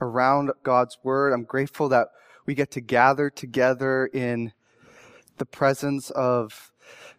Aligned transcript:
around 0.00 0.52
God's 0.62 0.98
Word. 1.02 1.32
I'm 1.32 1.44
grateful 1.44 1.88
that 1.90 2.08
we 2.44 2.54
get 2.54 2.70
to 2.72 2.80
gather 2.80 3.30
together 3.30 4.06
in 4.06 4.52
the 5.38 5.46
presence 5.46 6.10
of 6.10 6.72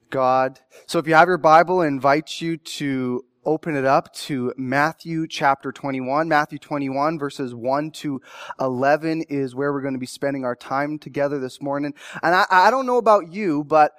God. 0.09 0.59
So 0.85 0.99
if 0.99 1.07
you 1.07 1.13
have 1.15 1.27
your 1.27 1.37
Bible, 1.37 1.81
I 1.81 1.87
invite 1.87 2.41
you 2.41 2.57
to 2.57 3.25
open 3.45 3.75
it 3.75 3.85
up 3.85 4.13
to 4.13 4.53
Matthew 4.57 5.27
chapter 5.27 5.71
21. 5.71 6.27
Matthew 6.27 6.59
21 6.59 7.17
verses 7.17 7.55
1 7.55 7.91
to 7.91 8.21
11 8.59 9.23
is 9.29 9.55
where 9.55 9.71
we're 9.71 9.81
going 9.81 9.93
to 9.93 9.99
be 9.99 10.05
spending 10.05 10.43
our 10.43 10.55
time 10.55 10.99
together 10.99 11.39
this 11.39 11.61
morning. 11.61 11.93
And 12.21 12.35
I, 12.35 12.45
I 12.49 12.71
don't 12.71 12.85
know 12.85 12.97
about 12.97 13.31
you, 13.31 13.63
but 13.63 13.93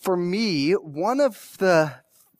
for 0.00 0.16
me, 0.16 0.72
one 0.72 1.20
of 1.20 1.56
the 1.58 1.92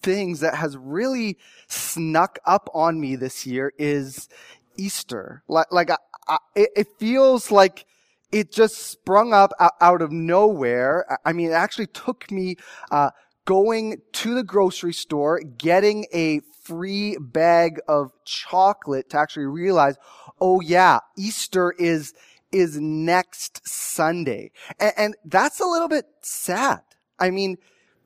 things 0.03 0.41
that 0.41 0.55
has 0.55 0.77
really 0.77 1.37
snuck 1.69 2.39
up 2.47 2.71
on 2.73 3.01
me 3.01 3.17
this 3.17 3.47
year 3.47 3.73
is 3.77 4.29
Easter. 4.77 5.43
Like, 5.49 5.71
like 5.71 5.91
I, 5.91 5.97
I, 6.29 6.39
it 6.55 6.89
feels 6.99 7.51
like 7.51 7.87
it 8.33 8.53
just 8.53 8.77
sprung 8.77 9.33
up 9.33 9.53
out 9.81 10.03
of 10.03 10.13
nowhere. 10.13 11.19
I 11.25 11.33
mean, 11.33 11.51
it 11.51 11.55
actually 11.55 11.87
took 11.87 12.31
me 12.31 12.57
uh, 12.91 13.11
going 13.45 14.03
to 14.13 14.35
the 14.35 14.43
grocery 14.43 14.93
store, 14.93 15.41
getting 15.41 16.07
a 16.13 16.41
free 16.63 17.17
bag 17.21 17.81
of 17.87 18.11
chocolate 18.25 19.11
to 19.11 19.19
actually 19.19 19.47
realize, 19.47 19.97
oh 20.41 20.61
yeah, 20.61 21.01
Easter 21.17 21.73
is 21.79 22.13
is 22.53 22.79
next 22.81 23.67
Sunday, 23.67 24.51
and, 24.79 24.93
and 24.97 25.15
that's 25.25 25.61
a 25.61 25.67
little 25.67 25.89
bit 25.89 26.07
sad. 26.23 26.81
I 27.19 27.31
mean, 27.31 27.57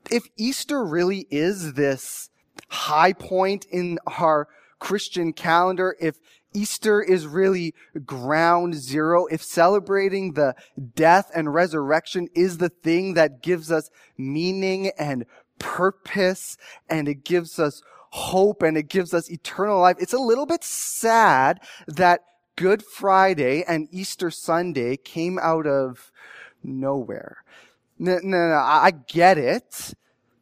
if 0.09 0.27
Easter 0.37 0.83
really 0.83 1.27
is 1.29 1.73
this 1.73 2.29
high 2.69 3.13
point 3.13 3.65
in 3.65 3.99
our 4.19 4.47
Christian 4.79 5.31
calendar, 5.31 5.95
if 5.99 6.17
Easter 6.53 7.01
is 7.01 7.27
really 7.27 7.73
ground 8.05 8.75
zero. 8.75 9.25
If 9.27 9.43
celebrating 9.43 10.33
the 10.33 10.55
death 10.95 11.31
and 11.33 11.53
resurrection 11.53 12.27
is 12.35 12.57
the 12.57 12.69
thing 12.69 13.13
that 13.13 13.41
gives 13.41 13.71
us 13.71 13.89
meaning 14.17 14.91
and 14.97 15.25
purpose 15.59 16.57
and 16.89 17.07
it 17.07 17.23
gives 17.23 17.59
us 17.59 17.81
hope 18.11 18.61
and 18.61 18.77
it 18.77 18.89
gives 18.89 19.13
us 19.13 19.31
eternal 19.31 19.79
life, 19.79 19.97
it's 19.99 20.13
a 20.13 20.19
little 20.19 20.45
bit 20.45 20.63
sad 20.63 21.59
that 21.87 22.21
Good 22.55 22.83
Friday 22.83 23.63
and 23.67 23.87
Easter 23.91 24.29
Sunday 24.29 24.97
came 24.97 25.39
out 25.39 25.65
of 25.65 26.11
nowhere. 26.63 27.43
No, 27.97 28.19
no, 28.23 28.49
no, 28.49 28.55
I 28.55 28.91
get 28.91 29.37
it 29.37 29.93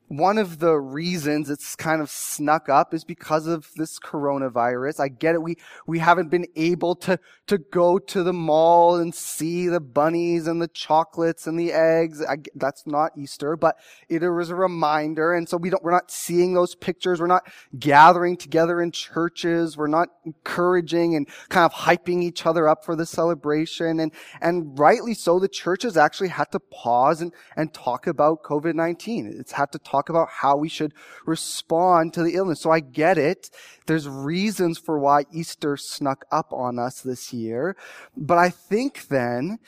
one 0.09 0.39
of 0.39 0.57
the 0.57 0.73
reasons 0.73 1.51
it's 1.51 1.75
kind 1.75 2.01
of 2.01 2.09
snuck 2.09 2.67
up 2.67 2.95
is 2.95 3.03
because 3.03 3.45
of 3.45 3.69
this 3.75 3.99
coronavirus. 3.99 4.99
I 4.99 5.07
get 5.07 5.35
it. 5.35 5.41
We, 5.41 5.55
we 5.85 5.99
haven't 5.99 6.29
been 6.29 6.47
able 6.55 6.95
to, 6.95 7.19
to 7.45 7.59
go 7.59 7.99
to 7.99 8.23
the 8.23 8.33
mall 8.33 8.95
and 8.95 9.13
see 9.13 9.67
the 9.67 9.79
bunnies 9.79 10.47
and 10.47 10.59
the 10.59 10.67
chocolates 10.67 11.45
and 11.45 11.59
the 11.59 11.71
eggs. 11.71 12.23
I, 12.23 12.37
that's 12.55 12.87
not 12.87 13.11
Easter, 13.15 13.55
but 13.55 13.77
it 14.09 14.27
was 14.27 14.49
a 14.49 14.55
reminder. 14.55 15.35
And 15.35 15.47
so 15.47 15.57
we 15.57 15.69
don't, 15.69 15.83
we're 15.83 15.91
not 15.91 16.09
seeing 16.09 16.55
those 16.55 16.73
pictures. 16.73 17.21
We're 17.21 17.27
not 17.27 17.47
gathering 17.77 18.35
together 18.35 18.81
in 18.81 18.91
churches. 18.91 19.77
We're 19.77 19.87
not 19.87 20.09
encouraging 20.25 21.15
and 21.15 21.27
kind 21.49 21.65
of 21.65 21.73
hyping 21.73 22.23
each 22.23 22.47
other 22.47 22.67
up 22.67 22.83
for 22.83 22.95
the 22.95 23.05
celebration. 23.05 23.99
And, 23.99 24.11
and 24.41 24.77
rightly 24.79 25.13
so, 25.13 25.37
the 25.37 25.47
church 25.47 25.83
has 25.83 25.97
actually 25.97 26.29
had 26.29 26.51
to 26.53 26.59
pause 26.59 27.21
and, 27.21 27.31
and 27.55 27.71
talk 27.71 28.07
about 28.07 28.41
COVID-19. 28.41 29.39
It's 29.39 29.51
had 29.51 29.71
to 29.73 29.77
talk 29.77 29.98
talk 29.99 30.09
about 30.09 30.29
how 30.29 30.55
we 30.55 30.69
should 30.69 30.93
respond 31.25 32.13
to 32.13 32.23
the 32.23 32.35
illness. 32.35 32.61
So 32.61 32.71
I 32.71 32.79
get 32.79 33.17
it. 33.17 33.49
There's 33.85 34.07
reasons 34.07 34.77
for 34.77 34.97
why 34.97 35.25
Easter 35.31 35.75
snuck 35.75 36.25
up 36.31 36.53
on 36.53 36.79
us 36.79 37.01
this 37.01 37.33
year. 37.33 37.75
But 38.15 38.37
I 38.37 38.49
think 38.49 39.07
then 39.09 39.59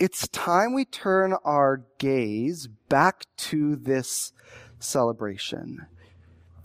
it's 0.00 0.26
time 0.28 0.74
we 0.74 0.84
turn 0.84 1.34
our 1.44 1.84
gaze 1.98 2.66
back 2.88 3.26
to 3.36 3.76
this 3.76 4.32
celebration. 4.80 5.86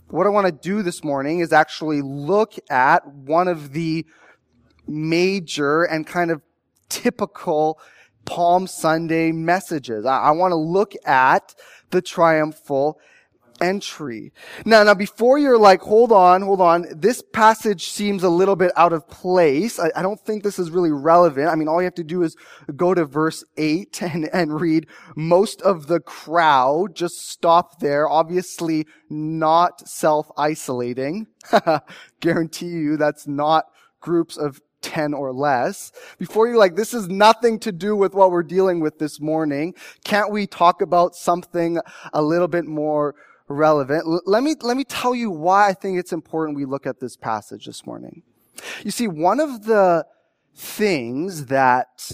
What 0.08 0.26
I 0.26 0.30
want 0.30 0.46
to 0.46 0.52
do 0.52 0.82
this 0.82 1.04
morning 1.04 1.40
is 1.40 1.52
actually 1.52 2.00
look 2.02 2.54
at 2.70 3.06
one 3.06 3.48
of 3.48 3.72
the 3.72 4.06
major 4.86 5.84
and 5.84 6.06
kind 6.06 6.30
of 6.30 6.42
typical 6.88 7.78
Palm 8.24 8.66
Sunday 8.66 9.32
messages. 9.32 10.04
I, 10.04 10.18
I 10.18 10.30
want 10.32 10.52
to 10.52 10.56
look 10.56 10.94
at 11.04 11.54
the 11.90 12.02
triumphal 12.02 12.98
entry. 13.60 14.32
Now, 14.64 14.82
now 14.82 14.94
before 14.94 15.38
you're 15.38 15.58
like, 15.58 15.80
hold 15.80 16.12
on, 16.12 16.42
hold 16.42 16.60
on, 16.60 16.86
this 16.94 17.22
passage 17.32 17.88
seems 17.88 18.22
a 18.22 18.28
little 18.28 18.56
bit 18.56 18.72
out 18.76 18.92
of 18.92 19.08
place. 19.08 19.78
I, 19.78 19.90
I, 19.96 20.02
don't 20.02 20.20
think 20.20 20.42
this 20.42 20.58
is 20.58 20.70
really 20.70 20.92
relevant. 20.92 21.48
I 21.48 21.54
mean, 21.54 21.68
all 21.68 21.80
you 21.80 21.86
have 21.86 21.94
to 21.94 22.04
do 22.04 22.22
is 22.22 22.36
go 22.76 22.94
to 22.94 23.04
verse 23.04 23.44
8 23.56 24.02
and, 24.14 24.28
and 24.32 24.60
read 24.60 24.86
most 25.14 25.62
of 25.62 25.86
the 25.86 26.00
crowd. 26.00 26.94
Just 26.94 27.28
stop 27.28 27.80
there. 27.80 28.08
Obviously 28.08 28.86
not 29.08 29.86
self-isolating. 29.88 31.26
Guarantee 32.20 32.66
you 32.66 32.96
that's 32.96 33.26
not 33.26 33.66
groups 34.00 34.36
of 34.36 34.60
10 34.82 35.14
or 35.14 35.32
less. 35.32 35.92
Before 36.18 36.46
you're 36.46 36.58
like, 36.58 36.76
this 36.76 36.94
is 36.94 37.08
nothing 37.08 37.58
to 37.60 37.72
do 37.72 37.96
with 37.96 38.14
what 38.14 38.30
we're 38.30 38.42
dealing 38.42 38.80
with 38.80 38.98
this 38.98 39.20
morning. 39.20 39.74
Can't 40.04 40.30
we 40.30 40.46
talk 40.46 40.82
about 40.82 41.14
something 41.14 41.78
a 42.12 42.22
little 42.22 42.48
bit 42.48 42.64
more 42.64 43.14
relevant? 43.48 44.04
L- 44.06 44.22
let 44.26 44.42
me, 44.42 44.54
let 44.60 44.76
me 44.76 44.84
tell 44.84 45.14
you 45.14 45.30
why 45.30 45.68
I 45.68 45.72
think 45.74 45.98
it's 45.98 46.12
important 46.12 46.56
we 46.56 46.64
look 46.64 46.86
at 46.86 47.00
this 47.00 47.16
passage 47.16 47.66
this 47.66 47.86
morning. 47.86 48.22
You 48.84 48.90
see, 48.90 49.08
one 49.08 49.40
of 49.40 49.64
the 49.64 50.06
things 50.54 51.46
that 51.46 52.12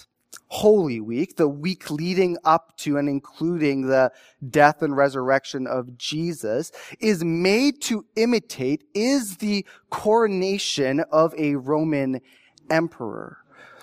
Holy 0.52 1.00
Week, 1.00 1.36
the 1.36 1.48
week 1.48 1.90
leading 1.90 2.36
up 2.44 2.76
to 2.76 2.98
and 2.98 3.08
including 3.08 3.86
the 3.86 4.12
death 4.50 4.82
and 4.82 4.94
resurrection 4.94 5.66
of 5.66 5.96
Jesus, 5.96 6.70
is 7.00 7.24
made 7.24 7.80
to 7.82 8.04
imitate 8.16 8.84
is 8.92 9.38
the 9.38 9.64
coronation 9.88 11.00
of 11.10 11.34
a 11.38 11.54
Roman 11.54 12.20
emperor. 12.72 13.38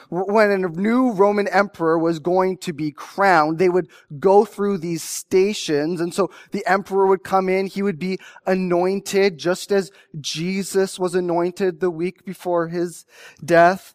When 0.09 0.49
a 0.49 0.57
new 0.57 1.11
Roman 1.11 1.47
emperor 1.47 1.99
was 1.99 2.17
going 2.17 2.57
to 2.59 2.73
be 2.73 2.91
crowned, 2.91 3.59
they 3.59 3.69
would 3.69 3.89
go 4.19 4.43
through 4.43 4.79
these 4.79 5.03
stations. 5.03 6.01
And 6.01 6.11
so 6.11 6.31
the 6.49 6.65
emperor 6.65 7.05
would 7.05 7.23
come 7.23 7.47
in. 7.47 7.67
He 7.67 7.83
would 7.83 7.99
be 7.99 8.17
anointed 8.47 9.37
just 9.37 9.71
as 9.71 9.91
Jesus 10.19 10.97
was 10.97 11.13
anointed 11.13 11.79
the 11.79 11.91
week 11.91 12.25
before 12.25 12.69
his 12.69 13.05
death. 13.45 13.93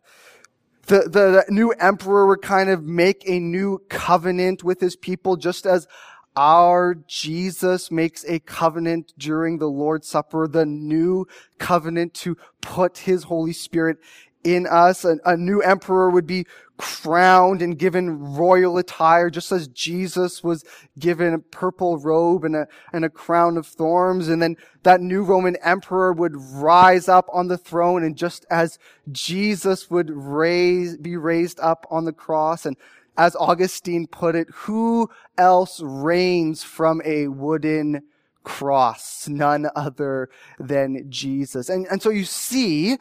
The, 0.86 1.00
the, 1.00 1.08
the 1.08 1.44
new 1.48 1.72
emperor 1.72 2.28
would 2.28 2.42
kind 2.42 2.70
of 2.70 2.84
make 2.84 3.28
a 3.28 3.40
new 3.40 3.82
covenant 3.88 4.62
with 4.62 4.80
his 4.80 4.94
people 4.94 5.36
just 5.36 5.66
as 5.66 5.88
our 6.36 6.94
Jesus 7.06 7.90
makes 7.90 8.24
a 8.24 8.40
covenant 8.40 9.12
during 9.16 9.58
the 9.58 9.68
Lord's 9.68 10.08
Supper, 10.08 10.46
the 10.46 10.66
new 10.66 11.26
covenant 11.58 12.14
to 12.14 12.36
put 12.60 12.98
his 12.98 13.24
Holy 13.24 13.52
Spirit 13.52 13.98
in 14.44 14.66
us. 14.66 15.04
A, 15.04 15.18
a, 15.24 15.36
new 15.36 15.60
emperor 15.60 16.10
would 16.10 16.26
be 16.26 16.46
crowned 16.76 17.62
and 17.62 17.78
given 17.78 18.34
royal 18.36 18.78
attire, 18.78 19.30
just 19.30 19.50
as 19.50 19.68
Jesus 19.68 20.44
was 20.44 20.64
given 20.98 21.34
a 21.34 21.38
purple 21.38 21.98
robe 21.98 22.44
and 22.44 22.54
a, 22.54 22.68
and 22.92 23.04
a 23.04 23.10
crown 23.10 23.56
of 23.56 23.66
thorns. 23.66 24.28
And 24.28 24.42
then 24.42 24.56
that 24.82 25.00
new 25.00 25.24
Roman 25.24 25.56
emperor 25.56 26.12
would 26.12 26.36
rise 26.36 27.08
up 27.08 27.28
on 27.32 27.48
the 27.48 27.58
throne. 27.58 28.04
And 28.04 28.16
just 28.16 28.44
as 28.50 28.78
Jesus 29.10 29.90
would 29.90 30.10
raise, 30.10 30.96
be 30.96 31.16
raised 31.16 31.58
up 31.60 31.86
on 31.90 32.04
the 32.04 32.12
cross 32.12 32.66
and 32.66 32.76
as 33.16 33.36
Augustine 33.36 34.06
put 34.06 34.34
it, 34.34 34.48
who 34.52 35.08
else 35.38 35.80
reigns 35.80 36.62
from 36.62 37.00
a 37.04 37.28
wooden 37.28 38.02
cross? 38.42 39.28
None 39.28 39.68
other 39.76 40.30
than 40.58 41.10
Jesus. 41.10 41.68
And, 41.68 41.86
and 41.90 42.02
so 42.02 42.10
you 42.10 42.24
see, 42.24 42.98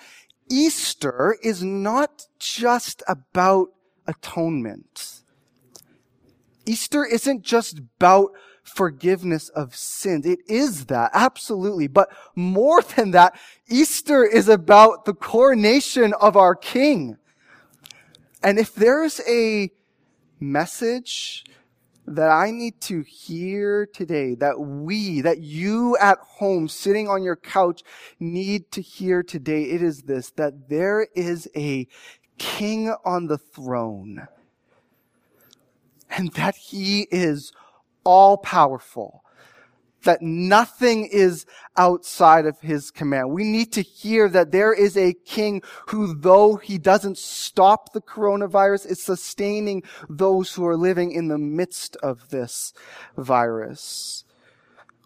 Easter 0.53 1.35
is 1.41 1.63
not 1.63 2.27
just 2.37 3.01
about 3.07 3.69
atonement. 4.05 5.23
Easter 6.67 7.03
isn't 7.03 7.41
just 7.41 7.79
about 7.79 8.33
forgiveness 8.61 9.49
of 9.49 9.75
sins. 9.75 10.27
It 10.27 10.41
is 10.47 10.85
that, 10.85 11.09
absolutely. 11.15 11.87
But 11.87 12.15
more 12.35 12.83
than 12.83 13.09
that, 13.11 13.35
Easter 13.67 14.23
is 14.23 14.47
about 14.47 15.05
the 15.05 15.15
coronation 15.15 16.13
of 16.21 16.37
our 16.37 16.53
King. 16.53 17.17
And 18.43 18.59
if 18.59 18.75
there's 18.75 19.21
a 19.27 19.71
message 20.39 21.45
that 22.07 22.29
I 22.29 22.51
need 22.51 22.81
to 22.81 23.01
hear 23.01 23.85
today, 23.85 24.35
that 24.35 24.59
we, 24.59 25.21
that 25.21 25.39
you 25.39 25.97
at 25.97 26.19
home 26.19 26.67
sitting 26.67 27.07
on 27.07 27.23
your 27.23 27.35
couch 27.35 27.83
need 28.19 28.71
to 28.71 28.81
hear 28.81 29.23
today, 29.23 29.63
it 29.63 29.81
is 29.81 30.03
this, 30.03 30.31
that 30.31 30.69
there 30.69 31.07
is 31.15 31.49
a 31.55 31.87
king 32.37 32.93
on 33.05 33.27
the 33.27 33.37
throne 33.37 34.27
and 36.09 36.31
that 36.33 36.55
he 36.55 37.07
is 37.11 37.51
all 38.03 38.37
powerful, 38.37 39.22
that 40.03 40.21
nothing 40.21 41.05
is 41.05 41.45
outside 41.77 42.45
of 42.45 42.59
his 42.61 42.91
command. 42.91 43.31
We 43.31 43.43
need 43.43 43.71
to 43.73 43.81
hear 43.81 44.29
that 44.29 44.51
there 44.51 44.73
is 44.73 44.95
a 44.95 45.13
king 45.13 45.61
who, 45.87 46.13
though 46.13 46.55
he 46.55 46.77
doesn't 46.77 47.17
stop 47.17 47.93
the 47.93 48.01
coronavirus, 48.01 48.87
is 48.87 49.01
sustaining 49.01 49.83
those 50.09 50.53
who 50.53 50.65
are 50.65 50.77
living 50.77 51.11
in 51.11 51.27
the 51.27 51.37
midst 51.37 51.95
of 51.97 52.29
this 52.29 52.73
virus. 53.17 54.23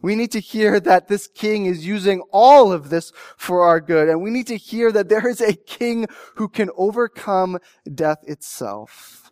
We 0.02 0.16
need 0.16 0.32
to 0.34 0.40
hear 0.40 0.80
that 0.80 1.08
this 1.08 1.28
king 1.28 1.66
is 1.66 1.86
using 1.86 2.22
all 2.32 2.72
of 2.72 2.90
this 2.90 3.12
for 3.36 3.64
our 3.64 3.80
good. 3.80 4.10
And 4.10 4.22
we 4.22 4.30
need 4.30 4.48
to 4.48 4.58
hear 4.58 4.92
that 4.92 5.10
there 5.10 5.28
is 5.28 5.42
a 5.42 5.54
king 5.54 6.06
who 6.36 6.48
can 6.48 6.70
overcome 6.78 7.58
death 7.94 8.20
itself. 8.28 9.27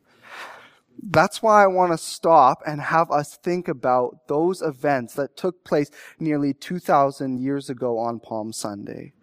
That's 1.08 1.44
why 1.44 1.64
I 1.64 1.68
want 1.68 1.92
to 1.92 1.98
stop 2.00 2.64
and 2.66 2.82
have 2.82 3.12
us 3.12 3.38
think 3.38 3.68
about 3.68 4.28
those 4.28 4.64
events 4.64 5.14
that 5.14 5.38
took 5.38 5.64
place 5.64 5.92
nearly 6.20 6.54
2,000 6.54 7.40
years 7.40 7.70
ago 7.70 8.00
on 8.00 8.20
Palm 8.20 8.52
Sunday. 8.52 9.14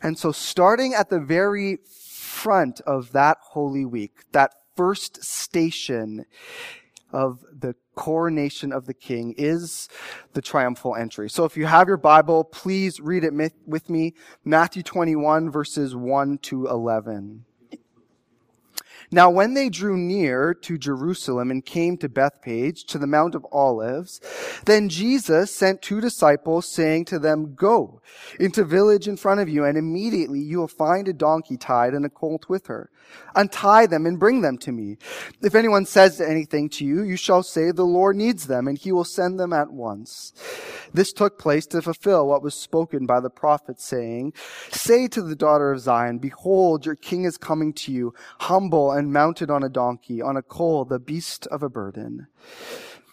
And 0.00 0.16
so 0.16 0.30
starting 0.30 0.94
at 0.94 1.10
the 1.10 1.18
very 1.18 1.78
front 1.84 2.80
of 2.82 3.10
that 3.12 3.38
Holy 3.40 3.84
Week, 3.84 4.24
that 4.32 4.54
first 4.76 5.24
station 5.24 6.24
of 7.12 7.44
the 7.52 7.74
coronation 7.96 8.72
of 8.72 8.86
the 8.86 8.94
king 8.94 9.34
is 9.36 9.88
the 10.34 10.40
triumphal 10.40 10.94
entry. 10.94 11.28
So 11.28 11.44
if 11.44 11.56
you 11.56 11.66
have 11.66 11.88
your 11.88 11.96
Bible, 11.96 12.44
please 12.44 13.00
read 13.00 13.24
it 13.24 13.34
with 13.66 13.90
me. 13.90 14.14
Matthew 14.44 14.84
21 14.84 15.50
verses 15.50 15.96
1 15.96 16.38
to 16.38 16.68
11. 16.68 17.44
Now, 19.12 19.28
when 19.28 19.54
they 19.54 19.68
drew 19.68 19.96
near 19.96 20.54
to 20.54 20.78
Jerusalem 20.78 21.50
and 21.50 21.64
came 21.64 21.96
to 21.98 22.08
Bethphage, 22.08 22.84
to 22.84 22.98
the 22.98 23.08
Mount 23.08 23.34
of 23.34 23.44
Olives, 23.50 24.20
then 24.66 24.88
Jesus 24.88 25.52
sent 25.52 25.82
two 25.82 26.00
disciples, 26.00 26.70
saying 26.70 27.06
to 27.06 27.18
them, 27.18 27.54
Go 27.54 28.02
into 28.38 28.64
village 28.64 29.08
in 29.08 29.16
front 29.16 29.40
of 29.40 29.48
you, 29.48 29.64
and 29.64 29.76
immediately 29.76 30.40
you 30.40 30.58
will 30.58 30.68
find 30.68 31.08
a 31.08 31.12
donkey 31.12 31.56
tied 31.56 31.92
and 31.92 32.04
a 32.04 32.10
colt 32.10 32.48
with 32.48 32.68
her. 32.68 32.90
Untie 33.34 33.86
them 33.86 34.06
and 34.06 34.20
bring 34.20 34.42
them 34.42 34.58
to 34.58 34.70
me. 34.70 34.96
If 35.42 35.56
anyone 35.56 35.86
says 35.86 36.20
anything 36.20 36.68
to 36.70 36.84
you, 36.84 37.02
you 37.02 37.16
shall 37.16 37.42
say, 37.42 37.72
The 37.72 37.82
Lord 37.82 38.14
needs 38.16 38.46
them, 38.46 38.68
and 38.68 38.78
he 38.78 38.92
will 38.92 39.04
send 39.04 39.40
them 39.40 39.52
at 39.52 39.72
once. 39.72 40.32
This 40.92 41.12
took 41.12 41.38
place 41.38 41.66
to 41.68 41.82
fulfill 41.82 42.26
what 42.26 42.42
was 42.42 42.54
spoken 42.54 43.06
by 43.06 43.20
the 43.20 43.30
prophet, 43.30 43.80
saying, 43.80 44.32
Say 44.70 45.08
to 45.08 45.22
the 45.22 45.36
daughter 45.36 45.72
of 45.72 45.80
Zion, 45.80 46.18
Behold, 46.18 46.86
your 46.86 46.96
king 46.96 47.24
is 47.24 47.38
coming 47.38 47.72
to 47.74 47.92
you, 47.92 48.14
humble 48.40 48.90
and 48.90 49.12
mounted 49.12 49.50
on 49.50 49.62
a 49.62 49.68
donkey, 49.68 50.20
on 50.20 50.36
a 50.36 50.42
colt, 50.42 50.88
the 50.88 50.98
beast 50.98 51.46
of 51.48 51.62
a 51.62 51.68
burden. 51.68 52.26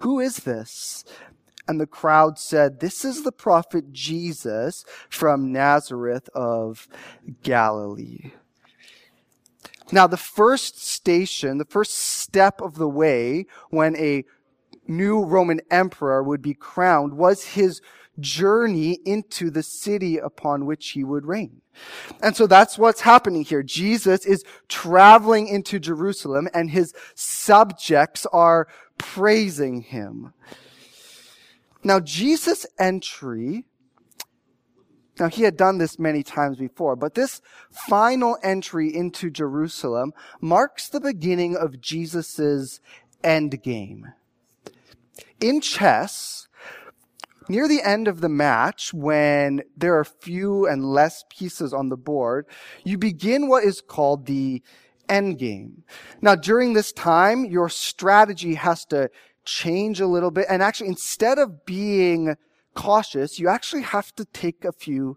Who 0.00 0.20
is 0.20 0.38
this? 0.38 1.04
And 1.66 1.80
the 1.80 1.86
crowd 1.86 2.38
said, 2.38 2.80
This 2.80 3.04
is 3.04 3.22
the 3.22 3.32
prophet 3.32 3.92
Jesus 3.92 4.84
from 5.10 5.52
Nazareth 5.52 6.28
of 6.34 6.88
Galilee. 7.42 8.32
Now, 9.90 10.06
the 10.06 10.16
first 10.16 10.84
station, 10.84 11.58
the 11.58 11.64
first 11.64 11.92
step 11.92 12.60
of 12.60 12.76
the 12.76 12.88
way 12.88 13.46
when 13.70 13.96
a 13.96 14.24
new 14.86 15.22
Roman 15.22 15.60
emperor 15.70 16.22
would 16.22 16.42
be 16.42 16.54
crowned 16.54 17.14
was 17.14 17.44
his 17.44 17.80
journey 18.18 18.98
into 19.04 19.50
the 19.50 19.62
city 19.62 20.18
upon 20.18 20.66
which 20.66 20.90
he 20.90 21.04
would 21.04 21.26
reign. 21.26 21.60
And 22.22 22.36
so 22.36 22.46
that's 22.46 22.76
what's 22.76 23.02
happening 23.02 23.44
here. 23.44 23.62
Jesus 23.62 24.26
is 24.26 24.42
traveling 24.68 25.46
into 25.46 25.78
Jerusalem 25.78 26.48
and 26.52 26.70
his 26.70 26.92
subjects 27.14 28.26
are 28.32 28.66
praising 28.98 29.82
him. 29.82 30.32
Now, 31.84 32.00
Jesus' 32.00 32.66
entry, 32.78 33.64
now 35.18 35.28
he 35.28 35.42
had 35.42 35.56
done 35.56 35.78
this 35.78 35.98
many 35.98 36.22
times 36.22 36.58
before, 36.58 36.96
but 36.96 37.14
this 37.14 37.40
final 37.70 38.36
entry 38.42 38.94
into 38.94 39.30
Jerusalem 39.30 40.12
marks 40.40 40.88
the 40.88 41.00
beginning 41.00 41.56
of 41.56 41.80
Jesus' 41.80 42.80
end 43.22 43.62
game. 43.62 44.12
In 45.40 45.60
chess, 45.60 46.48
near 47.48 47.68
the 47.68 47.82
end 47.82 48.08
of 48.08 48.20
the 48.20 48.28
match, 48.28 48.92
when 48.92 49.62
there 49.76 49.96
are 49.96 50.04
few 50.04 50.66
and 50.66 50.84
less 50.84 51.24
pieces 51.30 51.72
on 51.72 51.88
the 51.88 51.96
board, 51.96 52.46
you 52.84 52.98
begin 52.98 53.48
what 53.48 53.64
is 53.64 53.80
called 53.80 54.26
the 54.26 54.62
end 55.08 55.38
game. 55.38 55.84
Now, 56.20 56.34
during 56.34 56.72
this 56.72 56.92
time, 56.92 57.44
your 57.44 57.68
strategy 57.68 58.54
has 58.54 58.84
to 58.86 59.10
change 59.44 60.00
a 60.00 60.06
little 60.06 60.30
bit. 60.30 60.46
And 60.48 60.62
actually, 60.62 60.88
instead 60.88 61.38
of 61.38 61.64
being 61.64 62.36
cautious, 62.74 63.38
you 63.38 63.48
actually 63.48 63.82
have 63.82 64.14
to 64.16 64.24
take 64.26 64.64
a 64.64 64.72
few 64.72 65.16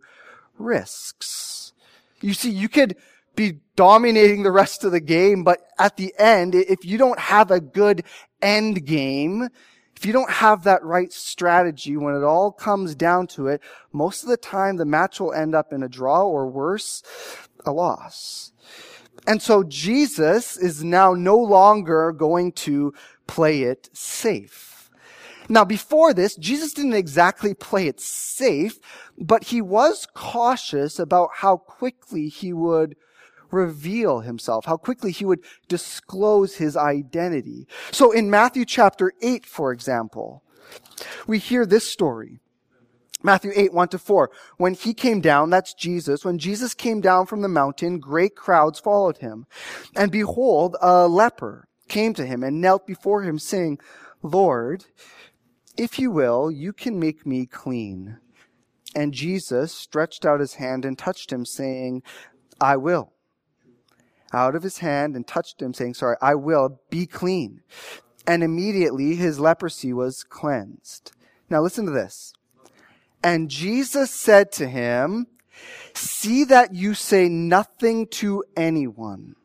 risks. 0.57 1.73
You 2.21 2.33
see, 2.33 2.51
you 2.51 2.69
could 2.69 2.95
be 3.35 3.59
dominating 3.75 4.43
the 4.43 4.51
rest 4.51 4.83
of 4.83 4.91
the 4.91 4.99
game, 4.99 5.43
but 5.43 5.59
at 5.79 5.97
the 5.97 6.13
end, 6.17 6.55
if 6.55 6.85
you 6.85 6.97
don't 6.97 7.19
have 7.19 7.49
a 7.51 7.59
good 7.59 8.03
end 8.41 8.85
game, 8.85 9.49
if 9.95 10.05
you 10.05 10.13
don't 10.13 10.31
have 10.31 10.63
that 10.63 10.83
right 10.83 11.11
strategy, 11.13 11.95
when 11.95 12.15
it 12.15 12.23
all 12.23 12.51
comes 12.51 12.95
down 12.95 13.27
to 13.27 13.47
it, 13.47 13.61
most 13.93 14.23
of 14.23 14.29
the 14.29 14.38
time 14.38 14.77
the 14.77 14.85
match 14.85 15.19
will 15.19 15.33
end 15.33 15.53
up 15.53 15.71
in 15.71 15.83
a 15.83 15.89
draw 15.89 16.23
or 16.23 16.47
worse, 16.47 17.03
a 17.65 17.71
loss. 17.71 18.50
And 19.31 19.41
so 19.41 19.63
Jesus 19.63 20.57
is 20.57 20.83
now 20.83 21.13
no 21.13 21.37
longer 21.37 22.11
going 22.11 22.51
to 22.67 22.93
play 23.27 23.61
it 23.61 23.89
safe. 23.93 24.89
Now, 25.47 25.63
before 25.63 26.13
this, 26.13 26.35
Jesus 26.35 26.73
didn't 26.73 26.95
exactly 26.95 27.53
play 27.53 27.87
it 27.87 28.01
safe, 28.01 28.77
but 29.17 29.45
he 29.45 29.61
was 29.61 30.05
cautious 30.13 30.99
about 30.99 31.29
how 31.35 31.55
quickly 31.55 32.27
he 32.27 32.51
would 32.51 32.97
reveal 33.51 34.19
himself, 34.19 34.65
how 34.65 34.75
quickly 34.75 35.13
he 35.13 35.23
would 35.23 35.45
disclose 35.69 36.57
his 36.57 36.75
identity. 36.75 37.69
So 37.91 38.11
in 38.11 38.29
Matthew 38.29 38.65
chapter 38.65 39.13
8, 39.21 39.45
for 39.45 39.71
example, 39.71 40.43
we 41.25 41.39
hear 41.39 41.65
this 41.65 41.89
story. 41.89 42.40
Matthew 43.23 43.51
8, 43.55 43.73
1 43.73 43.87
to 43.89 43.99
4. 43.99 44.31
When 44.57 44.73
he 44.73 44.93
came 44.93 45.21
down, 45.21 45.49
that's 45.49 45.73
Jesus, 45.73 46.25
when 46.25 46.37
Jesus 46.37 46.73
came 46.73 47.01
down 47.01 47.25
from 47.25 47.41
the 47.41 47.47
mountain, 47.47 47.99
great 47.99 48.35
crowds 48.35 48.79
followed 48.79 49.17
him. 49.17 49.45
And 49.95 50.11
behold, 50.11 50.75
a 50.81 51.07
leper 51.07 51.67
came 51.87 52.13
to 52.15 52.25
him 52.25 52.43
and 52.43 52.61
knelt 52.61 52.87
before 52.87 53.23
him, 53.23 53.37
saying, 53.39 53.79
Lord, 54.21 54.85
if 55.77 55.99
you 55.99 56.11
will, 56.11 56.51
you 56.51 56.73
can 56.73 56.99
make 56.99 57.25
me 57.25 57.45
clean. 57.45 58.17
And 58.95 59.13
Jesus 59.13 59.73
stretched 59.73 60.25
out 60.25 60.39
his 60.39 60.55
hand 60.55 60.85
and 60.85 60.97
touched 60.97 61.31
him, 61.31 61.45
saying, 61.45 62.03
I 62.59 62.77
will 62.77 63.13
out 64.33 64.55
of 64.55 64.63
his 64.63 64.79
hand 64.79 65.15
and 65.15 65.27
touched 65.27 65.61
him, 65.61 65.73
saying, 65.73 65.95
Sorry, 65.95 66.15
I 66.21 66.35
will 66.35 66.79
be 66.89 67.05
clean. 67.05 67.61
And 68.27 68.43
immediately 68.43 69.15
his 69.15 69.39
leprosy 69.39 69.93
was 69.93 70.23
cleansed. 70.23 71.11
Now 71.49 71.61
listen 71.61 71.85
to 71.85 71.91
this. 71.91 72.33
And 73.23 73.49
Jesus 73.49 74.11
said 74.11 74.51
to 74.53 74.67
him, 74.67 75.27
See 75.93 76.45
that 76.45 76.73
you 76.73 76.93
say 76.93 77.27
nothing 77.29 78.07
to 78.07 78.43
anyone. 78.55 79.35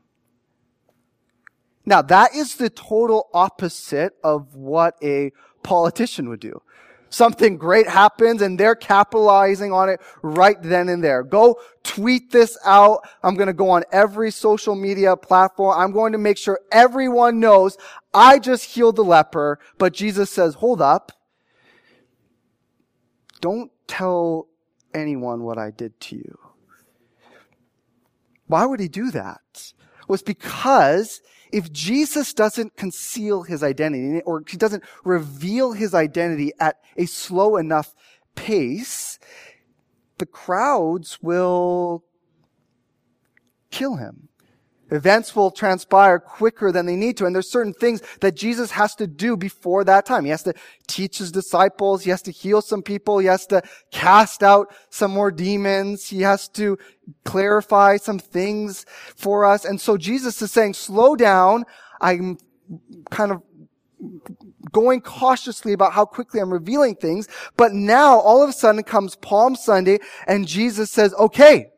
Now 1.85 2.03
that 2.03 2.35
is 2.35 2.57
the 2.57 2.71
total 2.71 3.29
opposite 3.35 4.15
of 4.23 4.55
what 4.55 4.97
a 5.03 5.33
politician 5.63 6.29
would 6.29 6.41
do. 6.41 6.63
Something 7.09 7.57
great 7.57 7.89
happens 7.89 8.43
and 8.43 8.59
they're 8.59 8.75
capitalizing 8.75 9.73
on 9.73 9.89
it 9.89 10.01
right 10.23 10.61
then 10.61 10.89
and 10.89 11.03
there. 11.03 11.23
Go 11.23 11.61
tweet 11.85 12.33
this 12.33 12.59
out. 12.65 13.09
I'm 13.23 13.37
going 13.37 13.47
to 13.47 13.55
go 13.55 13.71
on 13.71 13.85
every 13.93 14.33
social 14.33 14.75
media 14.75 15.17
platform. 15.17 15.79
I'm 15.79 15.93
going 15.93 16.13
to 16.13 16.19
make 16.19 16.37
sure 16.37 16.61
everyone 16.73 17.39
knows 17.39 17.79
I 18.13 18.41
just 18.41 18.65
healed 18.65 18.97
the 18.97 19.05
leper. 19.05 19.61
But 19.79 19.95
Jesus 19.95 20.31
says, 20.31 20.55
hold 20.55 20.83
up. 20.83 21.13
Don't 23.41 23.71
tell 23.87 24.49
anyone 24.95 25.43
what 25.43 25.59
I 25.59 25.71
did 25.71 25.99
to 26.01 26.17
you. 26.17 26.39
Why 28.47 28.65
would 28.65 28.81
he 28.81 28.89
do 28.89 29.11
that? 29.11 29.73
Was 30.09 30.23
because 30.23 31.21
if 31.51 31.73
Jesus 31.73 32.33
doesn't 32.33 32.77
conceal 32.77 33.43
his 33.43 33.63
identity 33.63 34.23
or 34.23 34.43
he 34.49 34.57
doesn't 34.57 34.85
reveal 35.05 35.73
his 35.73 35.95
identity 35.95 36.53
at 36.61 36.77
a 36.97 37.07
slow 37.07 37.57
enough 37.57 37.95
pace, 38.37 39.19
the 40.19 40.27
crowds 40.27 41.19
will 41.21 42.05
kill 43.71 43.97
him. 43.97 44.29
Events 44.91 45.35
will 45.35 45.51
transpire 45.51 46.19
quicker 46.21 46.71
than 46.71 46.87
they 46.87 46.95
need 46.95 47.17
to. 47.17 47.27
And 47.27 47.35
there's 47.35 47.51
certain 47.51 47.73
things 47.73 48.03
that 48.21 48.37
Jesus 48.37 48.71
has 48.71 48.95
to 48.97 49.07
do 49.07 49.37
before 49.37 49.83
that 49.85 50.07
time. 50.07 50.25
He 50.25 50.31
has 50.31 50.45
to 50.45 50.55
teach 50.87 51.19
his 51.19 51.33
disciples. 51.33 52.05
He 52.05 52.11
has 52.11 52.23
to 52.23 52.31
heal 52.31 52.63
some 52.63 52.83
people. 52.83 53.19
He 53.19 53.27
has 53.27 53.47
to 53.49 53.63
cast 53.91 54.43
out 54.45 54.73
some 54.91 55.11
more 55.11 55.33
demons. 55.33 56.09
He 56.09 56.23
has 56.23 56.49
to 56.51 56.79
clarify 57.25 57.97
some 57.97 58.21
things 58.21 58.87
for 59.17 59.45
us. 59.45 59.65
And 59.65 59.81
so 59.81 59.97
Jesus 59.97 60.41
is 60.41 60.53
saying, 60.53 60.75
slow 60.75 61.17
down. 61.17 61.65
I'm 62.01 62.39
kind 63.11 63.33
of 63.33 63.43
going 64.73 65.01
cautiously 65.01 65.73
about 65.73 65.93
how 65.93 66.05
quickly 66.05 66.41
I'm 66.41 66.53
revealing 66.53 66.95
things. 66.95 67.29
But 67.57 67.73
now 67.73 68.19
all 68.21 68.43
of 68.43 68.51
a 68.51 68.53
sudden 68.53 68.83
comes 68.85 69.17
Palm 69.17 69.57
Sunday 69.57 69.99
and 70.27 70.47
Jesus 70.47 70.91
says, 70.91 71.13
okay, 71.15 71.71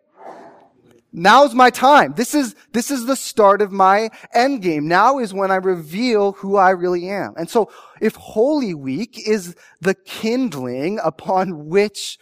Now's 1.12 1.54
my 1.54 1.70
time. 1.70 2.14
This 2.16 2.34
is, 2.34 2.54
this 2.72 2.90
is 2.90 3.06
the 3.06 3.16
start 3.16 3.62
of 3.62 3.72
my 3.72 4.10
end 4.34 4.60
game. 4.60 4.86
Now 4.86 5.18
is 5.18 5.32
when 5.32 5.50
I 5.50 5.56
reveal 5.56 6.32
who 6.32 6.56
I 6.56 6.70
really 6.70 7.08
am. 7.08 7.34
And 7.36 7.48
so 7.48 7.70
if 8.00 8.14
Holy 8.14 8.74
Week 8.74 9.18
is 9.26 9.56
the 9.80 9.94
kindling 9.94 10.98
upon 11.02 11.68
which 11.68 12.18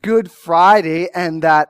Good 0.00 0.30
Friday 0.30 1.08
and 1.14 1.42
that 1.42 1.68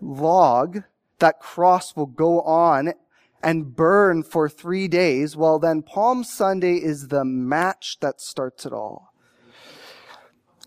log, 0.00 0.82
that 1.18 1.38
cross 1.38 1.94
will 1.94 2.06
go 2.06 2.40
on 2.40 2.94
and 3.42 3.76
burn 3.76 4.22
for 4.22 4.48
three 4.48 4.88
days, 4.88 5.36
well 5.36 5.58
then 5.58 5.82
Palm 5.82 6.24
Sunday 6.24 6.76
is 6.76 7.08
the 7.08 7.24
match 7.24 7.98
that 8.00 8.20
starts 8.20 8.64
it 8.64 8.72
all. 8.72 9.12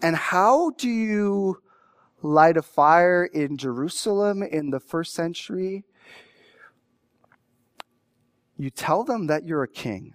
And 0.01 0.15
how 0.15 0.71
do 0.71 0.89
you 0.89 1.61
light 2.25 2.57
a 2.57 2.61
fire 2.61 3.25
in 3.25 3.57
Jerusalem 3.57 4.43
in 4.43 4.71
the 4.71 4.79
first 4.79 5.13
century, 5.13 5.83
you 8.57 8.69
tell 8.69 9.03
them 9.03 9.27
that 9.27 9.45
you're 9.45 9.63
a 9.63 9.67
king. 9.67 10.13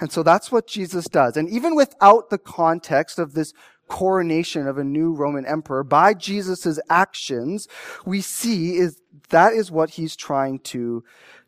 And 0.00 0.10
so 0.10 0.22
that's 0.22 0.50
what 0.50 0.66
Jesus 0.66 1.06
does. 1.06 1.36
And 1.36 1.48
even 1.48 1.74
without 1.74 2.30
the 2.30 2.38
context 2.38 3.18
of 3.18 3.34
this 3.34 3.52
coronation 3.88 4.66
of 4.66 4.78
a 4.78 4.84
new 4.84 5.14
Roman 5.14 5.46
emperor, 5.46 5.84
by 5.84 6.14
Jesus' 6.14 6.78
actions, 6.90 7.68
we 8.04 8.20
see 8.20 8.76
is 8.76 9.00
that 9.30 9.52
is 9.52 9.70
what 9.70 9.90
he's 9.90 10.16
trying 10.16 10.58
to 10.60 11.04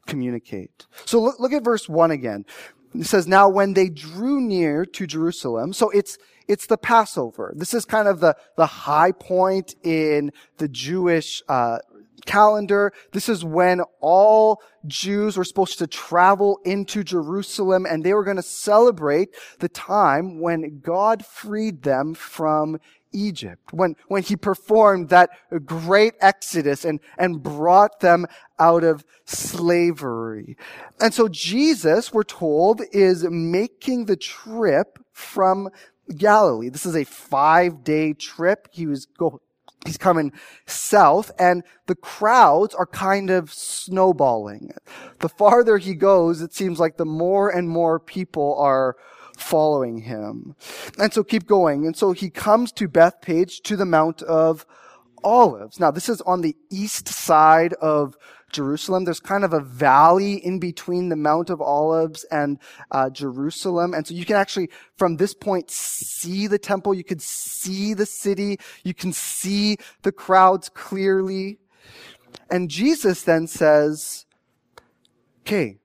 communicate. 0.07 0.87
So 1.05 1.21
look, 1.21 1.41
look 1.41 1.53
at 1.53 1.65
verse 1.65 1.89
one 1.89 2.11
again. 2.11 2.45
It 3.01 3.07
says, 3.07 3.27
now 3.27 3.49
when 3.49 3.75
they 3.75 3.89
drew 3.89 4.41
near 4.41 4.85
to 4.85 5.07
Jerusalem, 5.07 5.73
so 5.73 5.91
it's, 5.91 6.19
it's 6.49 6.67
the 6.67 6.79
Passover. 6.79 7.53
This 7.57 7.75
is 7.75 7.85
kind 7.85 8.09
of 8.09 8.21
the, 8.21 8.37
the 8.57 8.67
high 8.67 9.13
point 9.13 9.75
in 9.83 10.33
the 10.59 10.69
Jewish, 10.69 11.43
uh, 11.49 11.79
calendar. 12.25 12.93
This 13.13 13.29
is 13.29 13.45
when 13.45 13.81
all 14.01 14.61
Jews 14.87 15.37
were 15.37 15.45
supposed 15.45 15.79
to 15.79 15.87
travel 15.87 16.61
into 16.65 17.03
Jerusalem 17.03 17.87
and 17.87 18.05
they 18.05 18.15
were 18.15 18.25
going 18.25 18.37
to 18.37 18.43
celebrate 18.43 19.31
the 19.59 19.69
time 19.69 20.41
when 20.41 20.81
God 20.81 21.25
freed 21.25 21.83
them 21.83 22.15
from 22.15 22.79
Egypt, 23.17 23.73
when, 23.73 23.97
when 24.09 24.23
he 24.23 24.37
performed 24.37 25.09
that 25.09 25.31
great 25.65 26.15
exodus 26.21 26.85
and, 26.85 27.01
and 27.19 27.43
brought 27.43 28.01
them 28.01 28.27
out 28.59 28.85
of 28.85 29.05
slavery. 29.25 30.57
And 31.01 31.13
so 31.15 31.29
Jesus, 31.29 32.13
we're 32.13 32.25
told, 32.25 32.83
is 32.93 33.25
making 33.25 34.05
the 34.05 34.17
trip 34.17 34.99
from 35.13 35.71
Galilee. 36.15 36.69
This 36.69 36.87
is 36.87 36.95
a 36.95 37.05
five 37.05 37.83
day 37.83 38.13
trip. 38.13 38.69
He 38.71 38.87
was 38.87 39.07
go, 39.07 39.41
he's 39.85 39.97
coming 39.97 40.33
south 40.67 41.31
and 41.39 41.63
the 41.87 41.95
crowds 41.95 42.75
are 42.75 42.87
kind 42.87 43.31
of 43.31 43.53
snowballing. 43.53 44.73
The 45.21 45.29
farther 45.29 45.79
he 45.79 45.95
goes, 45.95 46.43
it 46.43 46.55
seems 46.55 46.79
like 46.79 46.97
the 46.97 47.05
more 47.05 47.51
and 47.51 47.69
more 47.69 47.99
people 47.99 48.57
are 48.59 48.97
following 49.37 49.99
him. 49.99 50.57
And 50.99 51.13
so 51.13 51.23
keep 51.23 51.47
going. 51.47 51.87
And 51.87 51.97
so 51.97 52.13
he 52.13 52.31
comes 52.31 52.73
to 52.73 52.89
Bethphage 52.89 53.61
to 53.63 53.77
the 53.77 53.85
Mount 53.85 54.23
of 54.23 54.67
Olives. 55.23 55.79
Now 55.79 55.91
this 55.91 56.09
is 56.09 56.21
on 56.23 56.41
the 56.41 56.57
east 56.71 57.09
side 57.09 57.75
of 57.75 58.17
Jerusalem. 58.53 59.05
There's 59.05 59.21
kind 59.21 59.45
of 59.45 59.53
a 59.53 59.61
valley 59.61 60.35
in 60.35 60.59
between 60.59 61.09
the 61.09 61.17
Mount 61.17 61.51
of 61.51 61.61
Olives 61.61 62.25
and 62.31 62.59
uh, 62.91 63.11
Jerusalem. 63.11 63.93
And 63.93 64.07
so 64.07 64.15
you 64.15 64.25
can 64.25 64.37
actually, 64.37 64.71
from 64.97 65.17
this 65.17 65.35
point, 65.35 65.71
see 65.71 66.47
the 66.47 66.59
temple. 66.59 66.95
You 66.95 67.05
can 67.05 67.19
see 67.19 67.93
the 67.93 68.07
city. 68.07 68.59
You 68.85 68.95
can 68.95 69.13
see 69.13 69.77
the 70.03 70.13
crowds 70.13 70.69
clearly. 70.69 71.59
And 72.51 72.71
Jesus 72.71 73.23
then 73.23 73.47
says, 73.47 74.27
okay, 75.41 75.79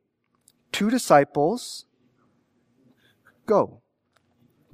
two 0.72 0.90
disciples, 0.90 1.86
go. 3.46 3.82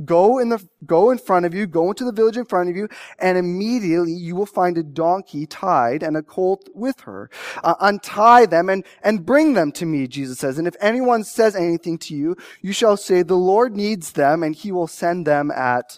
Go 0.05 0.37
in 0.37 0.49
the, 0.49 0.63
go 0.85 1.09
in 1.09 1.17
front 1.17 1.47
of 1.47 1.55
you, 1.55 1.65
go 1.65 1.89
into 1.89 2.05
the 2.05 2.11
village 2.11 2.37
in 2.37 2.45
front 2.45 2.69
of 2.69 2.75
you, 2.75 2.87
and 3.17 3.35
immediately 3.35 4.13
you 4.13 4.35
will 4.35 4.45
find 4.45 4.77
a 4.77 4.83
donkey 4.83 5.47
tied 5.47 6.03
and 6.03 6.15
a 6.15 6.21
colt 6.21 6.69
with 6.75 6.99
her. 7.01 7.31
Uh, 7.63 7.73
untie 7.79 8.45
them 8.45 8.69
and, 8.69 8.85
and 9.01 9.25
bring 9.25 9.53
them 9.53 9.71
to 9.71 9.87
me, 9.87 10.05
Jesus 10.05 10.37
says. 10.37 10.59
And 10.59 10.67
if 10.67 10.75
anyone 10.79 11.23
says 11.23 11.55
anything 11.55 11.97
to 11.99 12.15
you, 12.15 12.35
you 12.61 12.73
shall 12.73 12.95
say, 12.95 13.23
the 13.23 13.33
Lord 13.33 13.75
needs 13.75 14.11
them 14.11 14.43
and 14.43 14.53
he 14.53 14.71
will 14.71 14.87
send 14.87 15.25
them 15.25 15.49
at 15.49 15.97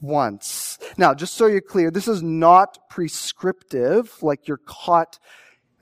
once. 0.00 0.78
Now, 0.96 1.12
just 1.12 1.34
so 1.34 1.46
you're 1.46 1.60
clear, 1.60 1.90
this 1.90 2.08
is 2.08 2.22
not 2.22 2.88
prescriptive, 2.88 4.22
like 4.22 4.48
you're 4.48 4.62
caught 4.64 5.18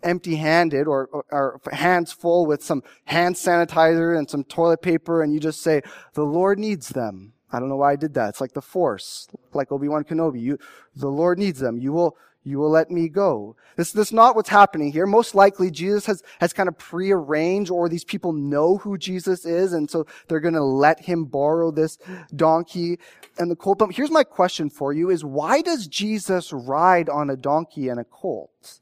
empty 0.02 0.36
handed 0.36 0.86
or, 0.86 1.08
or, 1.12 1.24
or, 1.30 1.60
hands 1.72 2.12
full 2.12 2.46
with 2.46 2.62
some 2.62 2.82
hand 3.04 3.34
sanitizer 3.34 4.16
and 4.16 4.28
some 4.28 4.44
toilet 4.44 4.82
paper 4.82 5.22
and 5.22 5.32
you 5.32 5.40
just 5.40 5.62
say, 5.62 5.82
the 6.14 6.22
Lord 6.22 6.58
needs 6.58 6.90
them. 6.90 7.32
I 7.50 7.58
don't 7.58 7.68
know 7.68 7.76
why 7.76 7.92
I 7.92 7.96
did 7.96 8.14
that. 8.14 8.30
It's 8.30 8.40
like 8.40 8.52
the 8.52 8.62
force, 8.62 9.28
like 9.54 9.72
Obi-Wan 9.72 10.04
Kenobi. 10.04 10.40
You, 10.40 10.58
the 10.94 11.08
Lord 11.08 11.38
needs 11.38 11.58
them. 11.58 11.78
You 11.78 11.92
will, 11.92 12.16
you 12.44 12.58
will 12.58 12.70
let 12.70 12.90
me 12.90 13.08
go. 13.08 13.56
This, 13.76 13.92
this 13.92 14.08
is 14.08 14.12
not 14.12 14.36
what's 14.36 14.48
happening 14.50 14.92
here. 14.92 15.06
Most 15.06 15.34
likely 15.34 15.70
Jesus 15.70 16.06
has, 16.06 16.22
has 16.40 16.52
kind 16.52 16.68
of 16.68 16.76
prearranged 16.78 17.70
or 17.70 17.88
these 17.88 18.04
people 18.04 18.32
know 18.32 18.76
who 18.78 18.98
Jesus 18.98 19.46
is 19.46 19.72
and 19.72 19.90
so 19.90 20.06
they're 20.28 20.40
going 20.40 20.54
to 20.54 20.62
let 20.62 21.00
him 21.00 21.24
borrow 21.24 21.70
this 21.70 21.98
donkey 22.36 22.98
and 23.38 23.50
the 23.50 23.56
colt. 23.56 23.78
But 23.78 23.92
here's 23.92 24.10
my 24.10 24.24
question 24.24 24.68
for 24.68 24.92
you 24.92 25.10
is 25.10 25.24
why 25.24 25.62
does 25.62 25.86
Jesus 25.86 26.52
ride 26.52 27.08
on 27.08 27.30
a 27.30 27.36
donkey 27.36 27.88
and 27.88 27.98
a 27.98 28.04
colt? 28.04 28.80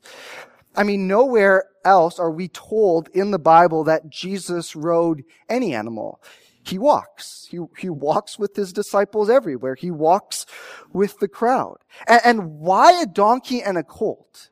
I 0.76 0.82
mean, 0.82 1.08
nowhere 1.08 1.64
else 1.84 2.18
are 2.18 2.30
we 2.30 2.48
told 2.48 3.08
in 3.08 3.30
the 3.30 3.38
Bible 3.38 3.84
that 3.84 4.10
Jesus 4.10 4.76
rode 4.76 5.24
any 5.48 5.74
animal. 5.74 6.20
He 6.64 6.78
walks. 6.78 7.46
He, 7.48 7.60
he 7.78 7.88
walks 7.88 8.38
with 8.38 8.56
his 8.56 8.72
disciples 8.72 9.30
everywhere. 9.30 9.76
He 9.76 9.90
walks 9.90 10.46
with 10.92 11.18
the 11.20 11.28
crowd. 11.28 11.78
And, 12.08 12.20
and 12.24 12.50
why 12.58 13.00
a 13.00 13.06
donkey 13.06 13.62
and 13.62 13.78
a 13.78 13.84
colt? 13.84 14.50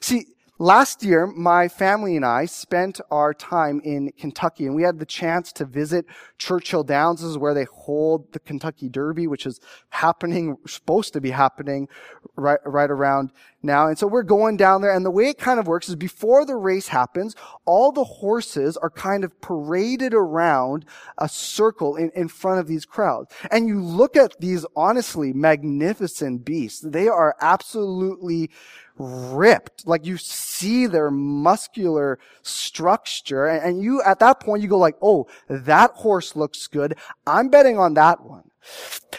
See, 0.00 0.26
Last 0.62 1.02
year, 1.02 1.26
my 1.26 1.68
family 1.68 2.16
and 2.16 2.24
I 2.26 2.44
spent 2.44 3.00
our 3.10 3.32
time 3.32 3.80
in 3.82 4.12
Kentucky 4.18 4.66
and 4.66 4.74
we 4.74 4.82
had 4.82 4.98
the 4.98 5.06
chance 5.06 5.52
to 5.52 5.64
visit 5.64 6.04
Churchill 6.36 6.84
Downs. 6.84 7.22
This 7.22 7.30
is 7.30 7.38
where 7.38 7.54
they 7.54 7.64
hold 7.64 8.30
the 8.34 8.40
Kentucky 8.40 8.90
Derby, 8.90 9.26
which 9.26 9.46
is 9.46 9.58
happening, 9.88 10.58
supposed 10.66 11.14
to 11.14 11.20
be 11.22 11.30
happening 11.30 11.88
right, 12.36 12.60
right 12.66 12.90
around 12.90 13.32
now. 13.62 13.88
And 13.88 13.98
so 13.98 14.06
we're 14.06 14.22
going 14.22 14.58
down 14.58 14.82
there 14.82 14.92
and 14.94 15.02
the 15.02 15.10
way 15.10 15.30
it 15.30 15.38
kind 15.38 15.58
of 15.58 15.66
works 15.66 15.88
is 15.88 15.96
before 15.96 16.44
the 16.44 16.56
race 16.56 16.88
happens, 16.88 17.34
all 17.64 17.90
the 17.90 18.04
horses 18.04 18.76
are 18.76 18.90
kind 18.90 19.24
of 19.24 19.40
paraded 19.40 20.12
around 20.12 20.84
a 21.16 21.26
circle 21.26 21.96
in, 21.96 22.10
in 22.14 22.28
front 22.28 22.60
of 22.60 22.66
these 22.66 22.84
crowds. 22.84 23.32
And 23.50 23.66
you 23.66 23.82
look 23.82 24.14
at 24.14 24.38
these 24.40 24.66
honestly 24.76 25.32
magnificent 25.32 26.44
beasts. 26.44 26.82
They 26.82 27.08
are 27.08 27.34
absolutely 27.40 28.50
ripped. 29.00 29.86
Like 29.86 30.04
you 30.04 30.18
see 30.18 30.86
their 30.86 31.10
muscular 31.10 32.18
structure 32.42 33.46
and 33.46 33.82
you, 33.82 34.02
at 34.02 34.18
that 34.18 34.40
point, 34.40 34.62
you 34.62 34.68
go 34.68 34.78
like, 34.78 34.96
oh, 35.00 35.26
that 35.48 35.92
horse 35.92 36.36
looks 36.36 36.66
good. 36.66 36.96
I'm 37.26 37.48
betting 37.48 37.78
on 37.78 37.94
that 37.94 38.22
one. 38.22 38.50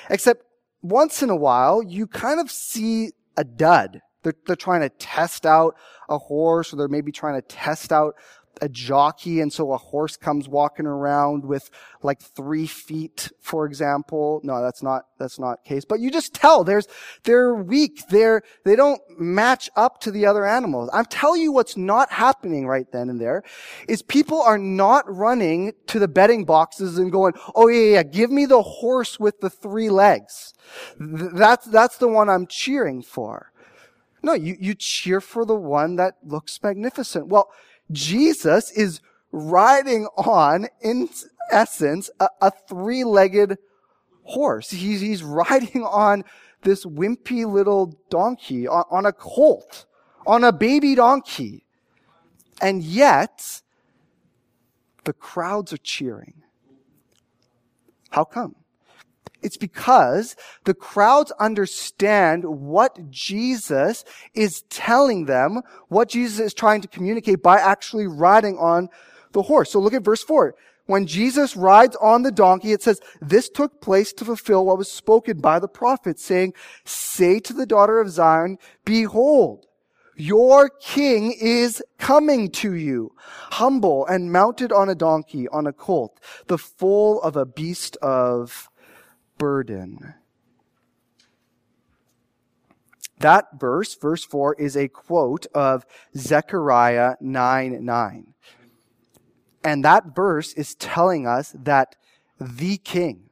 Except 0.10 0.44
once 0.84 1.24
in 1.24 1.30
a 1.30 1.36
while, 1.36 1.82
you 1.82 2.08
kind 2.08 2.40
of 2.40 2.52
see 2.52 3.12
a 3.36 3.44
dud. 3.44 4.02
They're, 4.24 4.36
they're 4.46 4.56
trying 4.56 4.82
to 4.82 4.90
test 4.90 5.48
out 5.48 5.76
a 6.08 6.18
horse 6.18 6.72
or 6.72 6.76
they're 6.76 6.88
maybe 6.88 7.12
trying 7.12 7.36
to 7.36 7.42
test 7.42 7.92
out 7.92 8.16
a 8.62 8.70
jockey, 8.70 9.42
and 9.42 9.52
so 9.52 9.74
a 9.74 9.78
horse 9.78 10.16
comes 10.16 10.48
walking 10.48 10.86
around 10.86 11.44
with 11.44 11.72
like 12.04 12.22
three 12.22 12.68
feet, 12.68 13.32
for 13.42 13.66
example. 13.66 14.40
No, 14.44 14.62
that's 14.62 14.84
not, 14.84 15.06
that's 15.18 15.40
not 15.40 15.64
case. 15.66 15.84
But 15.84 16.00
you 16.00 16.12
just 16.12 16.34
tell 16.34 16.64
there's, 16.64 16.88
they're 17.24 17.56
weak. 17.56 18.08
They're, 18.10 18.44
they 18.64 18.76
don't 18.76 19.02
match 19.20 19.70
up 19.76 20.00
to 20.02 20.12
the 20.12 20.28
other 20.28 20.46
animals. 20.46 20.90
I'm 20.94 21.06
telling 21.06 21.42
you 21.42 21.52
what's 21.52 21.76
not 21.76 22.12
happening 22.12 22.68
right 22.68 22.90
then 22.92 23.10
and 23.10 23.20
there 23.20 23.44
is 23.88 24.02
people 24.04 24.42
are 24.42 24.60
not 24.60 25.04
running 25.12 25.74
to 25.88 26.00
the 26.00 26.08
betting 26.08 26.46
boxes 26.46 27.00
and 27.00 27.12
going, 27.12 27.34
oh 27.56 27.68
yeah, 27.68 27.96
yeah, 27.96 28.04
give 28.04 28.32
me 28.32 28.46
the 28.46 28.62
horse 28.62 29.20
with 29.20 29.40
the 29.42 29.50
three 29.50 29.90
legs. 29.90 30.54
That's, 31.00 31.66
that's 31.66 31.98
the 31.98 32.08
one 32.08 32.30
I'm 32.30 32.46
cheering 32.46 33.02
for. 33.02 33.52
No, 34.24 34.34
you, 34.34 34.56
you 34.60 34.76
cheer 34.76 35.20
for 35.20 35.46
the 35.46 35.56
one 35.56 35.96
that 35.96 36.18
looks 36.24 36.60
magnificent. 36.62 37.28
Well, 37.28 37.50
Jesus 37.92 38.72
is 38.72 39.02
riding 39.32 40.08
on, 40.18 40.68
in 40.82 41.10
essence, 41.52 42.10
a, 42.20 42.30
a 42.42 42.52
three-legged 42.68 43.58
horse. 44.24 44.70
He's, 44.70 45.02
he's 45.02 45.24
riding 45.24 45.84
on 45.84 46.24
this 46.64 46.86
wimpy 46.86 47.52
little 47.52 47.98
donkey, 48.10 48.68
on, 48.68 48.86
on 48.90 49.06
a 49.06 49.14
colt, 49.14 49.86
on 50.28 50.44
a 50.44 50.52
baby 50.52 50.96
donkey. 50.96 51.66
And 52.62 52.84
yet, 52.84 53.62
the 55.04 55.14
crowds 55.14 55.74
are 55.74 55.78
cheering. 55.78 56.44
How 58.12 58.24
come? 58.24 58.56
It's 59.42 59.58
because 59.58 60.36
the 60.66 60.74
crowds 60.74 61.32
understand 61.40 62.46
what 62.46 63.10
Jesus 63.10 64.04
is 64.34 64.64
telling 64.70 65.26
them, 65.26 65.62
what 65.88 66.10
Jesus 66.10 66.40
is 66.40 66.54
trying 66.54 66.82
to 66.82 66.88
communicate 66.88 67.42
by 67.42 67.58
actually 67.58 68.08
riding 68.08 68.58
on 68.58 68.90
the 69.32 69.44
horse. 69.44 69.72
So 69.72 69.80
look 69.80 69.94
at 69.94 70.04
verse 70.04 70.24
4. 70.24 70.56
When 70.86 71.06
Jesus 71.06 71.56
rides 71.56 71.96
on 72.02 72.24
the 72.24 72.32
donkey, 72.32 72.74
it 72.74 72.84
says, 72.84 73.00
this 73.22 73.48
took 73.50 73.82
place 73.82 74.12
to 74.14 74.26
fulfill 74.26 74.66
what 74.66 74.78
was 74.78 74.92
spoken 74.92 75.40
by 75.40 75.60
the 75.60 75.68
prophet, 75.68 76.20
saying, 76.20 76.54
say 76.84 77.40
to 77.40 77.54
the 77.54 77.66
daughter 77.66 78.00
of 78.00 78.10
Zion, 78.10 78.58
behold, 78.84 79.68
your 80.18 80.70
king 80.70 81.34
is 81.40 81.82
coming 81.98 82.50
to 82.52 82.74
you, 82.74 83.14
humble 83.52 84.06
and 84.06 84.32
mounted 84.32 84.72
on 84.72 84.90
a 84.90 84.96
donkey, 84.96 85.48
on 85.48 85.66
a 85.66 85.74
colt, 85.74 86.20
the 86.48 86.58
foal 86.58 87.22
of 87.22 87.38
a 87.38 87.46
beast 87.46 87.96
of 88.02 88.70
burden. 89.42 90.14
That 93.18 93.60
verse, 93.60 93.96
verse 93.96 94.24
4, 94.24 94.54
is 94.60 94.78
a 94.78 94.88
quote 94.88 95.48
of 95.56 95.84
Zechariah 96.16 97.16
9 97.20 97.84
9. 97.84 98.34
And 99.64 99.84
that 99.84 100.16
verse 100.16 100.54
is 100.54 100.76
telling 100.76 101.26
us 101.26 101.56
that 101.58 101.96
the 102.40 102.78
king, 102.78 103.30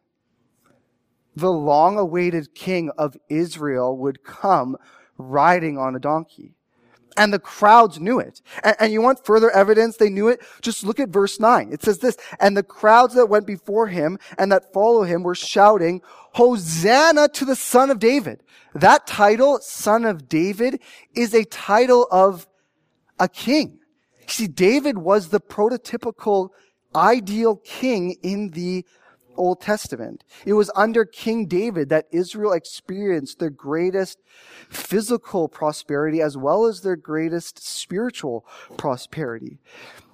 the 1.36 1.52
long 1.52 2.00
awaited 2.00 2.56
king 2.56 2.90
of 2.98 3.16
Israel, 3.30 3.96
would 3.96 4.24
come 4.24 4.78
riding 5.20 5.78
on 5.78 5.96
a 5.96 6.00
donkey. 6.00 6.56
And 7.20 7.34
the 7.34 7.40
crowds 7.40 8.00
knew 8.00 8.20
it. 8.20 8.42
And, 8.64 8.76
and, 8.80 8.94
you 8.94 9.02
want 9.02 9.26
further 9.26 9.52
evidence 9.52 9.98
they 9.98 10.10
knew 10.10 10.30
it? 10.30 10.42
Just 10.62 10.86
look 10.86 11.00
at 11.00 11.10
verse 11.10 11.40
9. 11.40 11.72
It 11.72 11.84
says 11.84 12.00
this, 12.00 12.18
and 12.40 12.56
the 12.56 12.64
crowds 12.64 13.14
that 13.16 13.28
went 13.28 13.46
before 13.46 13.88
him 13.88 14.18
and 14.38 14.52
that 14.52 14.72
follow 14.72 15.04
him 15.04 15.24
were 15.24 15.36
shouting, 15.36 16.02
Hosanna 16.34 17.28
to 17.30 17.46
the 17.46 17.56
son 17.56 17.90
of 17.90 18.00
David. 18.00 18.42
That 18.74 19.06
title, 19.06 19.60
son 19.62 20.06
of 20.06 20.30
David, 20.30 20.80
is 21.14 21.34
a 21.34 21.44
title 21.44 22.08
of 22.10 22.48
a 23.20 23.28
king. 23.28 23.80
See, 24.28 24.48
David 24.48 24.98
was 24.98 25.30
the 25.30 25.42
prototypical 25.42 26.50
ideal 26.96 27.58
king 27.58 28.16
in 28.24 28.52
the 28.52 28.86
Old 29.40 29.62
Testament. 29.62 30.24
It 30.46 30.54
was 30.54 30.70
under 30.76 31.06
King 31.06 31.48
David 31.48 31.90
that 31.90 32.08
Israel 32.12 32.54
experienced 32.54 33.40
their 33.40 33.50
greatest 33.50 34.20
physical 34.70 35.48
prosperity 35.48 36.22
as 36.22 36.38
well 36.38 36.66
as 36.66 36.82
their 36.82 36.96
greatest 36.96 37.66
spiritual 37.66 38.46
prosperity. 38.78 39.58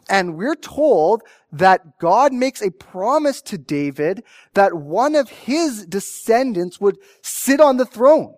And 0.07 0.37
we're 0.37 0.55
told 0.55 1.23
that 1.51 1.97
God 1.99 2.31
makes 2.31 2.61
a 2.61 2.69
promise 2.69 3.41
to 3.43 3.57
David 3.57 4.23
that 4.53 4.75
one 4.75 5.15
of 5.15 5.29
his 5.29 5.85
descendants 5.85 6.79
would 6.79 6.97
sit 7.21 7.59
on 7.59 7.77
the 7.77 7.85
throne. 7.85 8.35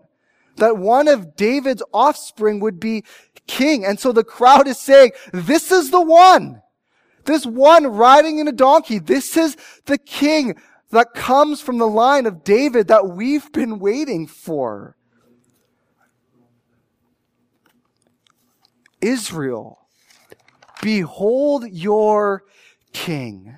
That 0.56 0.78
one 0.78 1.08
of 1.08 1.36
David's 1.36 1.84
offspring 1.94 2.62
would 2.62 2.80
be 2.80 3.04
king. 3.48 3.86
And 3.86 4.00
so 4.00 4.12
the 4.12 4.24
crowd 4.24 4.68
is 4.68 4.80
saying, 4.80 5.12
this 5.34 5.72
is 5.72 5.92
the 5.92 6.02
one. 6.02 6.62
This 7.26 7.46
one 7.46 7.86
riding 7.88 8.40
in 8.40 8.48
a 8.48 8.54
donkey. 8.54 9.00
This 9.00 9.36
is 9.36 9.58
the 9.86 9.98
king 9.98 10.56
that 10.92 11.14
comes 11.14 11.62
from 11.62 11.78
the 11.78 11.88
line 11.88 12.26
of 12.26 12.44
David 12.44 12.88
that 12.88 13.08
we've 13.08 13.52
been 13.52 13.80
waiting 13.80 14.28
for. 14.28 14.96
Israel, 19.02 19.88
behold 20.82 21.66
your 21.70 22.44
king. 22.94 23.56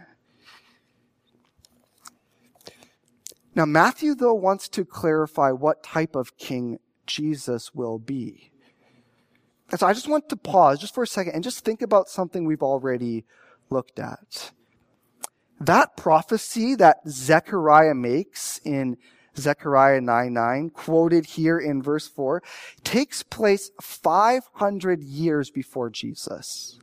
Now, 3.56 3.66
Matthew, 3.66 4.16
though, 4.16 4.34
wants 4.34 4.70
to 4.70 4.86
clarify 4.86 5.52
what 5.52 5.84
type 5.84 6.16
of 6.16 6.38
king 6.38 6.80
Jesus 7.06 7.74
will 7.74 8.00
be. 8.00 8.52
And 9.72 9.80
so 9.80 9.88
I 9.88 9.94
just 9.94 10.08
want 10.08 10.30
to 10.30 10.36
pause 10.36 10.80
just 10.80 10.96
for 10.96 11.04
a 11.04 11.08
second 11.08 11.34
and 11.34 11.44
just 11.44 11.64
think 11.64 11.82
about 11.82 12.10
something 12.10 12.46
we've 12.46 12.64
already 12.64 13.26
looked 13.70 14.00
at. 14.00 14.52
That 15.60 15.98
prophecy 15.98 16.76
that 16.76 16.98
Zechariah 17.08 17.96
makes 17.96 18.60
in 18.64 18.98
Zechariah 19.38 20.02
9 20.02 20.34
9, 20.34 20.70
quoted 20.70 21.26
here 21.26 21.60
in 21.60 21.82
verse 21.82 22.08
4, 22.08 22.42
takes 22.84 23.24
place 23.24 23.72
500 23.82 25.04
years 25.04 25.50
before 25.50 25.90
Jesus. 25.90 26.80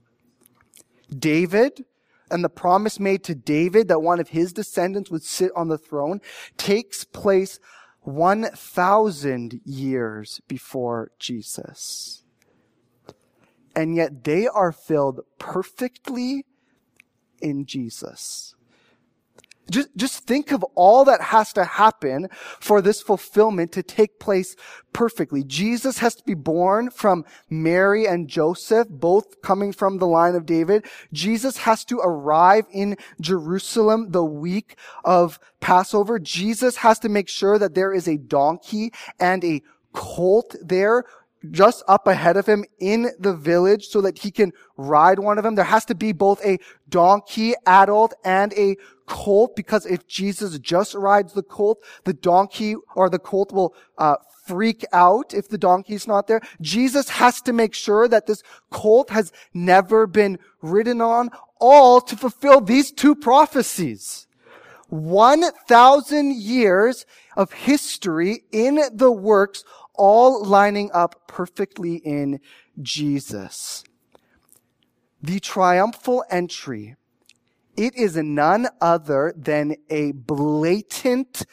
David, 1.16 1.84
and 2.30 2.42
the 2.42 2.48
promise 2.48 2.98
made 2.98 3.22
to 3.24 3.34
David 3.34 3.88
that 3.88 4.02
one 4.02 4.20
of 4.20 4.30
his 4.30 4.52
descendants 4.52 5.10
would 5.10 5.22
sit 5.22 5.52
on 5.54 5.68
the 5.68 5.78
throne, 5.78 6.20
takes 6.56 7.04
place 7.04 7.60
1,000 8.00 9.60
years 9.64 10.40
before 10.48 11.12
Jesus. 11.18 12.24
And 13.74 13.94
yet 13.94 14.24
they 14.24 14.46
are 14.46 14.72
filled 14.72 15.20
perfectly 15.38 16.46
in 17.40 17.66
Jesus. 17.66 18.55
Just, 19.70 19.88
just 19.96 20.26
think 20.26 20.52
of 20.52 20.62
all 20.74 21.04
that 21.06 21.20
has 21.20 21.52
to 21.54 21.64
happen 21.64 22.28
for 22.60 22.80
this 22.80 23.02
fulfillment 23.02 23.72
to 23.72 23.82
take 23.82 24.20
place 24.20 24.54
perfectly. 24.92 25.42
Jesus 25.42 25.98
has 25.98 26.14
to 26.14 26.24
be 26.24 26.34
born 26.34 26.90
from 26.90 27.24
Mary 27.50 28.06
and 28.06 28.28
Joseph, 28.28 28.88
both 28.88 29.42
coming 29.42 29.72
from 29.72 29.98
the 29.98 30.06
line 30.06 30.34
of 30.34 30.46
David. 30.46 30.86
Jesus 31.12 31.58
has 31.58 31.84
to 31.86 31.98
arrive 31.98 32.66
in 32.72 32.96
Jerusalem 33.20 34.12
the 34.12 34.24
week 34.24 34.76
of 35.04 35.38
Passover. 35.60 36.18
Jesus 36.18 36.76
has 36.76 36.98
to 37.00 37.08
make 37.08 37.28
sure 37.28 37.58
that 37.58 37.74
there 37.74 37.92
is 37.92 38.06
a 38.06 38.18
donkey 38.18 38.92
and 39.18 39.44
a 39.44 39.62
colt 39.92 40.54
there 40.62 41.04
just 41.50 41.82
up 41.86 42.06
ahead 42.06 42.36
of 42.36 42.46
him 42.46 42.64
in 42.78 43.10
the 43.18 43.34
village 43.34 43.86
so 43.86 44.00
that 44.00 44.18
he 44.18 44.30
can 44.30 44.52
ride 44.76 45.18
one 45.18 45.38
of 45.38 45.44
them. 45.44 45.54
There 45.54 45.64
has 45.64 45.84
to 45.86 45.94
be 45.94 46.12
both 46.12 46.44
a 46.44 46.58
donkey 46.88 47.54
adult 47.66 48.14
and 48.24 48.52
a 48.54 48.76
colt 49.06 49.54
because 49.56 49.86
if 49.86 50.06
Jesus 50.06 50.58
just 50.58 50.94
rides 50.94 51.32
the 51.32 51.42
colt, 51.42 51.82
the 52.04 52.12
donkey 52.12 52.76
or 52.94 53.08
the 53.08 53.18
colt 53.18 53.52
will 53.52 53.74
uh, 53.98 54.16
freak 54.46 54.84
out 54.92 55.34
if 55.34 55.48
the 55.48 55.58
donkey's 55.58 56.06
not 56.06 56.26
there. 56.26 56.40
Jesus 56.60 57.08
has 57.08 57.40
to 57.42 57.52
make 57.52 57.74
sure 57.74 58.08
that 58.08 58.26
this 58.26 58.42
colt 58.70 59.10
has 59.10 59.32
never 59.52 60.06
been 60.06 60.38
ridden 60.62 61.00
on, 61.00 61.30
all 61.60 62.00
to 62.00 62.16
fulfill 62.16 62.60
these 62.60 62.92
two 62.92 63.14
prophecies. 63.14 64.26
1,000 64.88 66.36
years 66.36 67.06
of 67.36 67.52
history 67.52 68.44
in 68.52 68.80
the 68.92 69.10
works 69.10 69.64
all 69.96 70.44
lining 70.44 70.90
up 70.92 71.26
perfectly 71.28 71.96
in 71.96 72.40
Jesus. 72.80 73.84
The 75.22 75.40
triumphal 75.40 76.24
entry, 76.30 76.96
it 77.76 77.94
is 77.96 78.16
none 78.16 78.68
other 78.80 79.34
than 79.36 79.76
a 79.90 80.12
blatant 80.12 81.46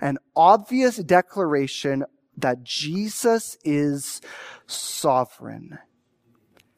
and 0.00 0.18
obvious 0.34 0.96
declaration 0.96 2.04
that 2.36 2.62
Jesus 2.64 3.56
is 3.64 4.20
sovereign. 4.66 5.78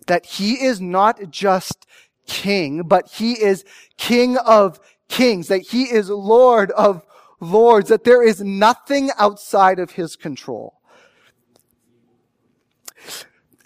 That 0.06 0.26
he 0.26 0.64
is 0.64 0.80
not 0.80 1.30
just 1.30 1.86
king, 2.26 2.82
but 2.82 3.08
he 3.08 3.40
is 3.40 3.64
king 3.96 4.36
of 4.38 4.80
kings, 5.08 5.48
that 5.48 5.68
he 5.68 5.84
is 5.84 6.10
Lord 6.10 6.70
of 6.72 7.04
lords, 7.40 7.88
that 7.88 8.04
there 8.04 8.22
is 8.22 8.40
nothing 8.40 9.10
outside 9.18 9.78
of 9.78 9.92
his 9.92 10.16
control. 10.16 10.80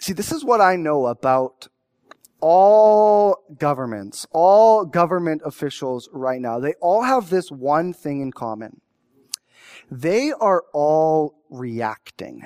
See, 0.07 0.13
this 0.13 0.31
is 0.31 0.45
what 0.45 0.61
I 0.61 0.77
know 0.77 1.07
about 1.07 1.67
all 2.39 3.43
governments, 3.59 4.25
all 4.31 4.85
government 4.85 5.41
officials 5.43 6.07
right 6.13 6.39
now, 6.39 6.61
they 6.61 6.75
all 6.79 7.03
have 7.03 7.29
this 7.29 7.51
one 7.51 7.91
thing 7.91 8.21
in 8.21 8.31
common. 8.31 8.79
They 9.91 10.31
are 10.31 10.63
all 10.71 11.35
reacting. 11.49 12.43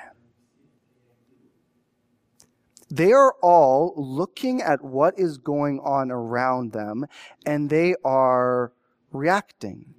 They 2.89 3.11
are 3.11 3.35
all 3.43 3.93
looking 3.95 4.63
at 4.63 4.83
what 4.83 5.19
is 5.19 5.37
going 5.37 5.81
on 5.81 6.09
around 6.09 6.71
them 6.71 7.05
and 7.45 7.69
they 7.69 7.93
are 8.03 8.71
reacting. 9.11 9.93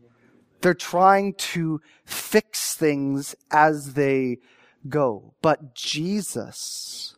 They're 0.62 0.74
trying 0.74 1.34
to 1.34 1.80
fix 2.04 2.74
things 2.74 3.36
as 3.52 3.94
they 3.94 4.38
go. 4.88 5.34
But 5.40 5.76
Jesus, 5.76 7.14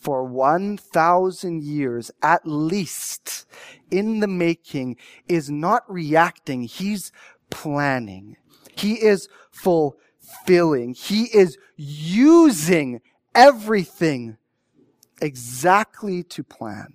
for 0.00 0.24
1,000 0.24 1.62
years 1.62 2.10
at 2.22 2.46
least 2.46 3.46
in 3.90 4.20
the 4.20 4.26
making, 4.26 4.96
is 5.28 5.50
not 5.50 5.82
reacting. 5.88 6.62
He's 6.62 7.12
planning. 7.50 8.36
He 8.76 8.94
is 8.94 9.28
fulfilling. 9.50 10.94
He 10.94 11.24
is 11.24 11.58
using 11.76 13.00
everything 13.34 14.38
exactly 15.20 16.22
to 16.24 16.42
plan. 16.42 16.94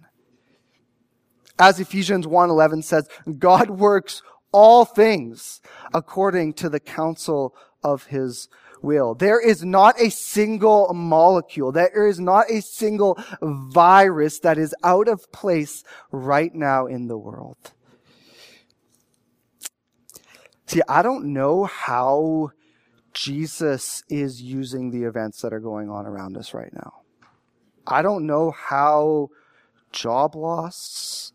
As 1.60 1.80
Ephesians 1.80 2.26
1:11 2.26 2.84
says, 2.84 3.08
God 3.38 3.70
works 3.70 4.22
all 4.52 4.84
things 4.86 5.62
according 5.94 6.54
to 6.54 6.70
the 6.70 6.80
counsel 6.80 7.56
of 7.84 8.06
his 8.06 8.50
will. 8.86 9.15
There 9.15 9.41
is 9.41 9.65
not 9.65 10.00
a 10.00 10.10
single 10.10 10.93
molecule, 10.93 11.71
there 11.71 12.08
is 12.08 12.19
not 12.19 12.50
a 12.50 12.62
single 12.62 13.17
virus 13.41 14.39
that 14.39 14.58
is 14.58 14.74
out 14.84 15.08
of 15.08 15.32
place 15.32 15.84
right 16.12 16.54
now 16.54 16.86
in 16.86 17.08
the 17.08 17.17
world. 17.17 17.58
See, 20.67 20.82
I 20.88 21.02
don't 21.02 21.34
know 21.34 21.65
how 21.65 22.52
Jesus 23.13 24.04
is 24.10 24.41
using 24.41 24.91
the 24.91 25.04
events 25.04 25.41
that 25.41 25.54
are 25.54 25.60
going 25.60 25.89
on 25.89 26.06
around 26.06 26.38
us 26.38 26.54
right 26.54 26.74
now. 26.74 27.02
I 27.88 28.02
don't 28.02 28.26
know 28.26 28.52
how 28.52 29.30
job 29.91 30.36
loss, 30.36 31.32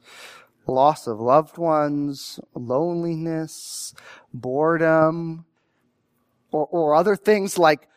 loss 0.67 1.07
of 1.07 1.21
loved 1.21 1.59
ones, 1.59 2.41
loneliness, 2.55 3.95
boredom, 4.35 5.47
or, 6.53 6.67
or 6.67 6.95
other 6.95 7.17
things 7.17 7.59
like 7.59 7.89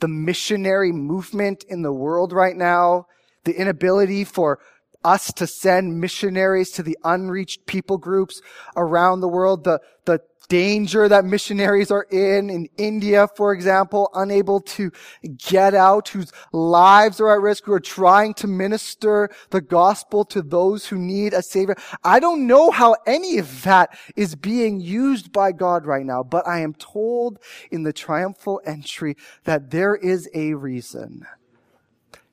the 0.00 0.08
missionary 0.08 0.92
movement 0.92 1.64
in 1.68 1.82
the 1.82 1.92
world 1.92 2.32
right 2.32 2.56
now, 2.56 3.06
the 3.44 3.52
inability 3.52 4.24
for 4.24 4.58
us 5.04 5.32
to 5.34 5.46
send 5.46 6.00
missionaries 6.00 6.70
to 6.72 6.82
the 6.82 6.98
unreached 7.04 7.66
people 7.66 7.98
groups 7.98 8.40
around 8.76 9.20
the 9.20 9.28
world, 9.28 9.64
the, 9.64 9.80
the 10.04 10.20
danger 10.48 11.08
that 11.08 11.24
missionaries 11.24 11.90
are 11.90 12.06
in, 12.10 12.50
in 12.50 12.68
India, 12.76 13.26
for 13.36 13.54
example, 13.54 14.10
unable 14.14 14.60
to 14.60 14.90
get 15.38 15.74
out, 15.74 16.08
whose 16.08 16.30
lives 16.52 17.20
are 17.20 17.32
at 17.34 17.40
risk, 17.40 17.64
who 17.64 17.72
are 17.72 17.80
trying 17.80 18.34
to 18.34 18.46
minister 18.46 19.30
the 19.48 19.60
gospel 19.60 20.24
to 20.26 20.42
those 20.42 20.86
who 20.86 20.98
need 20.98 21.32
a 21.32 21.42
savior. 21.42 21.74
I 22.04 22.20
don't 22.20 22.46
know 22.46 22.70
how 22.70 22.96
any 23.06 23.38
of 23.38 23.62
that 23.62 23.98
is 24.14 24.34
being 24.34 24.80
used 24.80 25.32
by 25.32 25.52
God 25.52 25.86
right 25.86 26.04
now, 26.04 26.22
but 26.22 26.46
I 26.46 26.60
am 26.60 26.74
told 26.74 27.38
in 27.70 27.82
the 27.82 27.92
triumphal 27.92 28.60
entry 28.66 29.16
that 29.44 29.70
there 29.70 29.94
is 29.94 30.28
a 30.34 30.54
reason 30.54 31.26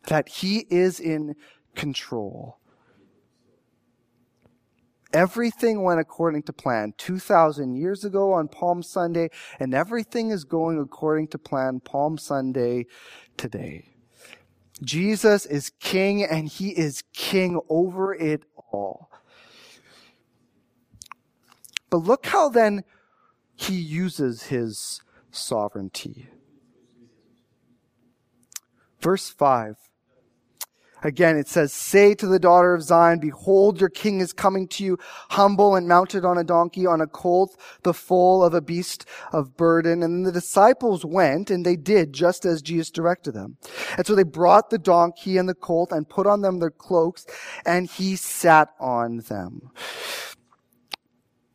that 0.07 0.27
he 0.27 0.65
is 0.69 0.99
in 0.99 1.35
control. 1.75 2.58
Everything 5.11 5.81
went 5.81 5.99
according 5.99 6.43
to 6.43 6.53
plan 6.53 6.93
2,000 6.97 7.75
years 7.75 8.05
ago 8.05 8.31
on 8.33 8.47
Palm 8.47 8.83
Sunday, 8.83 9.29
and 9.59 9.73
everything 9.73 10.29
is 10.29 10.43
going 10.43 10.79
according 10.79 11.27
to 11.29 11.37
plan 11.39 11.79
Palm 11.79 12.17
Sunday 12.17 12.85
today. 13.35 13.85
Jesus 14.83 15.45
is 15.45 15.71
king 15.79 16.23
and 16.23 16.47
he 16.47 16.69
is 16.69 17.03
king 17.13 17.59
over 17.69 18.13
it 18.13 18.43
all. 18.71 19.09
But 21.89 21.97
look 21.97 22.27
how 22.27 22.49
then 22.49 22.83
he 23.55 23.75
uses 23.75 24.43
his 24.43 25.01
sovereignty. 25.31 26.29
Verse 29.01 29.29
5 29.29 29.88
Again, 31.03 31.37
it 31.37 31.47
says, 31.47 31.71
say 31.71 32.13
to 32.15 32.27
the 32.27 32.39
daughter 32.39 32.73
of 32.73 32.83
Zion, 32.83 33.19
behold, 33.19 33.79
your 33.79 33.89
king 33.89 34.19
is 34.19 34.33
coming 34.33 34.67
to 34.69 34.83
you, 34.83 34.97
humble 35.29 35.75
and 35.75 35.87
mounted 35.87 36.25
on 36.25 36.37
a 36.37 36.43
donkey, 36.43 36.85
on 36.85 37.01
a 37.01 37.07
colt, 37.07 37.59
the 37.83 37.93
foal 37.93 38.43
of 38.43 38.53
a 38.53 38.61
beast 38.61 39.05
of 39.31 39.55
burden. 39.55 40.03
And 40.03 40.25
the 40.25 40.31
disciples 40.31 41.05
went 41.05 41.49
and 41.49 41.65
they 41.65 41.75
did 41.75 42.13
just 42.13 42.45
as 42.45 42.61
Jesus 42.61 42.89
directed 42.89 43.33
them. 43.33 43.57
And 43.97 44.05
so 44.05 44.15
they 44.15 44.23
brought 44.23 44.69
the 44.69 44.77
donkey 44.77 45.37
and 45.37 45.47
the 45.47 45.55
colt 45.55 45.91
and 45.91 46.09
put 46.09 46.27
on 46.27 46.41
them 46.41 46.59
their 46.59 46.69
cloaks 46.69 47.25
and 47.65 47.89
he 47.89 48.15
sat 48.15 48.69
on 48.79 49.17
them. 49.29 49.71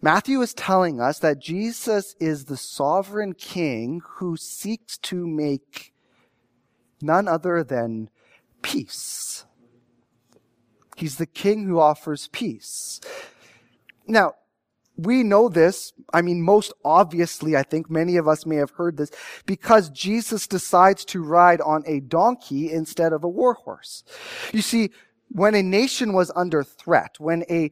Matthew 0.04 0.42
is 0.42 0.52
telling 0.52 1.00
us 1.00 1.18
that 1.20 1.38
Jesus 1.38 2.14
is 2.20 2.44
the 2.44 2.58
sovereign 2.58 3.32
king 3.32 4.02
who 4.16 4.36
seeks 4.36 4.98
to 4.98 5.26
make 5.26 5.94
none 7.00 7.26
other 7.26 7.64
than 7.64 8.10
peace. 8.64 9.44
He's 10.96 11.16
the 11.16 11.26
king 11.26 11.66
who 11.66 11.78
offers 11.78 12.28
peace. 12.32 13.00
Now, 14.08 14.34
we 14.96 15.22
know 15.22 15.48
this. 15.48 15.92
I 16.12 16.22
mean, 16.22 16.40
most 16.40 16.72
obviously, 16.84 17.56
I 17.56 17.62
think 17.62 17.90
many 17.90 18.16
of 18.16 18.26
us 18.26 18.46
may 18.46 18.56
have 18.56 18.70
heard 18.70 18.96
this 18.96 19.10
because 19.44 19.90
Jesus 19.90 20.46
decides 20.46 21.04
to 21.06 21.22
ride 21.22 21.60
on 21.60 21.82
a 21.86 22.00
donkey 22.00 22.72
instead 22.72 23.12
of 23.12 23.22
a 23.24 23.28
war 23.28 23.54
horse. 23.54 24.04
You 24.52 24.62
see, 24.62 24.90
when 25.30 25.54
a 25.54 25.62
nation 25.62 26.12
was 26.12 26.30
under 26.36 26.62
threat, 26.62 27.16
when 27.18 27.44
a 27.50 27.70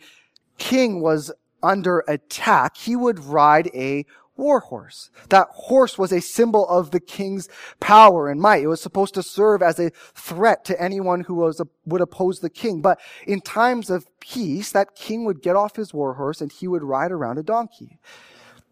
king 0.58 1.00
was 1.00 1.32
under 1.62 2.00
attack, 2.08 2.76
he 2.76 2.96
would 2.96 3.20
ride 3.20 3.70
a 3.72 4.04
war 4.36 4.60
horse. 4.60 5.10
That 5.28 5.48
horse 5.50 5.98
was 5.98 6.12
a 6.12 6.20
symbol 6.20 6.66
of 6.68 6.90
the 6.90 7.00
king's 7.00 7.48
power 7.80 8.28
and 8.28 8.40
might. 8.40 8.62
It 8.62 8.68
was 8.68 8.80
supposed 8.80 9.14
to 9.14 9.22
serve 9.22 9.62
as 9.62 9.78
a 9.78 9.90
threat 10.14 10.64
to 10.66 10.82
anyone 10.82 11.22
who 11.22 11.34
was 11.34 11.60
would 11.84 12.00
oppose 12.00 12.40
the 12.40 12.50
king. 12.50 12.80
But 12.80 13.00
in 13.26 13.40
times 13.40 13.90
of 13.90 14.06
peace, 14.20 14.72
that 14.72 14.94
king 14.94 15.24
would 15.24 15.42
get 15.42 15.56
off 15.56 15.76
his 15.76 15.92
war 15.92 16.14
horse 16.14 16.40
and 16.40 16.50
he 16.50 16.66
would 16.66 16.82
ride 16.82 17.12
around 17.12 17.38
a 17.38 17.42
donkey. 17.42 17.98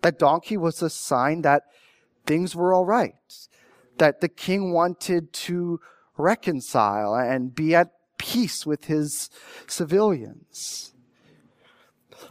That 0.03 0.19
donkey 0.19 0.57
was 0.57 0.83
a 0.83 0.91
sign 0.91 1.43
that 1.43 1.65
things 2.27 2.57
were 2.57 2.73
all 2.73 2.87
right. 2.87 3.15
That 3.99 4.21
the 4.21 4.29
king 4.29 4.73
wanted 4.73 5.33
to 5.33 5.81
reconcile 6.17 7.15
and 7.15 7.55
be 7.55 7.75
at 7.75 7.93
peace 8.19 8.67
with 8.67 8.85
his 8.85 9.31
civilians. 9.67 10.90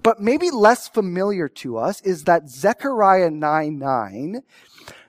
But 0.04 0.20
maybe 0.20 0.50
less 0.52 0.88
familiar 0.88 1.48
to 1.50 1.78
us 1.78 2.02
is 2.02 2.24
that 2.26 2.50
Zechariah 2.50 3.32
9 3.32 3.80
9 3.80 4.44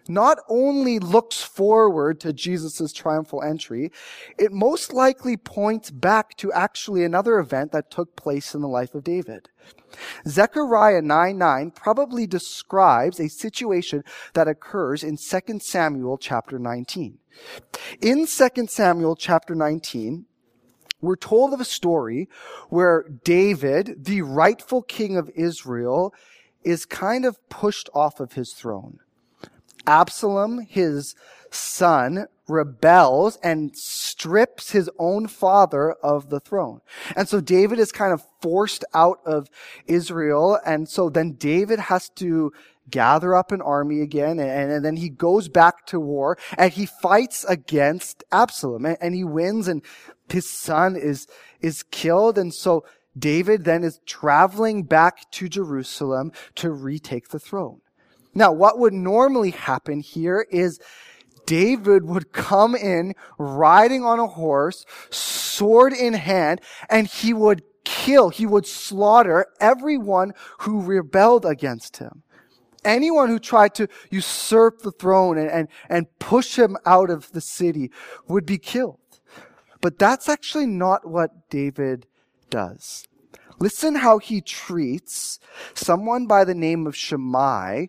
not 0.08 0.38
only 0.48 0.98
looks 0.98 1.40
forward 1.40 2.20
to 2.20 2.32
Jesus' 2.32 2.92
triumphal 2.92 3.42
entry, 3.42 3.92
it 4.38 4.52
most 4.52 4.92
likely 4.92 5.36
points 5.36 5.90
back 5.90 6.36
to 6.38 6.52
actually 6.52 7.04
another 7.04 7.38
event 7.38 7.70
that 7.72 7.90
took 7.90 8.16
place 8.16 8.54
in 8.54 8.60
the 8.60 8.68
life 8.68 8.94
of 8.94 9.04
David. 9.04 9.48
Zechariah 10.26 11.02
9 11.02 11.38
9 11.38 11.70
probably 11.70 12.26
describes 12.26 13.20
a 13.20 13.28
situation 13.28 14.02
that 14.34 14.48
occurs 14.48 15.04
in 15.04 15.16
2 15.16 15.60
Samuel 15.60 16.18
chapter 16.18 16.58
19. 16.58 17.18
In 18.00 18.26
2 18.26 18.66
Samuel 18.66 19.16
chapter 19.16 19.54
19, 19.54 20.26
we're 21.00 21.16
told 21.16 21.52
of 21.52 21.60
a 21.60 21.64
story 21.64 22.28
where 22.68 23.04
David, 23.24 24.04
the 24.04 24.22
rightful 24.22 24.82
king 24.82 25.16
of 25.16 25.30
Israel, 25.34 26.14
is 26.62 26.84
kind 26.84 27.24
of 27.24 27.38
pushed 27.48 27.88
off 27.94 28.20
of 28.20 28.34
his 28.34 28.52
throne. 28.52 28.98
Absalom, 29.86 30.60
his 30.60 31.14
son, 31.50 32.26
rebels 32.50 33.38
and 33.42 33.74
strips 33.76 34.72
his 34.72 34.90
own 34.98 35.28
father 35.28 35.92
of 35.92 36.28
the 36.28 36.40
throne. 36.40 36.80
And 37.16 37.28
so 37.28 37.40
David 37.40 37.78
is 37.78 37.92
kind 37.92 38.12
of 38.12 38.22
forced 38.42 38.84
out 38.92 39.20
of 39.24 39.48
Israel. 39.86 40.58
And 40.66 40.88
so 40.88 41.08
then 41.08 41.32
David 41.32 41.78
has 41.78 42.08
to 42.16 42.52
gather 42.90 43.36
up 43.36 43.52
an 43.52 43.62
army 43.62 44.00
again, 44.00 44.40
and, 44.40 44.72
and, 44.72 44.84
then 44.84 44.96
he 44.96 45.08
goes 45.08 45.48
back 45.48 45.86
to 45.86 46.00
war, 46.00 46.36
and 46.58 46.72
he 46.72 46.86
fights 46.86 47.44
against 47.44 48.24
Absalom, 48.32 48.84
and, 48.84 48.96
and 49.00 49.14
he 49.14 49.22
wins, 49.22 49.68
and 49.68 49.82
his 50.32 50.48
son 50.48 50.96
is, 50.96 51.26
is 51.60 51.82
killed, 51.84 52.38
and 52.38 52.52
so 52.52 52.84
David 53.18 53.64
then 53.64 53.84
is 53.84 54.00
traveling 54.06 54.84
back 54.84 55.30
to 55.32 55.48
Jerusalem 55.48 56.32
to 56.56 56.70
retake 56.70 57.28
the 57.28 57.40
throne. 57.40 57.80
Now, 58.34 58.52
what 58.52 58.78
would 58.78 58.92
normally 58.92 59.50
happen 59.50 60.00
here 60.00 60.46
is 60.50 60.78
David 61.46 62.04
would 62.04 62.32
come 62.32 62.76
in 62.76 63.14
riding 63.38 64.04
on 64.04 64.20
a 64.20 64.26
horse, 64.26 64.84
sword 65.10 65.92
in 65.92 66.14
hand, 66.14 66.60
and 66.88 67.08
he 67.08 67.34
would 67.34 67.62
kill, 67.84 68.28
he 68.28 68.46
would 68.46 68.66
slaughter 68.66 69.46
everyone 69.60 70.32
who 70.60 70.80
rebelled 70.80 71.44
against 71.44 71.96
him. 71.96 72.22
Anyone 72.84 73.28
who 73.28 73.40
tried 73.40 73.74
to 73.74 73.88
usurp 74.10 74.82
the 74.82 74.92
throne 74.92 75.36
and, 75.36 75.50
and, 75.50 75.68
and 75.88 76.06
push 76.18 76.56
him 76.56 76.76
out 76.86 77.10
of 77.10 77.32
the 77.32 77.40
city 77.40 77.90
would 78.28 78.46
be 78.46 78.58
killed. 78.58 78.99
But 79.80 79.98
that's 79.98 80.28
actually 80.28 80.66
not 80.66 81.06
what 81.06 81.48
David 81.48 82.06
does. 82.50 83.06
Listen 83.58 83.96
how 83.96 84.18
he 84.18 84.40
treats 84.40 85.38
someone 85.74 86.26
by 86.26 86.44
the 86.44 86.54
name 86.54 86.86
of 86.86 86.96
Shimei 86.96 87.88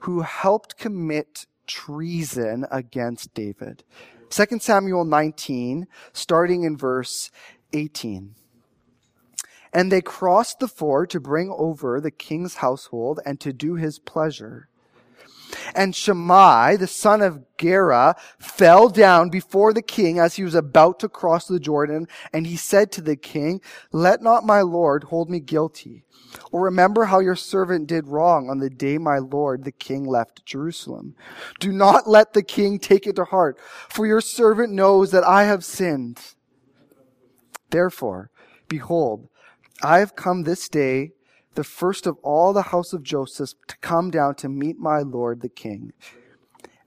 who 0.00 0.22
helped 0.22 0.78
commit 0.78 1.46
treason 1.66 2.66
against 2.70 3.32
David. 3.34 3.84
2 4.30 4.58
Samuel 4.58 5.04
19, 5.04 5.86
starting 6.12 6.64
in 6.64 6.76
verse 6.76 7.30
18. 7.72 8.34
And 9.72 9.92
they 9.92 10.02
crossed 10.02 10.58
the 10.58 10.68
ford 10.68 11.08
to 11.10 11.20
bring 11.20 11.54
over 11.56 12.00
the 12.00 12.10
king's 12.10 12.56
household 12.56 13.20
and 13.24 13.38
to 13.40 13.52
do 13.52 13.76
his 13.76 13.98
pleasure. 13.98 14.68
And 15.74 15.94
Shimei, 15.94 16.76
the 16.76 16.86
son 16.86 17.22
of 17.22 17.44
Gera, 17.58 18.16
fell 18.38 18.88
down 18.88 19.30
before 19.30 19.72
the 19.72 19.82
king 19.82 20.18
as 20.18 20.34
he 20.34 20.44
was 20.44 20.54
about 20.54 20.98
to 21.00 21.08
cross 21.08 21.46
the 21.46 21.60
Jordan. 21.60 22.08
And 22.32 22.46
he 22.46 22.56
said 22.56 22.92
to 22.92 23.00
the 23.00 23.16
king, 23.16 23.60
let 23.92 24.22
not 24.22 24.44
my 24.44 24.60
lord 24.60 25.04
hold 25.04 25.30
me 25.30 25.40
guilty. 25.40 26.04
Or 26.50 26.62
remember 26.62 27.04
how 27.06 27.20
your 27.20 27.36
servant 27.36 27.86
did 27.86 28.08
wrong 28.08 28.48
on 28.48 28.58
the 28.58 28.70
day 28.70 28.98
my 28.98 29.18
lord 29.18 29.64
the 29.64 29.72
king 29.72 30.04
left 30.04 30.46
Jerusalem. 30.46 31.14
Do 31.60 31.72
not 31.72 32.08
let 32.08 32.32
the 32.32 32.42
king 32.42 32.78
take 32.78 33.06
it 33.06 33.16
to 33.16 33.24
heart, 33.24 33.58
for 33.88 34.06
your 34.06 34.20
servant 34.20 34.72
knows 34.72 35.10
that 35.10 35.24
I 35.24 35.44
have 35.44 35.64
sinned. 35.64 36.20
Therefore, 37.70 38.30
behold, 38.68 39.28
I 39.82 39.98
have 39.98 40.16
come 40.16 40.42
this 40.42 40.68
day 40.68 41.12
the 41.54 41.64
first 41.64 42.06
of 42.06 42.16
all 42.22 42.52
the 42.52 42.62
house 42.62 42.92
of 42.92 43.02
Joseph 43.02 43.50
to 43.68 43.76
come 43.78 44.10
down 44.10 44.34
to 44.36 44.48
meet 44.48 44.78
my 44.78 45.00
Lord 45.00 45.40
the 45.40 45.48
king. 45.48 45.92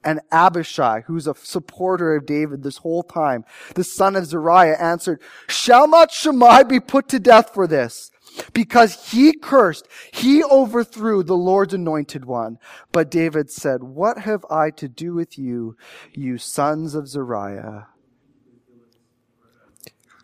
And 0.04 0.20
Abishai, 0.30 1.02
who's 1.06 1.26
a 1.26 1.34
supporter 1.34 2.14
of 2.14 2.26
David 2.26 2.62
this 2.62 2.78
whole 2.78 3.02
time, 3.02 3.44
the 3.74 3.82
son 3.82 4.14
of 4.14 4.26
Zeruiah, 4.26 4.76
answered, 4.78 5.20
Shall 5.48 5.88
not 5.88 6.12
Shimei 6.12 6.62
be 6.62 6.78
put 6.78 7.08
to 7.08 7.18
death 7.18 7.52
for 7.52 7.66
this? 7.66 8.12
Because 8.52 9.10
he 9.10 9.32
cursed, 9.32 9.88
he 10.12 10.44
overthrew 10.44 11.24
the 11.24 11.36
Lord's 11.36 11.74
anointed 11.74 12.24
one. 12.24 12.58
But 12.92 13.10
David 13.10 13.50
said, 13.50 13.82
What 13.82 14.18
have 14.18 14.44
I 14.48 14.70
to 14.70 14.88
do 14.88 15.14
with 15.14 15.38
you, 15.38 15.76
you 16.12 16.38
sons 16.38 16.94
of 16.94 17.08
Zeruiah? 17.08 17.88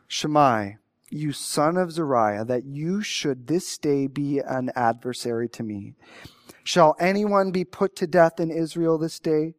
Shimei, 0.06 0.76
you 1.12 1.32
son 1.32 1.76
of 1.76 1.92
Zeruiah, 1.92 2.44
that 2.46 2.64
you 2.64 3.02
should 3.02 3.46
this 3.46 3.78
day 3.78 4.06
be 4.06 4.38
an 4.38 4.70
adversary 4.74 5.48
to 5.50 5.62
me. 5.62 5.94
Shall 6.64 6.96
anyone 6.98 7.50
be 7.50 7.64
put 7.64 7.96
to 7.96 8.06
death 8.06 8.40
in 8.40 8.50
Israel 8.50 8.98
this 8.98 9.18
day? 9.18 9.54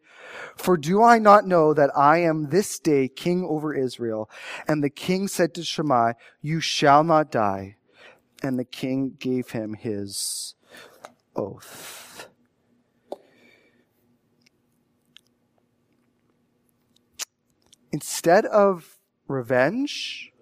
For 0.56 0.78
do 0.78 1.04
I 1.04 1.20
not 1.20 1.46
know 1.46 1.74
that 1.74 1.96
I 1.96 2.20
am 2.20 2.50
this 2.50 2.80
day 2.80 3.08
king 3.08 3.46
over 3.48 3.74
Israel? 3.74 4.30
And 4.68 4.84
the 4.84 4.89
king 4.89 5.28
said 5.28 5.54
to 5.56 5.63
Shimei, 5.63 6.13
You 6.42 6.60
shall 6.60 7.04
not 7.04 7.32
die. 7.32 7.76
And 8.42 8.58
the 8.58 8.66
king 8.66 9.16
gave 9.20 9.52
him 9.52 9.74
his 9.74 10.56
oath. 11.36 12.30
Instead 17.92 18.46
of 18.46 18.98
revenge, 19.28 20.33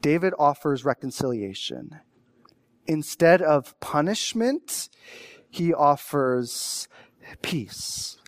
David 0.00 0.32
offers 0.38 0.84
reconciliation. 0.84 2.00
Instead 2.86 3.42
of 3.42 3.78
punishment, 3.80 4.88
he 5.50 5.74
offers 5.74 6.88
peace. 7.42 8.18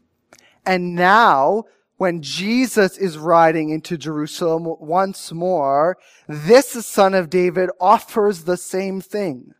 And 0.66 0.94
now, 0.94 1.64
when 1.96 2.22
Jesus 2.22 2.96
is 2.96 3.18
riding 3.18 3.70
into 3.70 3.96
Jerusalem 3.98 4.64
once 4.80 5.32
more, 5.32 5.98
this 6.26 6.68
son 6.86 7.14
of 7.14 7.30
David 7.30 7.70
offers 7.80 8.44
the 8.44 8.56
same 8.56 9.00
thing. 9.00 9.54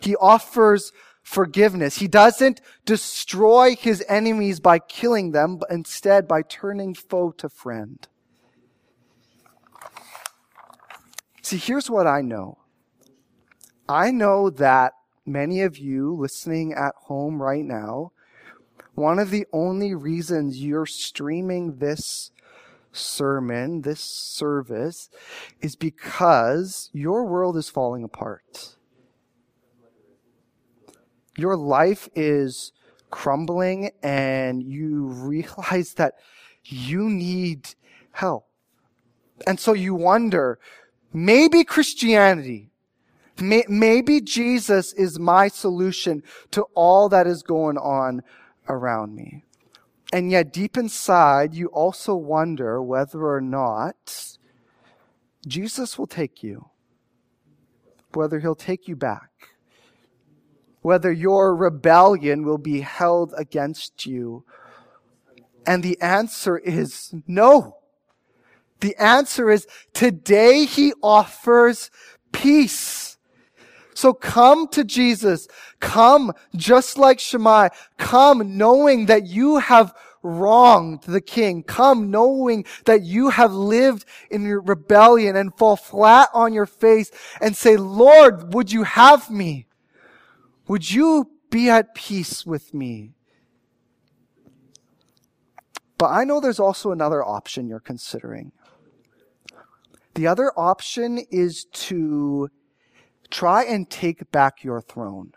He 0.00 0.16
offers 0.16 0.92
forgiveness. 1.22 1.98
He 1.98 2.08
doesn't 2.08 2.60
destroy 2.84 3.76
his 3.76 4.04
enemies 4.08 4.58
by 4.58 4.78
killing 4.78 5.32
them, 5.32 5.58
but 5.58 5.70
instead 5.70 6.26
by 6.26 6.42
turning 6.42 6.94
foe 6.94 7.30
to 7.32 7.48
friend. 7.48 8.08
See, 11.42 11.56
here's 11.56 11.90
what 11.90 12.06
I 12.06 12.20
know. 12.20 12.58
I 13.88 14.10
know 14.10 14.50
that 14.50 14.92
many 15.26 15.62
of 15.62 15.78
you 15.78 16.14
listening 16.14 16.72
at 16.72 16.94
home 16.96 17.42
right 17.42 17.64
now, 17.64 18.12
one 18.94 19.18
of 19.18 19.30
the 19.30 19.46
only 19.52 19.94
reasons 19.94 20.62
you're 20.62 20.86
streaming 20.86 21.78
this 21.78 22.30
sermon, 22.92 23.82
this 23.82 24.00
service, 24.00 25.08
is 25.60 25.76
because 25.76 26.90
your 26.92 27.24
world 27.24 27.56
is 27.56 27.68
falling 27.68 28.04
apart. 28.04 28.76
Your 31.36 31.56
life 31.56 32.08
is 32.14 32.72
crumbling 33.10 33.90
and 34.02 34.62
you 34.62 35.06
realize 35.06 35.94
that 35.94 36.14
you 36.64 37.08
need 37.08 37.74
help. 38.12 38.46
And 39.46 39.58
so 39.58 39.72
you 39.72 39.94
wonder, 39.94 40.58
Maybe 41.12 41.64
Christianity, 41.64 42.70
may, 43.40 43.64
maybe 43.68 44.20
Jesus 44.20 44.92
is 44.92 45.18
my 45.18 45.48
solution 45.48 46.22
to 46.52 46.62
all 46.74 47.08
that 47.08 47.26
is 47.26 47.42
going 47.42 47.78
on 47.78 48.22
around 48.68 49.14
me. 49.14 49.44
And 50.12 50.30
yet 50.30 50.52
deep 50.52 50.76
inside, 50.76 51.54
you 51.54 51.66
also 51.68 52.14
wonder 52.14 52.82
whether 52.82 53.26
or 53.26 53.40
not 53.40 54.36
Jesus 55.46 55.98
will 55.98 56.06
take 56.06 56.42
you, 56.42 56.70
whether 58.12 58.40
he'll 58.40 58.54
take 58.54 58.88
you 58.88 58.96
back, 58.96 59.30
whether 60.82 61.12
your 61.12 61.54
rebellion 61.54 62.44
will 62.44 62.58
be 62.58 62.80
held 62.80 63.34
against 63.36 64.06
you. 64.06 64.44
And 65.66 65.82
the 65.82 66.00
answer 66.00 66.58
is 66.58 67.14
no. 67.26 67.79
The 68.80 68.96
answer 68.96 69.50
is 69.50 69.66
today 69.92 70.64
he 70.64 70.92
offers 71.02 71.90
peace. 72.32 73.18
So 73.94 74.14
come 74.14 74.68
to 74.68 74.84
Jesus. 74.84 75.46
Come 75.80 76.32
just 76.56 76.96
like 76.96 77.20
Shimei. 77.20 77.68
Come 77.98 78.56
knowing 78.56 79.06
that 79.06 79.26
you 79.26 79.58
have 79.58 79.94
wronged 80.22 81.02
the 81.02 81.20
king. 81.20 81.62
Come 81.62 82.10
knowing 82.10 82.64
that 82.86 83.02
you 83.02 83.30
have 83.30 83.52
lived 83.52 84.04
in 84.30 84.42
your 84.42 84.60
rebellion 84.60 85.36
and 85.36 85.54
fall 85.54 85.76
flat 85.76 86.28
on 86.32 86.52
your 86.52 86.66
face 86.66 87.10
and 87.40 87.56
say, 87.56 87.76
Lord, 87.76 88.54
would 88.54 88.72
you 88.72 88.84
have 88.84 89.30
me? 89.30 89.66
Would 90.68 90.90
you 90.90 91.30
be 91.50 91.68
at 91.68 91.94
peace 91.94 92.46
with 92.46 92.72
me? 92.72 93.12
But 95.98 96.12
I 96.12 96.24
know 96.24 96.40
there's 96.40 96.60
also 96.60 96.92
another 96.92 97.22
option 97.22 97.68
you're 97.68 97.80
considering. 97.80 98.52
The 100.20 100.26
other 100.26 100.52
option 100.54 101.16
is 101.30 101.64
to 101.88 102.50
try 103.30 103.64
and 103.64 103.88
take 103.88 104.30
back 104.30 104.62
your 104.62 104.82
throne. 104.82 105.32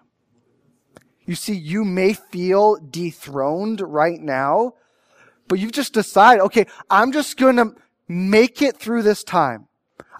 You 1.25 1.35
see, 1.35 1.53
you 1.53 1.85
may 1.85 2.11
feel 2.11 2.75
dethroned 2.75 3.79
right 3.79 4.19
now, 4.19 4.73
but 5.47 5.59
you've 5.59 5.71
just 5.71 5.93
decided, 5.93 6.41
okay, 6.41 6.65
I'm 6.89 7.13
just 7.13 7.37
going 7.37 7.55
to 7.55 7.75
make 8.09 8.61
it 8.61 8.75
through 8.75 9.03
this 9.03 9.23
time. 9.23 9.69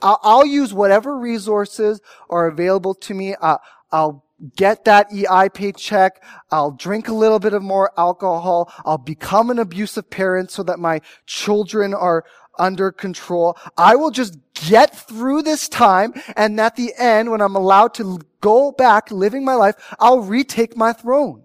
I'll, 0.02 0.22
I'll, 0.24 0.46
use 0.46 0.74
whatever 0.74 1.18
resources 1.18 2.00
are 2.30 2.48
available 2.48 2.94
to 2.94 3.14
me. 3.14 3.36
Uh, 3.36 3.58
I'll 3.92 4.24
get 4.56 4.86
that 4.86 5.08
EI 5.14 5.50
paycheck. 5.50 6.24
I'll 6.52 6.72
drink 6.72 7.08
a 7.08 7.14
little 7.14 7.40
bit 7.40 7.54
of 7.54 7.64
more 7.64 7.92
alcohol. 7.98 8.72
I'll 8.86 8.98
become 8.98 9.50
an 9.50 9.60
abusive 9.60 10.10
parent 10.10 10.52
so 10.52 10.64
that 10.64 10.80
my 10.80 11.02
children 11.26 11.94
are, 11.94 12.26
under 12.58 12.92
control. 12.92 13.58
I 13.78 13.96
will 13.96 14.12
just 14.12 14.38
get 14.54 14.96
through 14.96 15.42
this 15.44 15.68
time. 15.68 16.14
And 16.36 16.60
at 16.60 16.76
the 16.76 16.94
end, 16.98 17.32
when 17.32 17.42
I'm 17.42 17.56
allowed 17.56 17.94
to 17.96 18.20
go 18.42 18.72
back 18.72 19.12
living 19.12 19.44
my 19.44 19.56
life, 19.56 19.76
I'll 20.00 20.20
retake 20.20 20.78
my 20.78 20.94
throne. 20.94 21.44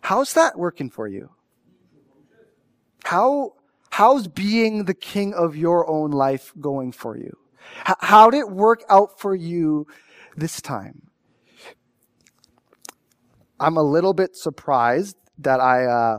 How's 0.00 0.32
that 0.34 0.58
working 0.58 0.88
for 0.88 1.06
you? 1.06 1.30
How, 3.04 3.54
how's 3.90 4.28
being 4.28 4.84
the 4.84 4.94
king 4.94 5.34
of 5.34 5.56
your 5.56 5.88
own 5.88 6.10
life 6.10 6.52
going 6.60 6.92
for 6.92 7.16
you? 7.16 7.36
H- 7.86 7.96
how 8.00 8.30
did 8.30 8.38
it 8.38 8.50
work 8.50 8.84
out 8.88 9.20
for 9.20 9.34
you 9.34 9.86
this 10.36 10.60
time? 10.60 11.02
I'm 13.60 13.76
a 13.76 13.82
little 13.82 14.14
bit 14.14 14.36
surprised 14.36 15.16
that 15.38 15.60
I 15.60 15.84
uh, 15.84 16.18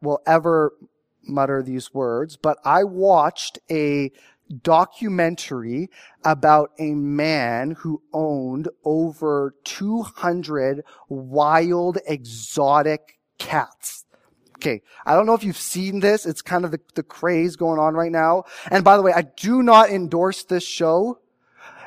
will 0.00 0.20
ever 0.26 0.72
mutter 1.22 1.62
these 1.62 1.92
words, 1.92 2.36
but 2.36 2.58
I 2.64 2.84
watched 2.84 3.58
a 3.70 4.10
documentary 4.62 5.88
about 6.24 6.70
a 6.78 6.92
man 6.94 7.72
who 7.78 8.02
owned 8.12 8.68
over 8.84 9.54
200 9.64 10.82
wild 11.08 11.98
exotic 12.06 13.20
cats. 13.38 14.04
Okay. 14.56 14.82
I 15.06 15.14
don't 15.14 15.24
know 15.24 15.34
if 15.34 15.44
you've 15.44 15.56
seen 15.56 16.00
this. 16.00 16.26
It's 16.26 16.42
kind 16.42 16.64
of 16.64 16.70
the, 16.70 16.80
the 16.94 17.02
craze 17.02 17.56
going 17.56 17.78
on 17.78 17.94
right 17.94 18.12
now. 18.12 18.44
And 18.70 18.84
by 18.84 18.96
the 18.96 19.02
way, 19.02 19.12
I 19.12 19.22
do 19.22 19.62
not 19.62 19.88
endorse 19.88 20.44
this 20.44 20.64
show. 20.64 21.18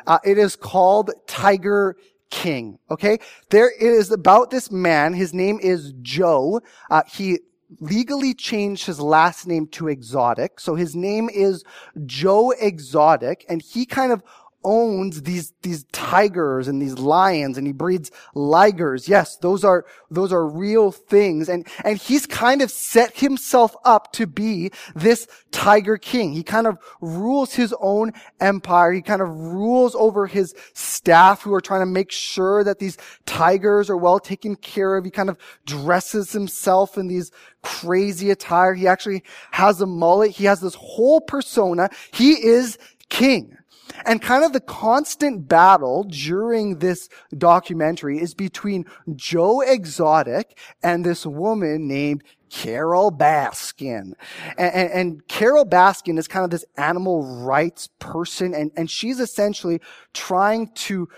Uh, 0.08 0.20
it 0.24 0.38
is 0.38 0.56
called 0.56 1.12
Tiger 1.28 1.96
King. 2.32 2.80
Okay. 2.90 3.20
There 3.52 3.70
is 3.70 4.12
about 4.12 4.50
this 4.50 4.72
man. 4.72 5.14
His 5.14 5.36
name 5.36 5.60
is 5.62 5.94
Joe. 6.02 6.62
Uh, 6.90 7.04
he 7.08 7.40
legally 7.80 8.34
changed 8.34 8.86
his 8.86 9.00
last 9.00 9.48
name 9.48 9.68
to 9.68 9.88
Exotic. 9.88 10.60
So 10.60 10.76
his 10.76 10.96
name 10.96 11.30
is 11.30 11.64
Joe 12.06 12.52
Exotic 12.52 13.46
and 13.50 13.62
he 13.62 13.86
kind 13.86 14.12
of 14.12 14.24
owns 14.64 15.24
these, 15.24 15.54
these 15.62 15.84
tigers 15.92 16.68
and 16.68 16.82
these 16.82 16.98
lions 16.98 17.58
and 17.58 17.68
he 17.68 17.74
breeds 17.74 18.12
ligers. 18.36 19.08
Yes, 19.08 19.38
those 19.38 19.64
are, 19.64 19.86
those 20.10 20.32
are 20.32 20.48
real 20.48 20.92
things. 20.92 21.50
And, 21.50 21.68
and 21.84 21.98
he's 21.98 22.26
kind 22.26 22.62
of 22.62 22.72
set 22.72 23.18
himself 23.18 23.76
up 23.86 24.12
to 24.14 24.28
be 24.28 24.72
this 24.96 25.28
tiger 25.52 25.98
king. 25.98 26.34
He 26.34 26.44
kind 26.44 26.68
of 26.68 26.78
rules 27.02 27.54
his 27.54 27.74
own 27.80 28.14
empire. 28.40 28.92
He 28.92 29.02
kind 29.02 29.22
of 29.22 29.30
rules 29.30 29.96
over 29.96 30.28
his 30.28 30.54
staff 30.74 31.42
who 31.42 31.54
are 31.54 31.62
trying 31.62 31.82
to 31.82 31.86
make 31.86 32.12
sure 32.12 32.64
that 32.64 32.80
these 32.80 32.98
tigers 33.26 33.90
are 33.90 33.98
well 33.98 34.20
taken 34.20 34.56
care 34.56 34.96
of. 34.96 35.06
He 35.06 35.12
kind 35.12 35.30
of 35.30 35.38
dresses 35.66 36.32
himself 36.32 36.98
in 36.98 37.08
these 37.08 37.32
crazy 37.62 38.30
attire. 38.30 38.74
He 38.74 38.88
actually 38.88 39.24
has 39.52 39.82
a 39.82 39.86
mullet. 39.86 40.32
He 40.32 40.46
has 40.46 40.62
this 40.62 40.76
whole 40.76 41.22
persona. 41.22 41.90
He 42.12 42.34
is 42.34 42.78
king. 43.10 43.58
And 44.06 44.22
kind 44.22 44.44
of 44.44 44.54
the 44.54 44.60
constant 44.60 45.48
battle 45.48 46.04
during 46.04 46.80
this 46.80 47.10
documentary 47.38 48.20
is 48.20 48.34
between 48.34 48.86
Joe 49.16 49.62
Exotic 49.62 50.58
and 50.82 51.06
this 51.06 51.26
woman 51.26 51.88
named 51.88 52.24
Carole 52.54 53.12
Baskin. 53.12 54.14
And, 54.58 54.74
and, 54.76 54.92
and, 54.92 55.28
Carole 55.28 55.66
Baskin 55.66 56.20
is 56.20 56.28
kind 56.28 56.46
of 56.46 56.52
this 56.52 56.66
animal 56.78 57.24
rights 57.24 57.90
person, 57.98 58.54
and, 58.54 58.72
and 58.78 58.92
she's 58.92 59.20
essentially 59.20 59.82
trying 60.14 60.68
to 60.76 61.10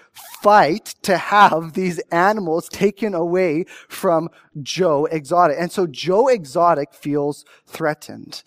fight 0.42 0.96
to 1.02 1.18
have 1.18 1.74
these 1.74 2.00
animals 2.12 2.70
taken 2.70 3.14
away 3.14 3.66
from 3.90 4.30
Joe 4.64 5.06
Exotic. 5.08 5.58
And 5.60 5.74
so 5.74 5.88
Joe 5.88 6.30
Exotic 6.30 6.94
feels 6.94 7.44
threatened. 7.68 8.42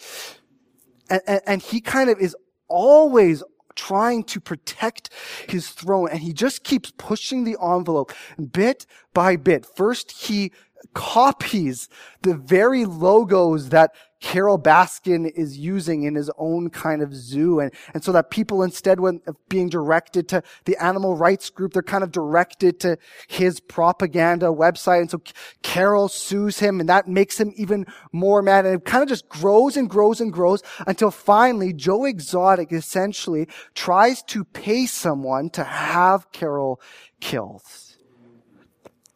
And, 1.11 1.21
and, 1.27 1.41
and 1.47 1.63
he 1.63 1.83
kind 1.83 2.09
of 2.09 2.19
is 2.19 2.35
always 2.69 3.43
trying 3.79 4.25
to 4.25 4.41
protect 4.41 5.11
his 5.49 5.69
throne 5.69 6.09
and 6.11 6.21
he 6.21 6.33
just 6.33 6.65
keeps 6.65 6.93
pushing 6.99 7.45
the 7.45 7.57
envelope 7.63 8.13
bit 8.53 8.85
by 9.15 9.37
bit. 9.37 9.65
First, 9.65 10.11
he 10.11 10.53
copies 10.95 11.89
the 12.23 12.35
very 12.35 12.85
logos 12.85 13.69
that 13.71 13.93
Carole 14.21 14.59
Baskin 14.59 15.31
is 15.31 15.59
using 15.59 16.03
in 16.03 16.15
his 16.15 16.31
own 16.39 16.71
kind 16.71 17.03
of 17.03 17.15
zoo. 17.15 17.61
And, 17.61 17.73
and 17.95 18.03
so 18.03 18.13
that 18.13 18.31
people 18.31 18.63
instead, 18.63 19.01
when 19.01 19.21
being 19.49 19.69
directed 19.69 20.29
to 20.29 20.43
the 20.65 20.77
animal 20.83 21.17
rights 21.17 21.51
group, 21.51 21.73
they're 21.73 21.83
kind 21.83 22.03
of 22.03 22.11
directed 22.11 22.81
to 22.81 22.99
his 23.29 23.61
propaganda 23.61 24.47
website. 24.47 25.01
And 25.01 25.11
so 25.11 25.23
Carole 25.63 26.09
sues 26.09 26.59
him 26.59 26.81
and 26.81 26.89
that 26.89 27.07
makes 27.07 27.39
him 27.39 27.53
even 27.57 27.87
more 28.13 28.43
mad. 28.43 28.67
And 28.67 28.75
it 28.75 28.85
kind 28.85 29.03
of 29.03 29.09
just 29.09 29.29
grows 29.29 29.77
and 29.77 29.89
grows 29.89 30.21
and 30.21 30.33
grows 30.33 30.63
until 30.87 31.11
finally 31.11 31.73
Joe 31.73 32.05
Exotic 32.05 32.73
essentially 32.73 33.49
tries 33.75 34.23
to 34.25 34.45
pay 34.45 34.87
someone 34.87 35.51
to 35.51 35.65
have 35.65 36.33
Carole 36.33 36.81
killed. 37.21 37.63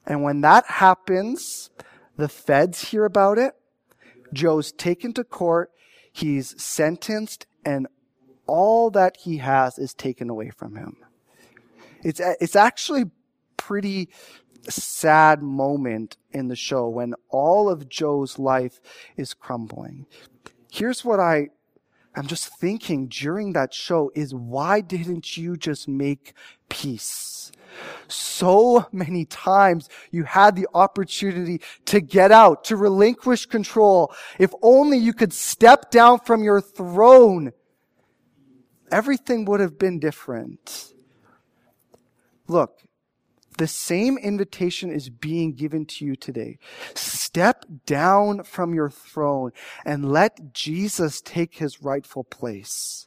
And 0.07 0.23
when 0.23 0.41
that 0.41 0.67
happens, 0.67 1.71
the 2.17 2.29
feds 2.29 2.91
hear 2.91 3.05
about 3.05 3.39
it. 3.39 3.55
Joe's 4.33 4.73
taken 4.73 5.13
to 5.15 5.25
court. 5.25 5.71
He's 6.13 6.61
sentenced 6.63 7.47
and 7.65 7.87
all 8.47 8.91
that 8.91 9.19
he 9.19 9.39
has 9.39 9.79
is 9.79 9.95
taken 9.95 10.29
away 10.29 10.51
from 10.51 10.77
him. 10.77 10.97
It's, 12.03 12.21
it's 12.41 12.57
actually 12.57 13.05
pretty 13.57 14.09
sad 14.69 15.43
moment 15.43 16.17
in 16.33 16.49
the 16.49 16.57
show 16.57 16.89
when 16.89 17.15
all 17.29 17.69
of 17.69 17.89
Joe's 17.89 18.39
life 18.39 18.81
is 19.17 19.35
crumbling. 19.35 20.07
Here's 20.71 21.05
what 21.05 21.21
I, 21.21 21.49
I'm 22.15 22.27
just 22.27 22.49
thinking 22.59 23.09
during 23.09 23.53
that 23.53 23.73
show 23.73 24.11
is 24.15 24.35
why 24.35 24.81
didn't 24.81 25.37
you 25.37 25.57
just 25.57 25.89
make 25.89 26.35
peace? 26.69 27.53
So 28.09 28.87
many 28.93 29.25
times 29.25 29.89
you 30.11 30.25
had 30.25 30.57
the 30.57 30.69
opportunity 30.75 31.61
to 31.87 32.01
get 32.01 32.33
out, 32.33 32.65
to 32.65 32.77
relinquish 32.77 33.47
control. 33.47 34.13
If 34.39 34.53
only 34.63 34.99
you 34.99 35.13
could 35.13 35.33
step 35.33 35.91
down 35.91 36.21
from 36.21 36.43
your 36.43 36.61
throne, 36.61 37.53
everything 38.91 39.45
would 39.47 39.61
have 39.61 39.79
been 39.79 39.99
different. 39.99 40.93
Look, 42.49 42.83
the 43.59 43.67
same 43.67 44.17
invitation 44.19 44.91
is 44.91 45.11
being 45.11 45.53
given 45.53 45.85
to 45.87 46.05
you 46.05 46.17
today. 46.17 46.59
Step 46.95 47.65
down 47.87 48.45
from 48.45 48.75
your 48.75 48.91
throne 48.91 49.53
and 49.85 50.11
let 50.11 50.53
Jesus 50.55 51.21
take 51.21 51.57
his 51.57 51.83
rightful 51.83 52.25
place. 52.25 53.07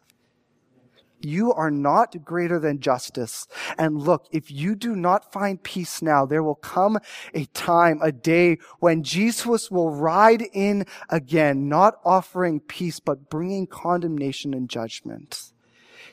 You 1.25 1.51
are 1.53 1.71
not 1.71 2.23
greater 2.23 2.59
than 2.59 2.79
justice. 2.79 3.47
And 3.77 3.99
look, 3.99 4.27
if 4.31 4.51
you 4.51 4.75
do 4.75 4.95
not 4.95 5.33
find 5.33 5.61
peace 5.61 6.01
now, 6.01 6.25
there 6.25 6.43
will 6.43 6.55
come 6.55 6.99
a 7.33 7.45
time, 7.45 7.99
a 8.01 8.11
day 8.11 8.59
when 8.79 9.03
Jesus 9.03 9.71
will 9.71 9.89
ride 9.89 10.43
in 10.53 10.85
again, 11.09 11.67
not 11.67 11.95
offering 12.05 12.59
peace, 12.59 12.99
but 12.99 13.29
bringing 13.29 13.67
condemnation 13.67 14.53
and 14.53 14.69
judgment. 14.69 15.51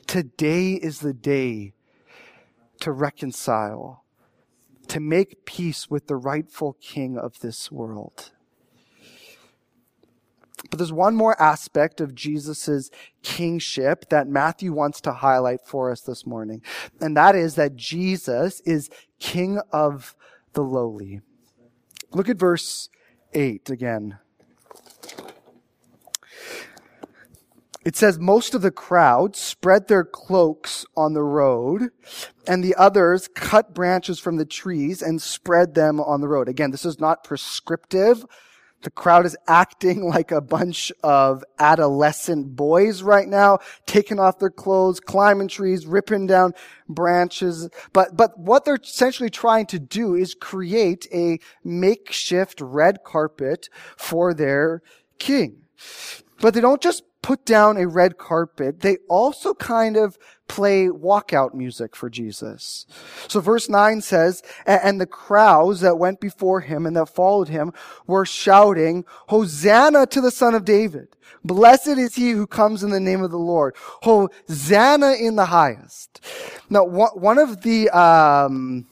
Today 0.06 0.72
is 0.72 1.00
the 1.00 1.14
day 1.14 1.74
to 2.80 2.90
reconcile, 2.90 4.04
to 4.88 4.98
make 4.98 5.44
peace 5.44 5.88
with 5.88 6.06
the 6.06 6.16
rightful 6.16 6.76
king 6.80 7.16
of 7.16 7.40
this 7.40 7.70
world. 7.70 8.32
But 10.70 10.78
there's 10.78 10.92
one 10.92 11.14
more 11.14 11.40
aspect 11.40 12.00
of 12.00 12.14
Jesus' 12.14 12.90
kingship 13.22 14.08
that 14.10 14.28
Matthew 14.28 14.72
wants 14.72 15.00
to 15.02 15.12
highlight 15.12 15.66
for 15.66 15.90
us 15.90 16.00
this 16.00 16.26
morning. 16.26 16.62
And 17.00 17.16
that 17.16 17.34
is 17.34 17.56
that 17.56 17.76
Jesus 17.76 18.60
is 18.60 18.90
king 19.18 19.60
of 19.72 20.14
the 20.54 20.62
lowly. 20.62 21.20
Look 22.12 22.28
at 22.28 22.38
verse 22.38 22.88
8 23.32 23.70
again. 23.70 24.18
It 27.84 27.96
says, 27.96 28.18
most 28.18 28.54
of 28.54 28.62
the 28.62 28.70
crowd 28.70 29.34
spread 29.34 29.88
their 29.88 30.04
cloaks 30.04 30.86
on 30.96 31.14
the 31.14 31.22
road, 31.22 31.90
and 32.46 32.62
the 32.62 32.76
others 32.76 33.28
cut 33.34 33.74
branches 33.74 34.20
from 34.20 34.36
the 34.36 34.44
trees 34.44 35.02
and 35.02 35.20
spread 35.20 35.74
them 35.74 36.00
on 36.00 36.20
the 36.20 36.28
road. 36.28 36.48
Again, 36.48 36.70
this 36.70 36.84
is 36.84 37.00
not 37.00 37.24
prescriptive 37.24 38.24
the 38.82 38.90
crowd 38.90 39.26
is 39.26 39.36
acting 39.48 40.04
like 40.08 40.30
a 40.30 40.40
bunch 40.40 40.92
of 41.02 41.44
adolescent 41.58 42.54
boys 42.54 43.02
right 43.02 43.28
now, 43.28 43.58
taking 43.86 44.18
off 44.18 44.38
their 44.38 44.50
clothes, 44.50 45.00
climbing 45.00 45.48
trees, 45.48 45.86
ripping 45.86 46.26
down 46.26 46.52
branches. 46.88 47.68
But, 47.92 48.16
but 48.16 48.38
what 48.38 48.64
they're 48.64 48.78
essentially 48.82 49.30
trying 49.30 49.66
to 49.66 49.78
do 49.78 50.14
is 50.14 50.34
create 50.34 51.06
a 51.12 51.38
makeshift 51.64 52.60
red 52.60 53.04
carpet 53.04 53.68
for 53.96 54.34
their 54.34 54.82
king. 55.18 55.62
But 56.42 56.54
they 56.54 56.60
don't 56.60 56.82
just 56.82 57.04
put 57.22 57.46
down 57.46 57.76
a 57.76 57.86
red 57.86 58.18
carpet, 58.18 58.80
they 58.80 58.98
also 59.08 59.54
kind 59.54 59.96
of 59.96 60.18
play 60.48 60.88
walkout 60.88 61.54
music 61.54 61.94
for 61.94 62.10
Jesus. 62.10 62.84
So 63.28 63.40
verse 63.40 63.68
9 63.68 64.00
says, 64.02 64.42
and 64.66 65.00
the 65.00 65.06
crowds 65.06 65.80
that 65.80 65.98
went 65.98 66.20
before 66.20 66.60
him 66.60 66.84
and 66.84 66.96
that 66.96 67.06
followed 67.06 67.48
him 67.48 67.72
were 68.08 68.26
shouting, 68.26 69.04
Hosanna 69.28 70.04
to 70.08 70.20
the 70.20 70.32
son 70.32 70.54
of 70.56 70.64
David. 70.64 71.16
Blessed 71.44 71.86
is 71.86 72.16
he 72.16 72.32
who 72.32 72.48
comes 72.48 72.82
in 72.82 72.90
the 72.90 73.00
name 73.00 73.22
of 73.22 73.30
the 73.30 73.38
Lord. 73.38 73.74
Hosanna 74.02 75.12
in 75.12 75.36
the 75.36 75.46
highest. 75.46 76.20
Now, 76.68 76.84
one 76.84 77.38
of 77.38 77.62
the, 77.62 77.88
um, 77.90 78.86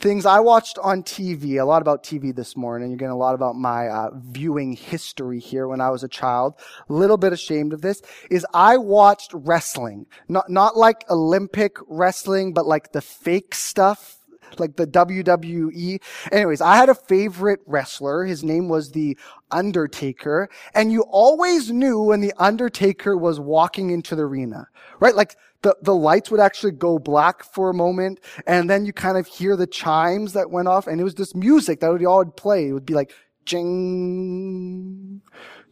things 0.00 0.24
I 0.24 0.40
watched 0.40 0.78
on 0.78 1.02
TV, 1.02 1.60
a 1.60 1.64
lot 1.64 1.82
about 1.82 2.02
TV 2.02 2.34
this 2.34 2.56
morning. 2.56 2.90
You're 2.90 2.96
getting 2.96 3.12
a 3.12 3.18
lot 3.18 3.34
about 3.34 3.54
my 3.54 3.88
uh, 3.88 4.10
viewing 4.14 4.72
history 4.72 5.38
here 5.38 5.68
when 5.68 5.80
I 5.80 5.90
was 5.90 6.02
a 6.02 6.08
child. 6.08 6.54
A 6.88 6.92
little 6.92 7.18
bit 7.18 7.34
ashamed 7.34 7.74
of 7.74 7.82
this 7.82 8.00
is 8.30 8.46
I 8.54 8.78
watched 8.78 9.32
wrestling, 9.34 10.06
not 10.28 10.48
not 10.48 10.76
like 10.76 11.04
Olympic 11.10 11.76
wrestling, 11.86 12.54
but 12.54 12.66
like 12.66 12.92
the 12.92 13.02
fake 13.02 13.54
stuff 13.54 14.19
like 14.58 14.76
the 14.76 14.86
WWE. 14.86 16.00
Anyways, 16.32 16.60
I 16.60 16.76
had 16.76 16.88
a 16.88 16.94
favorite 16.94 17.60
wrestler. 17.66 18.24
His 18.24 18.42
name 18.42 18.68
was 18.68 18.90
the 18.90 19.16
Undertaker. 19.50 20.48
And 20.74 20.92
you 20.92 21.02
always 21.02 21.70
knew 21.70 22.02
when 22.02 22.20
the 22.20 22.32
Undertaker 22.38 23.16
was 23.16 23.40
walking 23.40 23.90
into 23.90 24.14
the 24.14 24.22
arena, 24.22 24.66
right? 25.00 25.14
Like 25.14 25.36
the, 25.62 25.76
the 25.82 25.94
lights 25.94 26.30
would 26.30 26.40
actually 26.40 26.72
go 26.72 26.98
black 26.98 27.44
for 27.44 27.70
a 27.70 27.74
moment. 27.74 28.20
And 28.46 28.68
then 28.68 28.86
you 28.86 28.92
kind 28.92 29.18
of 29.18 29.26
hear 29.26 29.56
the 29.56 29.66
chimes 29.66 30.32
that 30.32 30.50
went 30.50 30.68
off. 30.68 30.86
And 30.86 31.00
it 31.00 31.04
was 31.04 31.14
this 31.14 31.34
music 31.34 31.80
that 31.80 31.90
would 31.90 32.04
all 32.04 32.24
play. 32.24 32.68
It 32.68 32.72
would 32.72 32.86
be 32.86 32.94
like, 32.94 33.12
jing, 33.44 35.22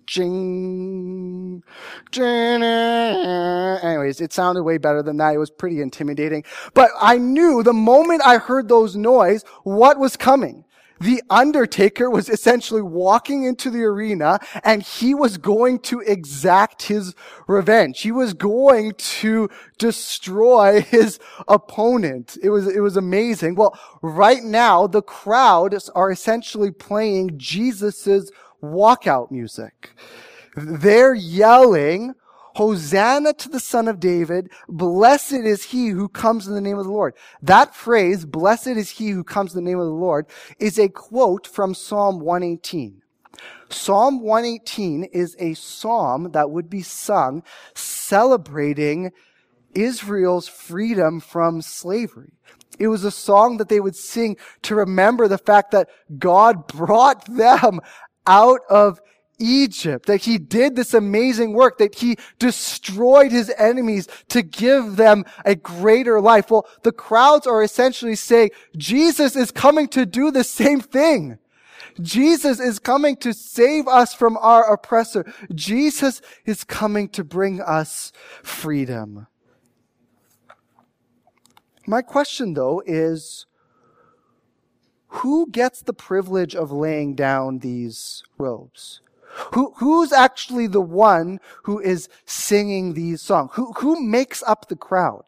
jing. 0.08 1.62
Anyways, 2.16 4.20
it 4.20 4.32
sounded 4.32 4.64
way 4.64 4.78
better 4.78 5.02
than 5.02 5.18
that. 5.18 5.34
It 5.34 5.38
was 5.38 5.50
pretty 5.50 5.82
intimidating. 5.82 6.44
But 6.74 6.90
I 7.00 7.18
knew 7.18 7.62
the 7.62 7.74
moment 7.74 8.22
I 8.24 8.38
heard 8.38 8.68
those 8.68 8.96
noise, 8.96 9.44
what 9.62 9.98
was 9.98 10.16
coming. 10.16 10.64
The 11.00 11.22
Undertaker 11.30 12.10
was 12.10 12.28
essentially 12.28 12.82
walking 12.82 13.44
into 13.44 13.70
the 13.70 13.84
arena 13.84 14.40
and 14.64 14.82
he 14.82 15.14
was 15.14 15.38
going 15.38 15.78
to 15.80 16.00
exact 16.00 16.82
his 16.82 17.14
revenge. 17.46 18.00
He 18.00 18.10
was 18.10 18.34
going 18.34 18.94
to 18.94 19.48
destroy 19.78 20.80
his 20.80 21.20
opponent. 21.46 22.36
It 22.42 22.50
was, 22.50 22.66
it 22.66 22.80
was 22.80 22.96
amazing. 22.96 23.54
Well, 23.54 23.78
right 24.02 24.42
now, 24.42 24.88
the 24.88 25.02
crowd 25.02 25.76
are 25.94 26.10
essentially 26.10 26.72
playing 26.72 27.38
Jesus's 27.38 28.32
walkout 28.62 29.30
music. 29.30 29.92
They're 30.56 31.14
yelling, 31.14 32.14
Hosanna 32.54 33.34
to 33.34 33.48
the 33.48 33.60
son 33.60 33.86
of 33.86 34.00
David. 34.00 34.50
Blessed 34.68 35.32
is 35.32 35.64
he 35.64 35.88
who 35.88 36.08
comes 36.08 36.48
in 36.48 36.54
the 36.54 36.60
name 36.60 36.78
of 36.78 36.86
the 36.86 36.92
Lord. 36.92 37.14
That 37.40 37.74
phrase, 37.74 38.24
blessed 38.24 38.68
is 38.68 38.90
he 38.90 39.10
who 39.10 39.22
comes 39.22 39.54
in 39.54 39.64
the 39.64 39.70
name 39.70 39.78
of 39.78 39.86
the 39.86 39.92
Lord, 39.92 40.26
is 40.58 40.78
a 40.78 40.88
quote 40.88 41.46
from 41.46 41.74
Psalm 41.74 42.18
118. 42.20 43.02
Psalm 43.70 44.22
118 44.22 45.04
is 45.04 45.36
a 45.38 45.54
psalm 45.54 46.32
that 46.32 46.50
would 46.50 46.68
be 46.68 46.82
sung 46.82 47.42
celebrating 47.74 49.12
Israel's 49.74 50.48
freedom 50.48 51.20
from 51.20 51.62
slavery. 51.62 52.32
It 52.78 52.88
was 52.88 53.04
a 53.04 53.10
song 53.10 53.58
that 53.58 53.68
they 53.68 53.80
would 53.80 53.96
sing 53.96 54.36
to 54.62 54.74
remember 54.74 55.28
the 55.28 55.38
fact 55.38 55.72
that 55.72 55.88
God 56.18 56.66
brought 56.68 57.24
them 57.26 57.80
out 58.28 58.60
of 58.70 59.00
Egypt, 59.40 60.06
that 60.06 60.22
he 60.22 60.36
did 60.36 60.76
this 60.76 60.94
amazing 60.94 61.52
work, 61.52 61.78
that 61.78 61.96
he 61.96 62.16
destroyed 62.38 63.32
his 63.32 63.52
enemies 63.56 64.08
to 64.28 64.42
give 64.42 64.96
them 64.96 65.24
a 65.44 65.54
greater 65.54 66.20
life. 66.20 66.50
Well, 66.50 66.66
the 66.82 66.92
crowds 66.92 67.46
are 67.46 67.62
essentially 67.62 68.16
saying, 68.16 68.50
Jesus 68.76 69.36
is 69.36 69.50
coming 69.50 69.88
to 69.88 70.04
do 70.04 70.30
the 70.30 70.44
same 70.44 70.80
thing. 70.80 71.38
Jesus 72.00 72.60
is 72.60 72.78
coming 72.78 73.16
to 73.16 73.32
save 73.32 73.88
us 73.88 74.14
from 74.14 74.36
our 74.38 74.72
oppressor. 74.72 75.24
Jesus 75.54 76.20
is 76.44 76.64
coming 76.64 77.08
to 77.10 77.24
bring 77.24 77.60
us 77.60 78.12
freedom. 78.42 79.26
My 81.86 82.02
question 82.02 82.54
though 82.54 82.82
is, 82.86 83.46
who 85.08 85.50
gets 85.50 85.82
the 85.82 85.92
privilege 85.92 86.54
of 86.54 86.70
laying 86.70 87.14
down 87.14 87.58
these 87.58 88.22
robes? 88.36 89.00
Who, 89.54 89.72
who's 89.76 90.12
actually 90.12 90.66
the 90.66 90.80
one 90.80 91.40
who 91.64 91.78
is 91.78 92.08
singing 92.24 92.94
these 92.94 93.22
songs? 93.22 93.50
Who, 93.54 93.72
who 93.74 94.00
makes 94.00 94.42
up 94.42 94.68
the 94.68 94.76
crowd? 94.76 95.24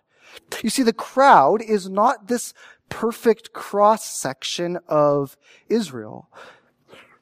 You 0.62 0.70
see, 0.70 0.83
the 0.83 0.93
crowd 0.93 1.62
is 1.62 1.89
not 1.89 2.28
this 2.28 2.55
perfect 2.89 3.53
cross 3.53 4.05
section 4.05 4.78
of 4.89 5.37
Israel. 5.68 6.31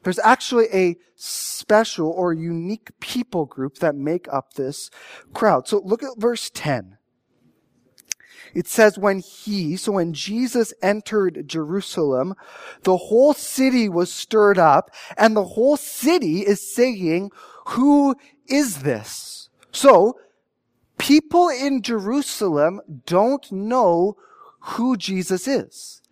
There's 0.02 0.18
actually 0.20 0.66
a 0.72 0.96
special 1.16 2.10
or 2.10 2.32
unique 2.32 2.90
people 3.00 3.44
group 3.44 3.78
that 3.78 3.94
make 3.94 4.26
up 4.32 4.54
this 4.54 4.90
crowd. 5.34 5.68
So 5.68 5.82
look 5.84 6.02
at 6.02 6.18
verse 6.18 6.50
10. 6.52 6.97
It 8.54 8.66
says 8.66 8.98
when 8.98 9.20
he, 9.20 9.76
so 9.76 9.92
when 9.92 10.12
Jesus 10.12 10.72
entered 10.82 11.46
Jerusalem, 11.46 12.34
the 12.82 12.96
whole 12.96 13.34
city 13.34 13.88
was 13.88 14.12
stirred 14.12 14.58
up 14.58 14.90
and 15.16 15.36
the 15.36 15.44
whole 15.44 15.76
city 15.76 16.40
is 16.40 16.74
saying, 16.74 17.30
who 17.66 18.16
is 18.46 18.82
this? 18.82 19.50
So 19.72 20.18
people 20.98 21.48
in 21.48 21.82
Jerusalem 21.82 22.80
don't 23.06 23.50
know 23.52 24.16
who 24.60 24.96
Jesus 24.96 25.46
is. 25.46 26.02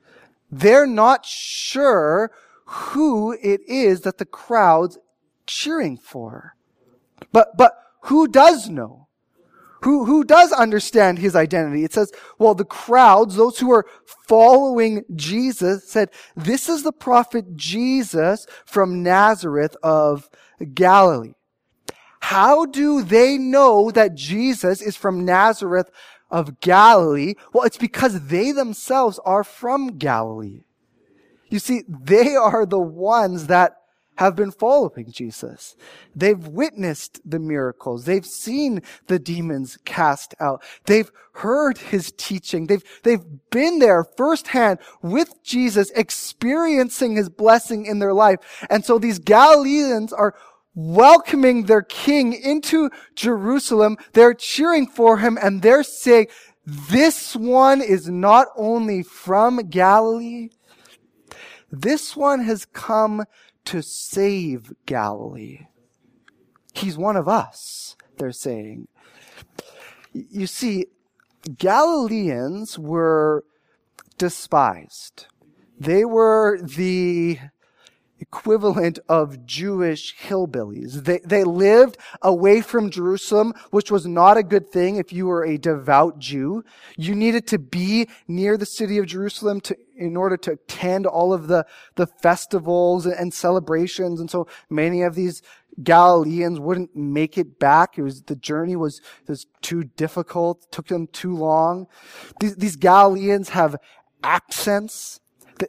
They're 0.50 0.86
not 0.86 1.24
sure 1.24 2.30
who 2.66 3.32
it 3.32 3.60
is 3.66 4.02
that 4.02 4.18
the 4.18 4.24
crowd's 4.24 4.98
cheering 5.46 5.96
for. 5.96 6.56
But, 7.32 7.56
but 7.56 7.72
who 8.02 8.28
does 8.28 8.68
know? 8.68 9.05
Who, 9.82 10.04
who 10.04 10.24
does 10.24 10.52
understand 10.52 11.18
his 11.18 11.36
identity. 11.36 11.84
It 11.84 11.92
says, 11.92 12.12
well, 12.38 12.54
the 12.54 12.64
crowds, 12.64 13.36
those 13.36 13.58
who 13.58 13.72
are 13.72 13.86
following 14.26 15.04
Jesus 15.14 15.88
said, 15.88 16.10
this 16.34 16.68
is 16.68 16.82
the 16.82 16.92
prophet 16.92 17.56
Jesus 17.56 18.46
from 18.64 19.02
Nazareth 19.02 19.76
of 19.82 20.28
Galilee. 20.74 21.34
How 22.20 22.66
do 22.66 23.02
they 23.02 23.38
know 23.38 23.90
that 23.90 24.14
Jesus 24.14 24.82
is 24.82 24.96
from 24.96 25.24
Nazareth 25.24 25.90
of 26.30 26.60
Galilee? 26.60 27.34
Well, 27.52 27.64
it's 27.64 27.76
because 27.76 28.28
they 28.28 28.52
themselves 28.52 29.20
are 29.24 29.44
from 29.44 29.98
Galilee. 29.98 30.64
You 31.48 31.60
see, 31.60 31.82
they 31.88 32.34
are 32.34 32.66
the 32.66 32.80
ones 32.80 33.46
that 33.46 33.75
have 34.16 34.36
been 34.36 34.50
following 34.50 35.10
Jesus. 35.10 35.76
They've 36.14 36.46
witnessed 36.46 37.20
the 37.24 37.38
miracles. 37.38 38.04
They've 38.04 38.26
seen 38.26 38.82
the 39.06 39.18
demons 39.18 39.78
cast 39.84 40.34
out. 40.40 40.62
They've 40.86 41.10
heard 41.32 41.78
his 41.78 42.12
teaching. 42.16 42.66
They've, 42.66 42.84
they've 43.02 43.24
been 43.50 43.78
there 43.78 44.04
firsthand 44.16 44.78
with 45.02 45.42
Jesus, 45.42 45.90
experiencing 45.90 47.16
his 47.16 47.28
blessing 47.28 47.86
in 47.86 47.98
their 47.98 48.14
life. 48.14 48.66
And 48.70 48.84
so 48.84 48.98
these 48.98 49.18
Galileans 49.18 50.12
are 50.12 50.34
welcoming 50.74 51.64
their 51.64 51.82
king 51.82 52.32
into 52.32 52.90
Jerusalem. 53.14 53.96
They're 54.12 54.34
cheering 54.34 54.86
for 54.86 55.18
him 55.18 55.38
and 55.40 55.62
they're 55.62 55.82
saying, 55.82 56.28
this 56.66 57.36
one 57.36 57.80
is 57.80 58.08
not 58.08 58.48
only 58.56 59.02
from 59.02 59.68
Galilee, 59.68 60.50
this 61.70 62.16
one 62.16 62.40
has 62.40 62.64
come 62.64 63.24
to 63.66 63.82
save 63.82 64.72
Galilee. 64.86 65.66
He's 66.72 66.96
one 66.96 67.16
of 67.16 67.28
us, 67.28 67.96
they're 68.18 68.32
saying. 68.32 68.88
You 70.12 70.46
see, 70.46 70.86
Galileans 71.58 72.78
were 72.78 73.44
despised. 74.18 75.26
They 75.78 76.04
were 76.04 76.58
the 76.60 77.38
equivalent 78.18 78.98
of 79.08 79.44
Jewish 79.44 80.16
hillbillies. 80.16 81.04
They, 81.04 81.18
they 81.18 81.44
lived 81.44 81.98
away 82.22 82.60
from 82.60 82.90
Jerusalem, 82.90 83.54
which 83.70 83.90
was 83.90 84.06
not 84.06 84.36
a 84.36 84.42
good 84.42 84.70
thing 84.70 84.96
if 84.96 85.12
you 85.12 85.26
were 85.26 85.44
a 85.44 85.58
devout 85.58 86.18
Jew. 86.18 86.64
You 86.96 87.14
needed 87.14 87.46
to 87.48 87.58
be 87.58 88.08
near 88.26 88.56
the 88.56 88.66
city 88.66 88.98
of 88.98 89.06
Jerusalem 89.06 89.60
to, 89.62 89.76
in 89.96 90.16
order 90.16 90.36
to 90.38 90.52
attend 90.52 91.06
all 91.06 91.32
of 91.32 91.48
the, 91.48 91.66
the 91.96 92.06
festivals 92.06 93.06
and 93.06 93.32
celebrations. 93.32 94.20
And 94.20 94.30
so 94.30 94.46
many 94.70 95.02
of 95.02 95.14
these 95.14 95.42
Galileans 95.82 96.58
wouldn't 96.58 96.96
make 96.96 97.36
it 97.36 97.58
back. 97.58 97.98
It 97.98 98.02
was, 98.02 98.22
the 98.22 98.36
journey 98.36 98.76
was, 98.76 99.00
was 99.28 99.46
too 99.60 99.84
difficult, 99.84 100.70
took 100.70 100.88
them 100.88 101.06
too 101.06 101.36
long. 101.36 101.86
These, 102.40 102.56
these 102.56 102.76
Galileans 102.76 103.50
have 103.50 103.76
accents. 104.22 105.20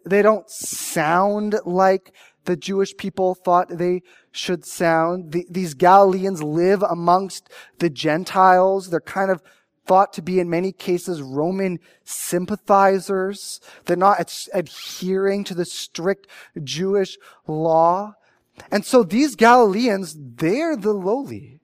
They 0.05 0.21
don't 0.21 0.49
sound 0.49 1.59
like 1.65 2.13
the 2.47 2.55
Jewish 2.55 2.95
people 2.97 3.35
thought 3.35 3.67
they 3.69 4.01
should 4.31 4.65
sound. 4.65 5.33
The, 5.33 5.45
these 5.49 5.73
Galileans 5.73 6.41
live 6.41 6.81
amongst 6.81 7.49
the 7.79 7.89
Gentiles. 7.89 8.89
They're 8.89 9.01
kind 9.01 9.29
of 9.29 9.43
thought 9.85 10.13
to 10.13 10.21
be 10.21 10.39
in 10.39 10.49
many 10.49 10.71
cases 10.71 11.21
Roman 11.21 11.79
sympathizers. 12.05 13.59
They're 13.85 13.97
not 13.97 14.19
ad- 14.19 14.31
adhering 14.53 15.43
to 15.43 15.53
the 15.53 15.65
strict 15.65 16.27
Jewish 16.63 17.17
law. 17.47 18.13
And 18.71 18.85
so 18.85 19.03
these 19.03 19.35
Galileans, 19.35 20.15
they're 20.17 20.77
the 20.77 20.93
lowly. 20.93 21.59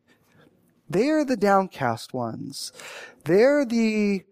They're 0.90 1.24
the 1.24 1.38
downcast 1.38 2.14
ones. 2.14 2.74
They're 3.24 3.66
the 3.66 4.24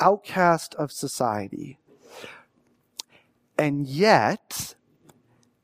outcast 0.00 0.74
of 0.74 0.90
society. 0.90 1.78
And 3.56 3.86
yet, 3.86 4.74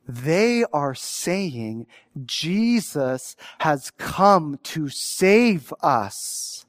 they 0.09 0.65
are 0.73 0.95
saying 0.95 1.87
Jesus 2.25 3.37
has 3.59 3.91
come 3.91 4.59
to 4.63 4.89
save 4.89 5.73
us. 5.83 6.65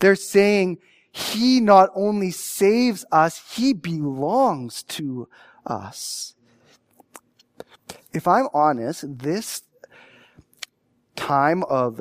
They're 0.00 0.16
saying 0.16 0.78
he 1.12 1.60
not 1.60 1.90
only 1.94 2.30
saves 2.30 3.04
us, 3.12 3.54
he 3.54 3.74
belongs 3.74 4.82
to 4.84 5.28
us. 5.66 6.34
If 8.14 8.26
I'm 8.26 8.48
honest, 8.54 9.18
this 9.18 9.62
time 11.14 11.62
of 11.64 12.00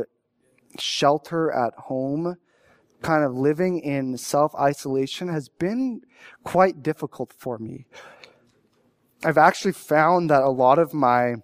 shelter 0.80 1.52
at 1.52 1.74
home, 1.74 2.38
kind 3.02 3.26
of 3.26 3.34
living 3.34 3.80
in 3.80 4.18
self 4.18 4.56
isolation, 4.56 5.28
has 5.28 5.50
been 5.50 6.02
quite 6.46 6.82
difficult 6.82 7.34
for 7.38 7.58
me. 7.58 7.86
I've 9.24 9.38
actually 9.38 9.74
found 9.74 10.30
that 10.30 10.42
a 10.42 10.50
lot 10.50 10.80
of 10.80 10.94
my 10.94 11.36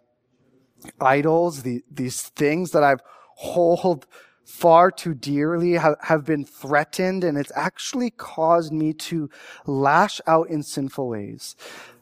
idols, 0.99 1.63
the, 1.63 1.83
these 1.91 2.23
things 2.23 2.71
that 2.71 2.83
I've 2.83 3.01
hold 3.35 4.07
far 4.45 4.89
too 4.89 5.13
dearly 5.13 5.73
have, 5.73 5.95
have 6.01 6.25
been 6.25 6.45
threatened 6.45 7.23
and 7.23 7.37
it's 7.37 7.51
actually 7.55 8.09
caused 8.11 8.71
me 8.71 8.93
to 8.93 9.29
lash 9.65 10.21
out 10.25 10.49
in 10.49 10.63
sinful 10.63 11.09
ways. 11.09 11.55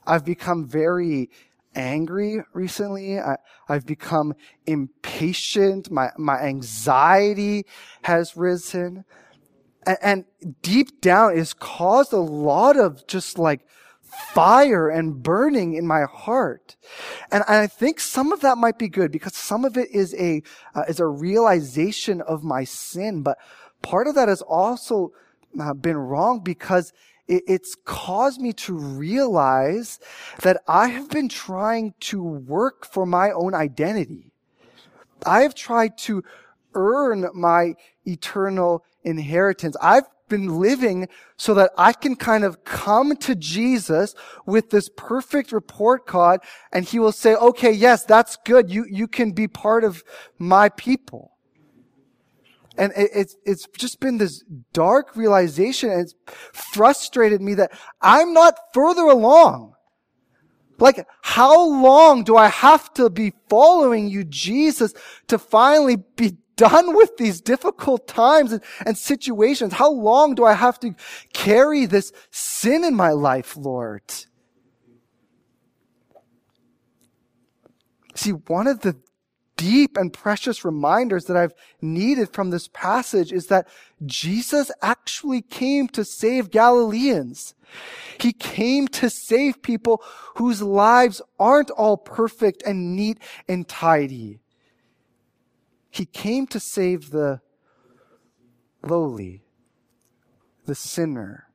I've 0.06 0.24
become 0.24 0.68
very 0.68 1.30
angry 1.76 2.42
recently. 2.54 3.20
I, 3.20 3.38
have 3.68 3.86
become 3.86 4.34
impatient. 4.66 5.92
My, 5.92 6.12
my 6.18 6.40
anxiety 6.40 7.66
has 8.04 8.38
risen. 8.38 9.04
And, 9.86 9.98
and 10.02 10.26
deep 10.62 11.02
down, 11.02 11.38
it's 11.38 11.54
caused 11.54 12.14
a 12.14 12.18
lot 12.18 12.78
of 12.78 13.06
just 13.08 13.38
like 13.38 13.66
fire 14.34 14.90
and 14.90 15.22
burning 15.22 15.74
in 15.74 15.88
my 15.88 16.04
heart. 16.04 16.76
And 17.32 17.44
I 17.48 17.68
think 17.68 18.00
some 18.00 18.32
of 18.32 18.42
that 18.42 18.58
might 18.58 18.78
be 18.78 18.90
good 18.90 19.12
because 19.12 19.36
some 19.36 19.66
of 19.66 19.78
it 19.78 19.90
is 19.92 20.14
a, 20.16 20.44
uh, 20.74 20.84
is 20.88 21.00
a 21.00 21.08
realization 21.08 22.22
of 22.22 22.44
my 22.44 22.64
sin. 22.64 23.22
But 23.22 23.38
part 23.82 24.08
of 24.08 24.16
that 24.16 24.28
has 24.28 24.42
also 24.42 25.12
uh, 25.60 25.74
been 25.74 25.98
wrong 25.98 26.42
because 26.42 26.92
it, 27.28 27.44
it's 27.48 27.76
caused 27.86 28.42
me 28.42 28.54
to 28.54 28.74
realize 28.74 30.00
that 30.42 30.62
I 30.68 30.88
have 30.90 31.10
been 31.10 31.30
trying 31.30 31.94
to 32.02 32.22
work 32.22 32.86
for 32.86 33.06
my 33.06 33.32
own 33.32 33.54
identity. 33.54 34.32
I 35.26 35.42
have 35.42 35.56
tried 35.56 35.98
to 36.00 36.24
earn 36.74 37.30
my 37.34 37.76
eternal 38.06 38.84
inheritance. 39.04 39.76
I've 39.82 40.06
been 40.28 40.60
living 40.60 41.08
so 41.38 41.54
that 41.54 41.72
I 41.78 41.94
can 41.94 42.16
kind 42.16 42.44
of 42.44 42.64
come 42.64 43.16
to 43.18 43.36
Jesus 43.36 44.16
with 44.46 44.70
this 44.70 44.90
perfect 44.96 45.52
report 45.52 46.06
card 46.06 46.42
and 46.72 46.86
he 46.86 47.00
will 47.00 47.12
say, 47.12 47.36
okay, 47.36 47.72
yes, 47.72 48.04
that's 48.04 48.38
good. 48.46 48.70
You, 48.70 48.86
you 48.90 49.08
can 49.08 49.32
be 49.32 49.48
part 49.48 49.84
of 49.84 50.04
my 50.38 50.70
people. 50.70 51.32
And 52.78 52.92
it, 52.96 53.10
it's, 53.14 53.36
it's 53.46 53.68
just 53.78 54.00
been 54.00 54.18
this 54.18 54.44
dark 54.74 55.16
realization 55.16 55.90
and 55.90 56.02
it's 56.02 56.16
frustrated 56.54 57.42
me 57.42 57.54
that 57.56 57.72
I'm 58.02 58.34
not 58.34 58.56
further 58.74 59.04
along. 59.04 59.76
Like, 60.78 61.08
how 61.22 61.70
long 61.70 62.24
do 62.24 62.36
I 62.36 62.50
have 62.50 62.94
to 62.96 63.10
be 63.10 63.34
following 63.50 64.10
you, 64.10 64.26
Jesus, 64.26 64.94
to 65.28 65.40
finally 65.40 65.96
be 65.96 66.38
done 66.56 66.96
with 66.96 67.18
these 67.18 67.42
difficult 67.42 68.08
times 68.08 68.52
and, 68.52 68.62
and, 68.86 68.98
situations? 68.98 69.74
How 69.74 69.92
long 69.92 70.36
do 70.36 70.46
I 70.46 70.54
have 70.54 70.80
to 70.82 70.96
carry 71.34 71.86
this 71.86 72.12
sin 72.32 72.84
in 72.84 72.96
my 72.96 73.12
life, 73.12 73.56
Lord? 73.58 74.04
See, 78.16 78.32
one 78.32 78.68
of 78.68 78.82
the 78.82 78.96
deep 79.58 79.98
and 79.98 80.12
precious 80.12 80.66
reminders 80.66 81.26
that 81.26 81.38
I've 81.38 81.54
needed 81.82 82.34
from 82.34 82.50
this 82.50 82.68
passage 82.68 83.32
is 83.32 83.48
that 83.48 83.68
Jesus 84.06 84.72
actually 84.82 85.42
came 85.42 85.88
to 85.90 86.04
save 86.04 86.52
Galileans. 86.52 87.56
He 88.20 88.34
came 88.34 88.88
to 88.90 89.10
save 89.10 89.62
people 89.62 90.04
whose 90.36 90.62
lives 90.62 91.22
aren't 91.40 91.72
all 91.72 91.98
perfect 91.98 92.64
and 92.64 92.96
neat 92.96 93.20
and 93.48 93.68
tidy. 93.68 94.40
He 95.96 96.06
came 96.06 96.46
to 96.48 96.60
save 96.60 97.12
the 97.12 97.40
lowly, 98.84 99.44
the 100.66 100.76
sinner, 100.76 101.48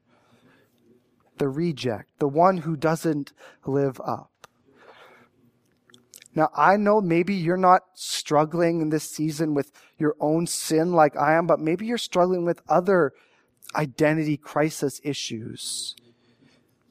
the 1.37 1.51
reject, 1.51 2.19
the 2.21 2.27
one 2.27 2.57
who 2.57 2.75
doesn't 2.75 3.35
live 3.67 4.01
up. 4.01 4.31
Now, 6.35 6.49
I 6.57 6.79
know 6.79 7.03
maybe 7.03 7.35
you're 7.35 7.59
not 7.59 7.83
struggling 7.93 8.81
in 8.81 8.89
this 8.89 9.11
season 9.11 9.53
with 9.53 9.73
your 9.99 10.17
own 10.21 10.47
sin 10.47 10.95
like 10.95 11.19
I 11.19 11.35
am, 11.35 11.47
but 11.47 11.61
maybe 11.61 11.85
you're 11.85 11.99
struggling 11.99 12.47
with 12.47 12.63
other 12.67 13.13
identity 13.75 14.39
crisis 14.39 15.03
issues. 15.05 15.95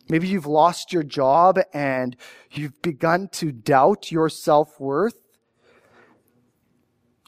Maybe 0.07 0.27
you've 0.27 0.45
lost 0.45 0.93
your 0.93 1.01
job 1.01 1.57
and 1.73 2.15
you've 2.51 2.79
begun 2.83 3.27
to 3.29 3.51
doubt 3.51 4.11
your 4.11 4.29
self 4.29 4.79
worth. 4.79 5.15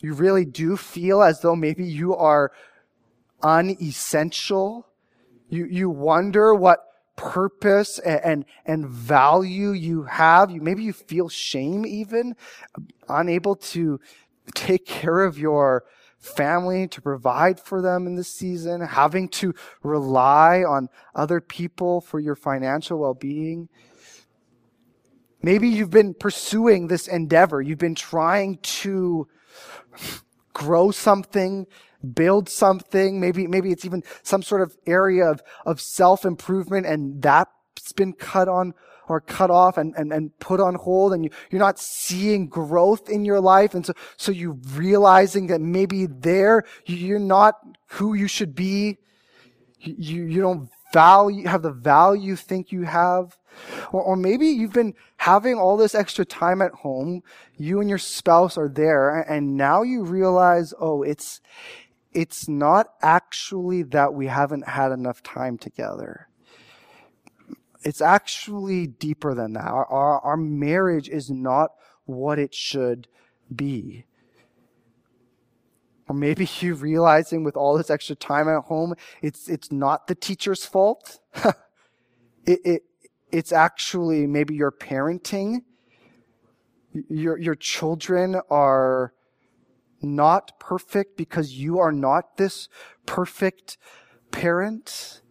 You 0.01 0.13
really 0.13 0.45
do 0.45 0.75
feel 0.77 1.21
as 1.21 1.41
though 1.41 1.55
maybe 1.55 1.85
you 1.85 2.15
are 2.15 2.51
unessential. 3.41 4.87
You, 5.47 5.65
you 5.65 5.89
wonder 5.89 6.53
what 6.53 6.85
purpose 7.15 7.99
and, 7.99 8.21
and, 8.23 8.45
and 8.65 8.87
value 8.87 9.71
you 9.71 10.03
have. 10.03 10.49
You, 10.49 10.61
maybe 10.61 10.83
you 10.83 10.93
feel 10.93 11.29
shame 11.29 11.85
even, 11.85 12.35
unable 13.07 13.55
to 13.55 13.99
take 14.55 14.85
care 14.85 15.23
of 15.23 15.37
your 15.37 15.83
family, 16.17 16.87
to 16.87 17.01
provide 17.01 17.59
for 17.59 17.81
them 17.81 18.07
in 18.07 18.15
this 18.15 18.33
season, 18.33 18.81
having 18.81 19.27
to 19.27 19.53
rely 19.83 20.63
on 20.63 20.89
other 21.15 21.41
people 21.41 22.01
for 22.01 22.19
your 22.19 22.35
financial 22.35 22.99
well-being. 22.99 23.69
Maybe 25.41 25.67
you've 25.67 25.89
been 25.89 26.13
pursuing 26.13 26.87
this 26.87 27.07
endeavor. 27.07 27.61
You've 27.61 27.79
been 27.79 27.95
trying 27.95 28.57
to 28.57 29.27
grow 30.53 30.91
something 30.91 31.67
build 32.01 32.49
something. 32.49 33.19
Maybe, 33.19 33.47
maybe 33.47 33.71
it's 33.71 33.85
even 33.85 34.03
some 34.23 34.41
sort 34.41 34.61
of 34.61 34.75
area 34.85 35.25
of, 35.25 35.41
of 35.65 35.79
self-improvement 35.79 36.85
and 36.85 37.21
that's 37.21 37.93
been 37.95 38.13
cut 38.13 38.47
on 38.47 38.73
or 39.07 39.19
cut 39.19 39.51
off 39.51 39.77
and, 39.77 39.93
and, 39.95 40.13
and 40.13 40.37
put 40.39 40.59
on 40.59 40.75
hold 40.75 41.13
and 41.13 41.25
you, 41.25 41.31
you're 41.49 41.59
not 41.59 41.79
seeing 41.79 42.47
growth 42.47 43.09
in 43.09 43.25
your 43.25 43.39
life. 43.39 43.73
And 43.73 43.85
so, 43.85 43.93
so 44.17 44.31
you're 44.31 44.57
realizing 44.73 45.47
that 45.47 45.61
maybe 45.61 46.05
there 46.05 46.63
you're 46.85 47.19
not 47.19 47.55
who 47.87 48.13
you 48.13 48.27
should 48.27 48.55
be. 48.55 48.97
You, 49.79 50.23
you 50.23 50.41
don't 50.41 50.69
value, 50.93 51.47
have 51.47 51.63
the 51.63 51.71
value 51.71 52.29
you 52.29 52.35
think 52.35 52.71
you 52.71 52.83
have. 52.83 53.37
Or, 53.91 54.01
or 54.01 54.15
maybe 54.15 54.47
you've 54.47 54.73
been 54.73 54.93
having 55.17 55.55
all 55.55 55.77
this 55.77 55.95
extra 55.95 56.25
time 56.25 56.61
at 56.61 56.71
home. 56.71 57.23
You 57.57 57.79
and 57.79 57.89
your 57.89 57.97
spouse 57.97 58.57
are 58.57 58.69
there 58.69 59.21
and 59.21 59.57
now 59.57 59.81
you 59.83 60.03
realize, 60.03 60.73
oh, 60.79 61.03
it's, 61.03 61.41
it's 62.13 62.47
not 62.47 62.87
actually 63.01 63.83
that 63.83 64.13
we 64.13 64.27
haven't 64.27 64.67
had 64.67 64.91
enough 64.91 65.23
time 65.23 65.57
together. 65.57 66.27
It's 67.83 68.01
actually 68.01 68.87
deeper 68.87 69.33
than 69.33 69.53
that. 69.53 69.67
Our, 69.67 69.85
our, 69.85 70.19
our 70.21 70.37
marriage 70.37 71.09
is 71.09 71.31
not 71.31 71.71
what 72.05 72.37
it 72.37 72.53
should 72.53 73.07
be. 73.53 74.05
Or 76.07 76.15
maybe 76.15 76.47
you 76.59 76.75
realizing 76.75 77.43
with 77.43 77.55
all 77.55 77.77
this 77.77 77.89
extra 77.89 78.15
time 78.15 78.47
at 78.49 78.65
home, 78.65 78.95
it's, 79.21 79.47
it's 79.47 79.71
not 79.71 80.07
the 80.07 80.15
teacher's 80.15 80.65
fault. 80.65 81.19
it, 82.45 82.59
it, 82.65 82.81
it's 83.31 83.51
actually 83.51 84.27
maybe 84.27 84.55
your 84.55 84.71
parenting. 84.71 85.63
Your, 87.09 87.37
your 87.37 87.55
children 87.55 88.41
are 88.49 89.13
not 90.01 90.59
perfect 90.59 91.15
because 91.15 91.53
you 91.53 91.79
are 91.79 91.91
not 91.91 92.37
this 92.37 92.67
perfect 93.05 93.77
parent. 94.31 95.21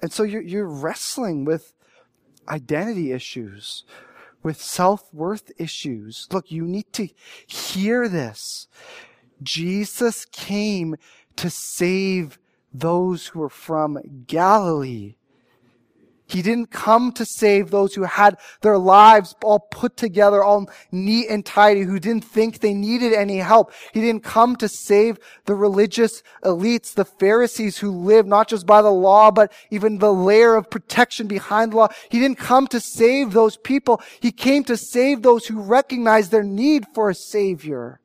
And 0.00 0.12
so 0.12 0.22
you're, 0.22 0.42
you're 0.42 0.68
wrestling 0.68 1.44
with 1.44 1.72
identity 2.48 3.12
issues, 3.12 3.84
with 4.42 4.60
self 4.62 5.12
worth 5.12 5.50
issues. 5.58 6.26
Look, 6.32 6.50
you 6.50 6.64
need 6.64 6.92
to 6.94 7.08
hear 7.46 8.08
this. 8.08 8.68
Jesus 9.42 10.24
came 10.24 10.96
to 11.36 11.50
save 11.50 12.38
those 12.72 13.28
who 13.28 13.42
are 13.42 13.50
from 13.50 13.98
Galilee. 14.26 15.16
He 16.28 16.42
didn't 16.42 16.70
come 16.70 17.12
to 17.12 17.24
save 17.24 17.70
those 17.70 17.94
who 17.94 18.04
had 18.04 18.38
their 18.60 18.78
lives 18.78 19.34
all 19.42 19.60
put 19.60 19.96
together, 19.96 20.44
all 20.44 20.70
neat 20.92 21.28
and 21.28 21.44
tidy, 21.44 21.82
who 21.82 21.98
didn't 21.98 22.24
think 22.24 22.60
they 22.60 22.74
needed 22.74 23.12
any 23.12 23.38
help. 23.38 23.72
He 23.92 24.00
didn't 24.00 24.24
come 24.24 24.54
to 24.56 24.68
save 24.68 25.18
the 25.46 25.54
religious 25.54 26.22
elites, 26.44 26.94
the 26.94 27.04
Pharisees 27.04 27.78
who 27.78 27.90
lived 27.90 28.28
not 28.28 28.48
just 28.48 28.66
by 28.66 28.82
the 28.82 28.90
law, 28.90 29.30
but 29.30 29.52
even 29.70 29.98
the 29.98 30.12
layer 30.12 30.54
of 30.54 30.70
protection 30.70 31.26
behind 31.26 31.72
the 31.72 31.78
law. 31.78 31.88
He 32.10 32.20
didn't 32.20 32.38
come 32.38 32.66
to 32.68 32.78
save 32.78 33.32
those 33.32 33.56
people. 33.56 34.00
He 34.20 34.30
came 34.30 34.64
to 34.64 34.76
save 34.76 35.22
those 35.22 35.46
who 35.46 35.60
recognize 35.60 36.28
their 36.28 36.44
need 36.44 36.86
for 36.94 37.10
a 37.10 37.14
savior. 37.14 38.00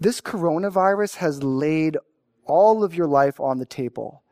this 0.00 0.20
coronavirus 0.20 1.16
has 1.16 1.42
laid 1.42 1.98
all 2.46 2.82
of 2.82 2.94
your 2.94 3.06
life 3.06 3.38
on 3.38 3.58
the 3.58 3.66
table. 3.66 4.24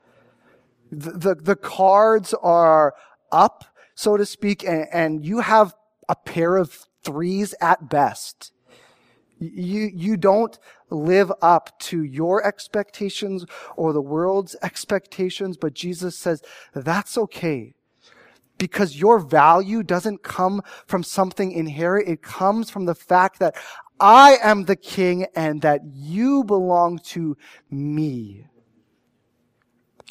The, 0.91 1.35
the, 1.35 1.57
cards 1.57 2.35
are 2.43 2.95
up, 3.31 3.65
so 3.95 4.17
to 4.17 4.25
speak, 4.25 4.65
and, 4.65 4.87
and 4.93 5.25
you 5.25 5.41
have 5.41 5.75
a 6.09 6.17
pair 6.17 6.57
of 6.57 6.87
threes 7.05 7.55
at 7.61 7.89
best. 7.89 8.53
You, 9.39 9.91
you 9.95 10.17
don't 10.17 10.59
live 10.91 11.33
up 11.43 11.79
to 11.81 12.03
your 12.03 12.45
expectations 12.45 13.45
or 13.77 13.93
the 13.93 14.03
world's 14.03 14.57
expectations, 14.63 15.57
but 15.57 15.75
Jesus 15.75 16.19
says 16.19 16.43
that's 16.75 17.17
okay. 17.19 17.75
Because 18.57 18.97
your 18.97 19.21
value 19.21 19.85
doesn't 19.85 20.25
come 20.25 20.63
from 20.87 21.05
something 21.05 21.53
inherent. 21.53 22.09
It 22.09 22.23
comes 22.23 22.71
from 22.71 22.87
the 22.87 22.95
fact 22.95 23.39
that 23.39 23.55
I 24.01 24.39
am 24.43 24.65
the 24.65 24.75
king 24.75 25.27
and 25.37 25.63
that 25.63 25.83
you 25.85 26.43
belong 26.43 26.99
to 27.05 27.37
me. 27.71 28.47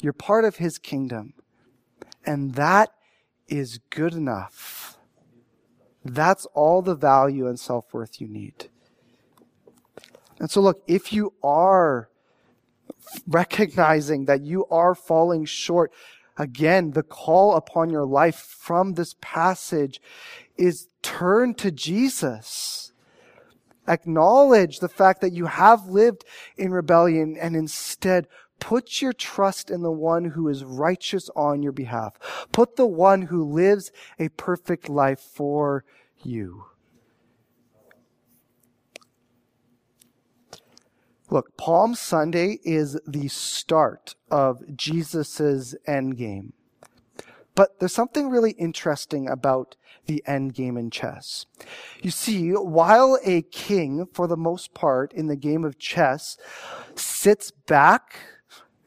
You're 0.00 0.12
part 0.12 0.44
of 0.44 0.56
his 0.56 0.78
kingdom. 0.78 1.34
And 2.24 2.54
that 2.54 2.92
is 3.48 3.80
good 3.90 4.14
enough. 4.14 4.98
That's 6.04 6.46
all 6.54 6.82
the 6.82 6.94
value 6.94 7.46
and 7.46 7.58
self 7.58 7.92
worth 7.92 8.20
you 8.20 8.28
need. 8.28 8.68
And 10.38 10.50
so, 10.50 10.60
look, 10.60 10.82
if 10.86 11.12
you 11.12 11.32
are 11.42 12.08
recognizing 13.26 14.26
that 14.26 14.42
you 14.42 14.66
are 14.66 14.94
falling 14.94 15.44
short, 15.44 15.92
again, 16.36 16.92
the 16.92 17.02
call 17.02 17.56
upon 17.56 17.90
your 17.90 18.06
life 18.06 18.36
from 18.36 18.94
this 18.94 19.16
passage 19.20 20.00
is 20.56 20.88
turn 21.02 21.54
to 21.54 21.70
Jesus. 21.70 22.92
Acknowledge 23.88 24.80
the 24.80 24.88
fact 24.88 25.22
that 25.22 25.32
you 25.32 25.46
have 25.46 25.86
lived 25.86 26.24
in 26.56 26.72
rebellion 26.72 27.36
and 27.40 27.56
instead 27.56 28.28
put 28.60 29.00
your 29.00 29.12
trust 29.12 29.70
in 29.70 29.82
the 29.82 29.92
one 29.92 30.24
who 30.26 30.48
is 30.48 30.64
righteous 30.64 31.30
on 31.36 31.62
your 31.62 31.72
behalf. 31.72 32.14
Put 32.52 32.76
the 32.76 32.86
one 32.86 33.22
who 33.22 33.44
lives 33.44 33.90
a 34.18 34.28
perfect 34.30 34.88
life 34.88 35.20
for 35.20 35.84
you. 36.22 36.64
Look, 41.30 41.56
Palm 41.58 41.94
Sunday 41.94 42.58
is 42.64 42.98
the 43.06 43.28
start 43.28 44.14
of 44.30 44.76
Jesus' 44.76 45.74
endgame. 45.86 46.52
But 47.54 47.80
there's 47.80 47.92
something 47.92 48.30
really 48.30 48.52
interesting 48.52 49.28
about 49.28 49.76
the 50.06 50.22
endgame 50.28 50.78
in 50.78 50.90
chess. 50.90 51.44
You 52.02 52.10
see, 52.12 52.52
while 52.52 53.18
a 53.24 53.42
king, 53.42 54.06
for 54.12 54.26
the 54.26 54.36
most 54.36 54.74
part, 54.74 55.12
in 55.12 55.26
the 55.26 55.36
game 55.36 55.64
of 55.64 55.78
chess, 55.78 56.38
sits 56.94 57.50
back 57.50 58.20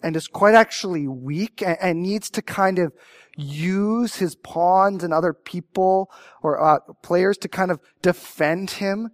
and 0.04 0.16
is 0.16 0.28
quite 0.28 0.56
actually 0.56 1.08
weak 1.08 1.62
and, 1.62 1.78
and 1.82 2.02
needs 2.02 2.30
to 2.32 2.42
kind 2.42 2.80
of 2.80 2.94
use 3.38 4.16
his 4.16 4.36
pawns 4.36 5.04
and 5.04 5.14
other 5.14 5.34
people 5.34 6.12
or 6.42 6.62
uh, 6.62 6.80
players 7.02 7.38
to 7.40 7.48
kind 7.48 7.72
of 7.72 7.80
defend 8.02 8.72
him, 8.72 9.10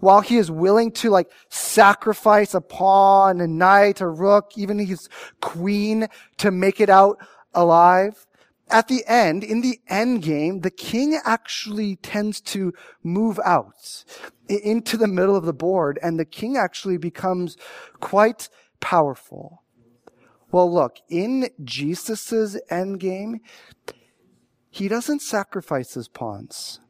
while 0.00 0.22
he 0.22 0.38
is 0.38 0.50
willing 0.50 0.90
to 0.90 1.10
like 1.10 1.30
sacrifice 1.50 2.54
a 2.54 2.60
pawn, 2.60 3.40
a 3.40 3.46
knight, 3.46 4.00
a 4.00 4.08
rook, 4.08 4.52
even 4.56 4.78
his 4.78 5.08
queen 5.40 6.08
to 6.38 6.50
make 6.50 6.80
it 6.80 6.88
out 6.88 7.18
alive, 7.54 8.26
at 8.70 8.88
the 8.88 9.04
end, 9.06 9.42
in 9.42 9.60
the 9.60 9.80
end 9.88 10.22
game, 10.22 10.60
the 10.60 10.70
king 10.70 11.20
actually 11.24 11.96
tends 11.96 12.40
to 12.40 12.72
move 13.02 13.40
out 13.44 14.04
into 14.48 14.96
the 14.96 15.08
middle 15.08 15.36
of 15.36 15.44
the 15.44 15.52
board 15.52 15.98
and 16.02 16.18
the 16.18 16.24
king 16.24 16.56
actually 16.56 16.96
becomes 16.96 17.56
quite 18.00 18.48
powerful. 18.80 19.59
Well, 20.52 20.72
look, 20.72 20.98
in 21.08 21.48
Jesus' 21.62 22.56
end 22.68 22.98
game, 22.98 23.40
he 24.68 24.88
doesn't 24.88 25.22
sacrifice 25.22 25.94
his 25.94 26.08
pawns. 26.08 26.80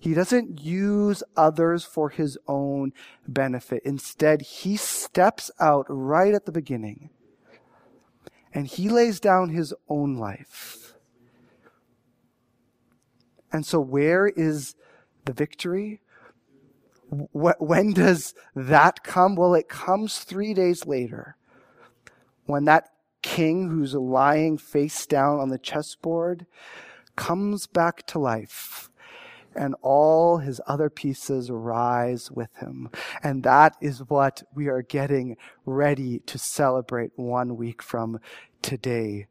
He 0.00 0.14
doesn't 0.14 0.60
use 0.60 1.22
others 1.36 1.84
for 1.84 2.10
his 2.10 2.36
own 2.48 2.92
benefit. 3.26 3.82
Instead, 3.84 4.42
he 4.42 4.76
steps 4.76 5.50
out 5.60 5.86
right 5.88 6.34
at 6.34 6.44
the 6.44 6.52
beginning 6.52 7.10
and 8.52 8.66
he 8.66 8.88
lays 8.88 9.20
down 9.20 9.50
his 9.50 9.72
own 9.88 10.16
life. 10.16 10.94
And 13.52 13.64
so, 13.64 13.80
where 13.80 14.26
is 14.26 14.74
the 15.24 15.32
victory? 15.32 16.00
When 17.32 17.92
does 17.92 18.34
that 18.56 19.04
come? 19.04 19.36
Well, 19.36 19.54
it 19.54 19.68
comes 19.68 20.18
three 20.18 20.54
days 20.54 20.86
later 20.86 21.36
when 22.52 22.66
that 22.66 22.90
king 23.22 23.70
who's 23.70 23.94
lying 23.94 24.58
face 24.58 25.06
down 25.06 25.40
on 25.40 25.48
the 25.48 25.58
chessboard 25.58 26.44
comes 27.16 27.66
back 27.66 28.06
to 28.06 28.18
life 28.18 28.90
and 29.54 29.74
all 29.80 30.36
his 30.36 30.60
other 30.66 30.90
pieces 30.90 31.50
rise 31.50 32.30
with 32.30 32.54
him. 32.56 32.90
And 33.22 33.42
that 33.44 33.76
is 33.80 34.00
what 34.00 34.42
we 34.54 34.68
are 34.68 34.82
getting 34.82 35.36
ready 35.64 36.18
to 36.20 36.38
celebrate 36.38 37.12
one 37.16 37.56
week 37.56 37.82
from 37.82 38.20
today. 38.60 39.28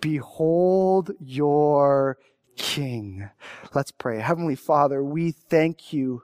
Behold 0.00 1.12
your 1.18 2.18
King. 2.56 3.30
Let's 3.72 3.90
pray. 3.90 4.20
Heavenly 4.20 4.54
Father, 4.54 5.02
we 5.02 5.30
thank 5.30 5.94
you 5.94 6.22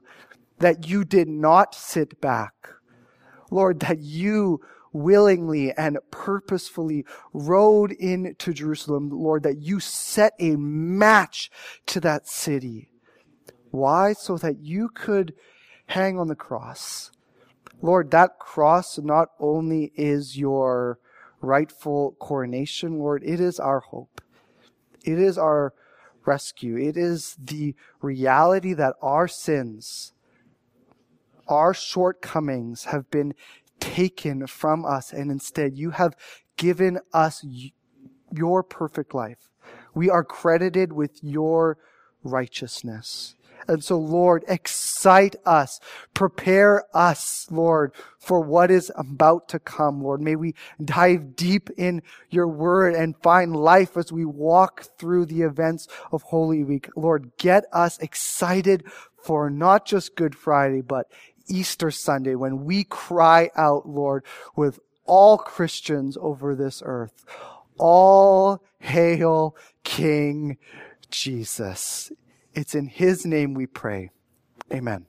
that 0.59 0.87
you 0.87 1.03
did 1.03 1.29
not 1.29 1.75
sit 1.75 2.21
back. 2.21 2.53
Lord, 3.51 3.81
that 3.81 4.01
you 4.01 4.61
willingly 4.97 5.73
and 5.73 5.99
purposefully 6.11 7.05
rode 7.33 7.93
into 7.93 8.53
Jerusalem, 8.53 9.11
Lord, 9.11 9.43
that 9.45 9.59
you 9.59 9.81
set 9.81 10.33
a 10.39 10.57
match 10.57 11.51
to 11.87 12.01
that 12.01 12.27
city. 12.27 12.91
Why? 13.71 14.13
So 14.13 14.37
that 14.39 14.61
you 14.61 14.89
could 14.89 15.35
hang 15.87 16.19
on 16.19 16.29
the 16.29 16.35
cross. 16.35 17.11
Lord, 17.83 18.11
that 18.11 18.39
cross 18.39 18.99
not 18.99 19.29
only 19.39 19.93
is 19.95 20.39
your 20.39 20.99
rightful 21.41 22.17
coronation, 22.19 22.99
Lord, 22.99 23.23
it 23.25 23.41
is 23.41 23.61
our 23.61 23.81
hope. 23.81 24.21
It 25.05 25.21
is 25.21 25.39
our 25.39 25.75
rescue. 26.25 26.77
It 26.77 26.97
is 26.97 27.37
the 27.39 27.75
reality 28.01 28.73
that 28.75 28.95
our 29.01 29.29
sins, 29.29 30.13
our 31.47 31.73
shortcomings 31.73 32.85
have 32.85 33.11
been 33.11 33.35
taken 33.87 34.47
from 34.47 34.85
us, 34.85 35.13
and 35.13 35.31
instead 35.31 35.77
you 35.77 35.91
have 35.91 36.17
given 36.57 36.99
us 37.13 37.45
your 38.33 38.63
perfect 38.63 39.15
life. 39.15 39.51
We 39.95 40.11
are 40.11 40.25
credited 40.25 40.93
with 40.93 41.23
your 41.23 41.79
righteousness. 42.23 43.35
And 43.69 43.83
so, 43.83 43.99
Lord, 43.99 44.45
excite 44.49 45.37
us. 45.45 45.81
Prepare 46.15 46.85
us, 46.95 47.47
Lord, 47.51 47.93
for 48.19 48.41
what 48.41 48.71
is 48.71 48.93
about 48.97 49.49
to 49.49 49.59
come, 49.59 50.03
Lord. 50.03 50.21
May 50.21 50.37
we 50.37 50.55
dive 50.85 51.35
deep 51.35 51.71
in 51.77 52.03
your 52.31 52.49
word 52.49 52.95
and 52.95 53.17
find 53.23 53.57
life 53.57 53.97
as 53.97 54.13
we 54.13 54.25
walk 54.25 54.85
through 54.99 55.27
the 55.27 55.43
events 55.43 55.89
of 56.13 56.23
Holy 56.23 56.65
Week. 56.65 56.91
Lord, 56.97 57.33
get 57.39 57.65
us 57.73 57.99
excited 57.99 58.85
for 59.23 59.51
not 59.51 59.87
just 59.87 60.17
Good 60.17 60.35
Friday, 60.35 60.83
but 60.83 61.07
Easter 61.49 61.91
Sunday 61.91 62.35
when 62.35 62.65
we 62.65 62.85
cry 62.85 63.51
out, 63.57 63.89
Lord, 63.89 64.25
with 64.55 64.81
all 65.05 65.39
Christians 65.39 66.17
over 66.21 66.55
this 66.55 66.83
earth. 66.85 67.25
All 67.79 68.63
hail 68.79 69.57
King 69.85 70.59
Jesus. 71.11 72.11
It's 72.55 72.75
in 72.75 72.87
his 72.87 73.27
name 73.27 73.55
we 73.55 73.67
pray. 73.67 74.11
Amen. 74.73 75.07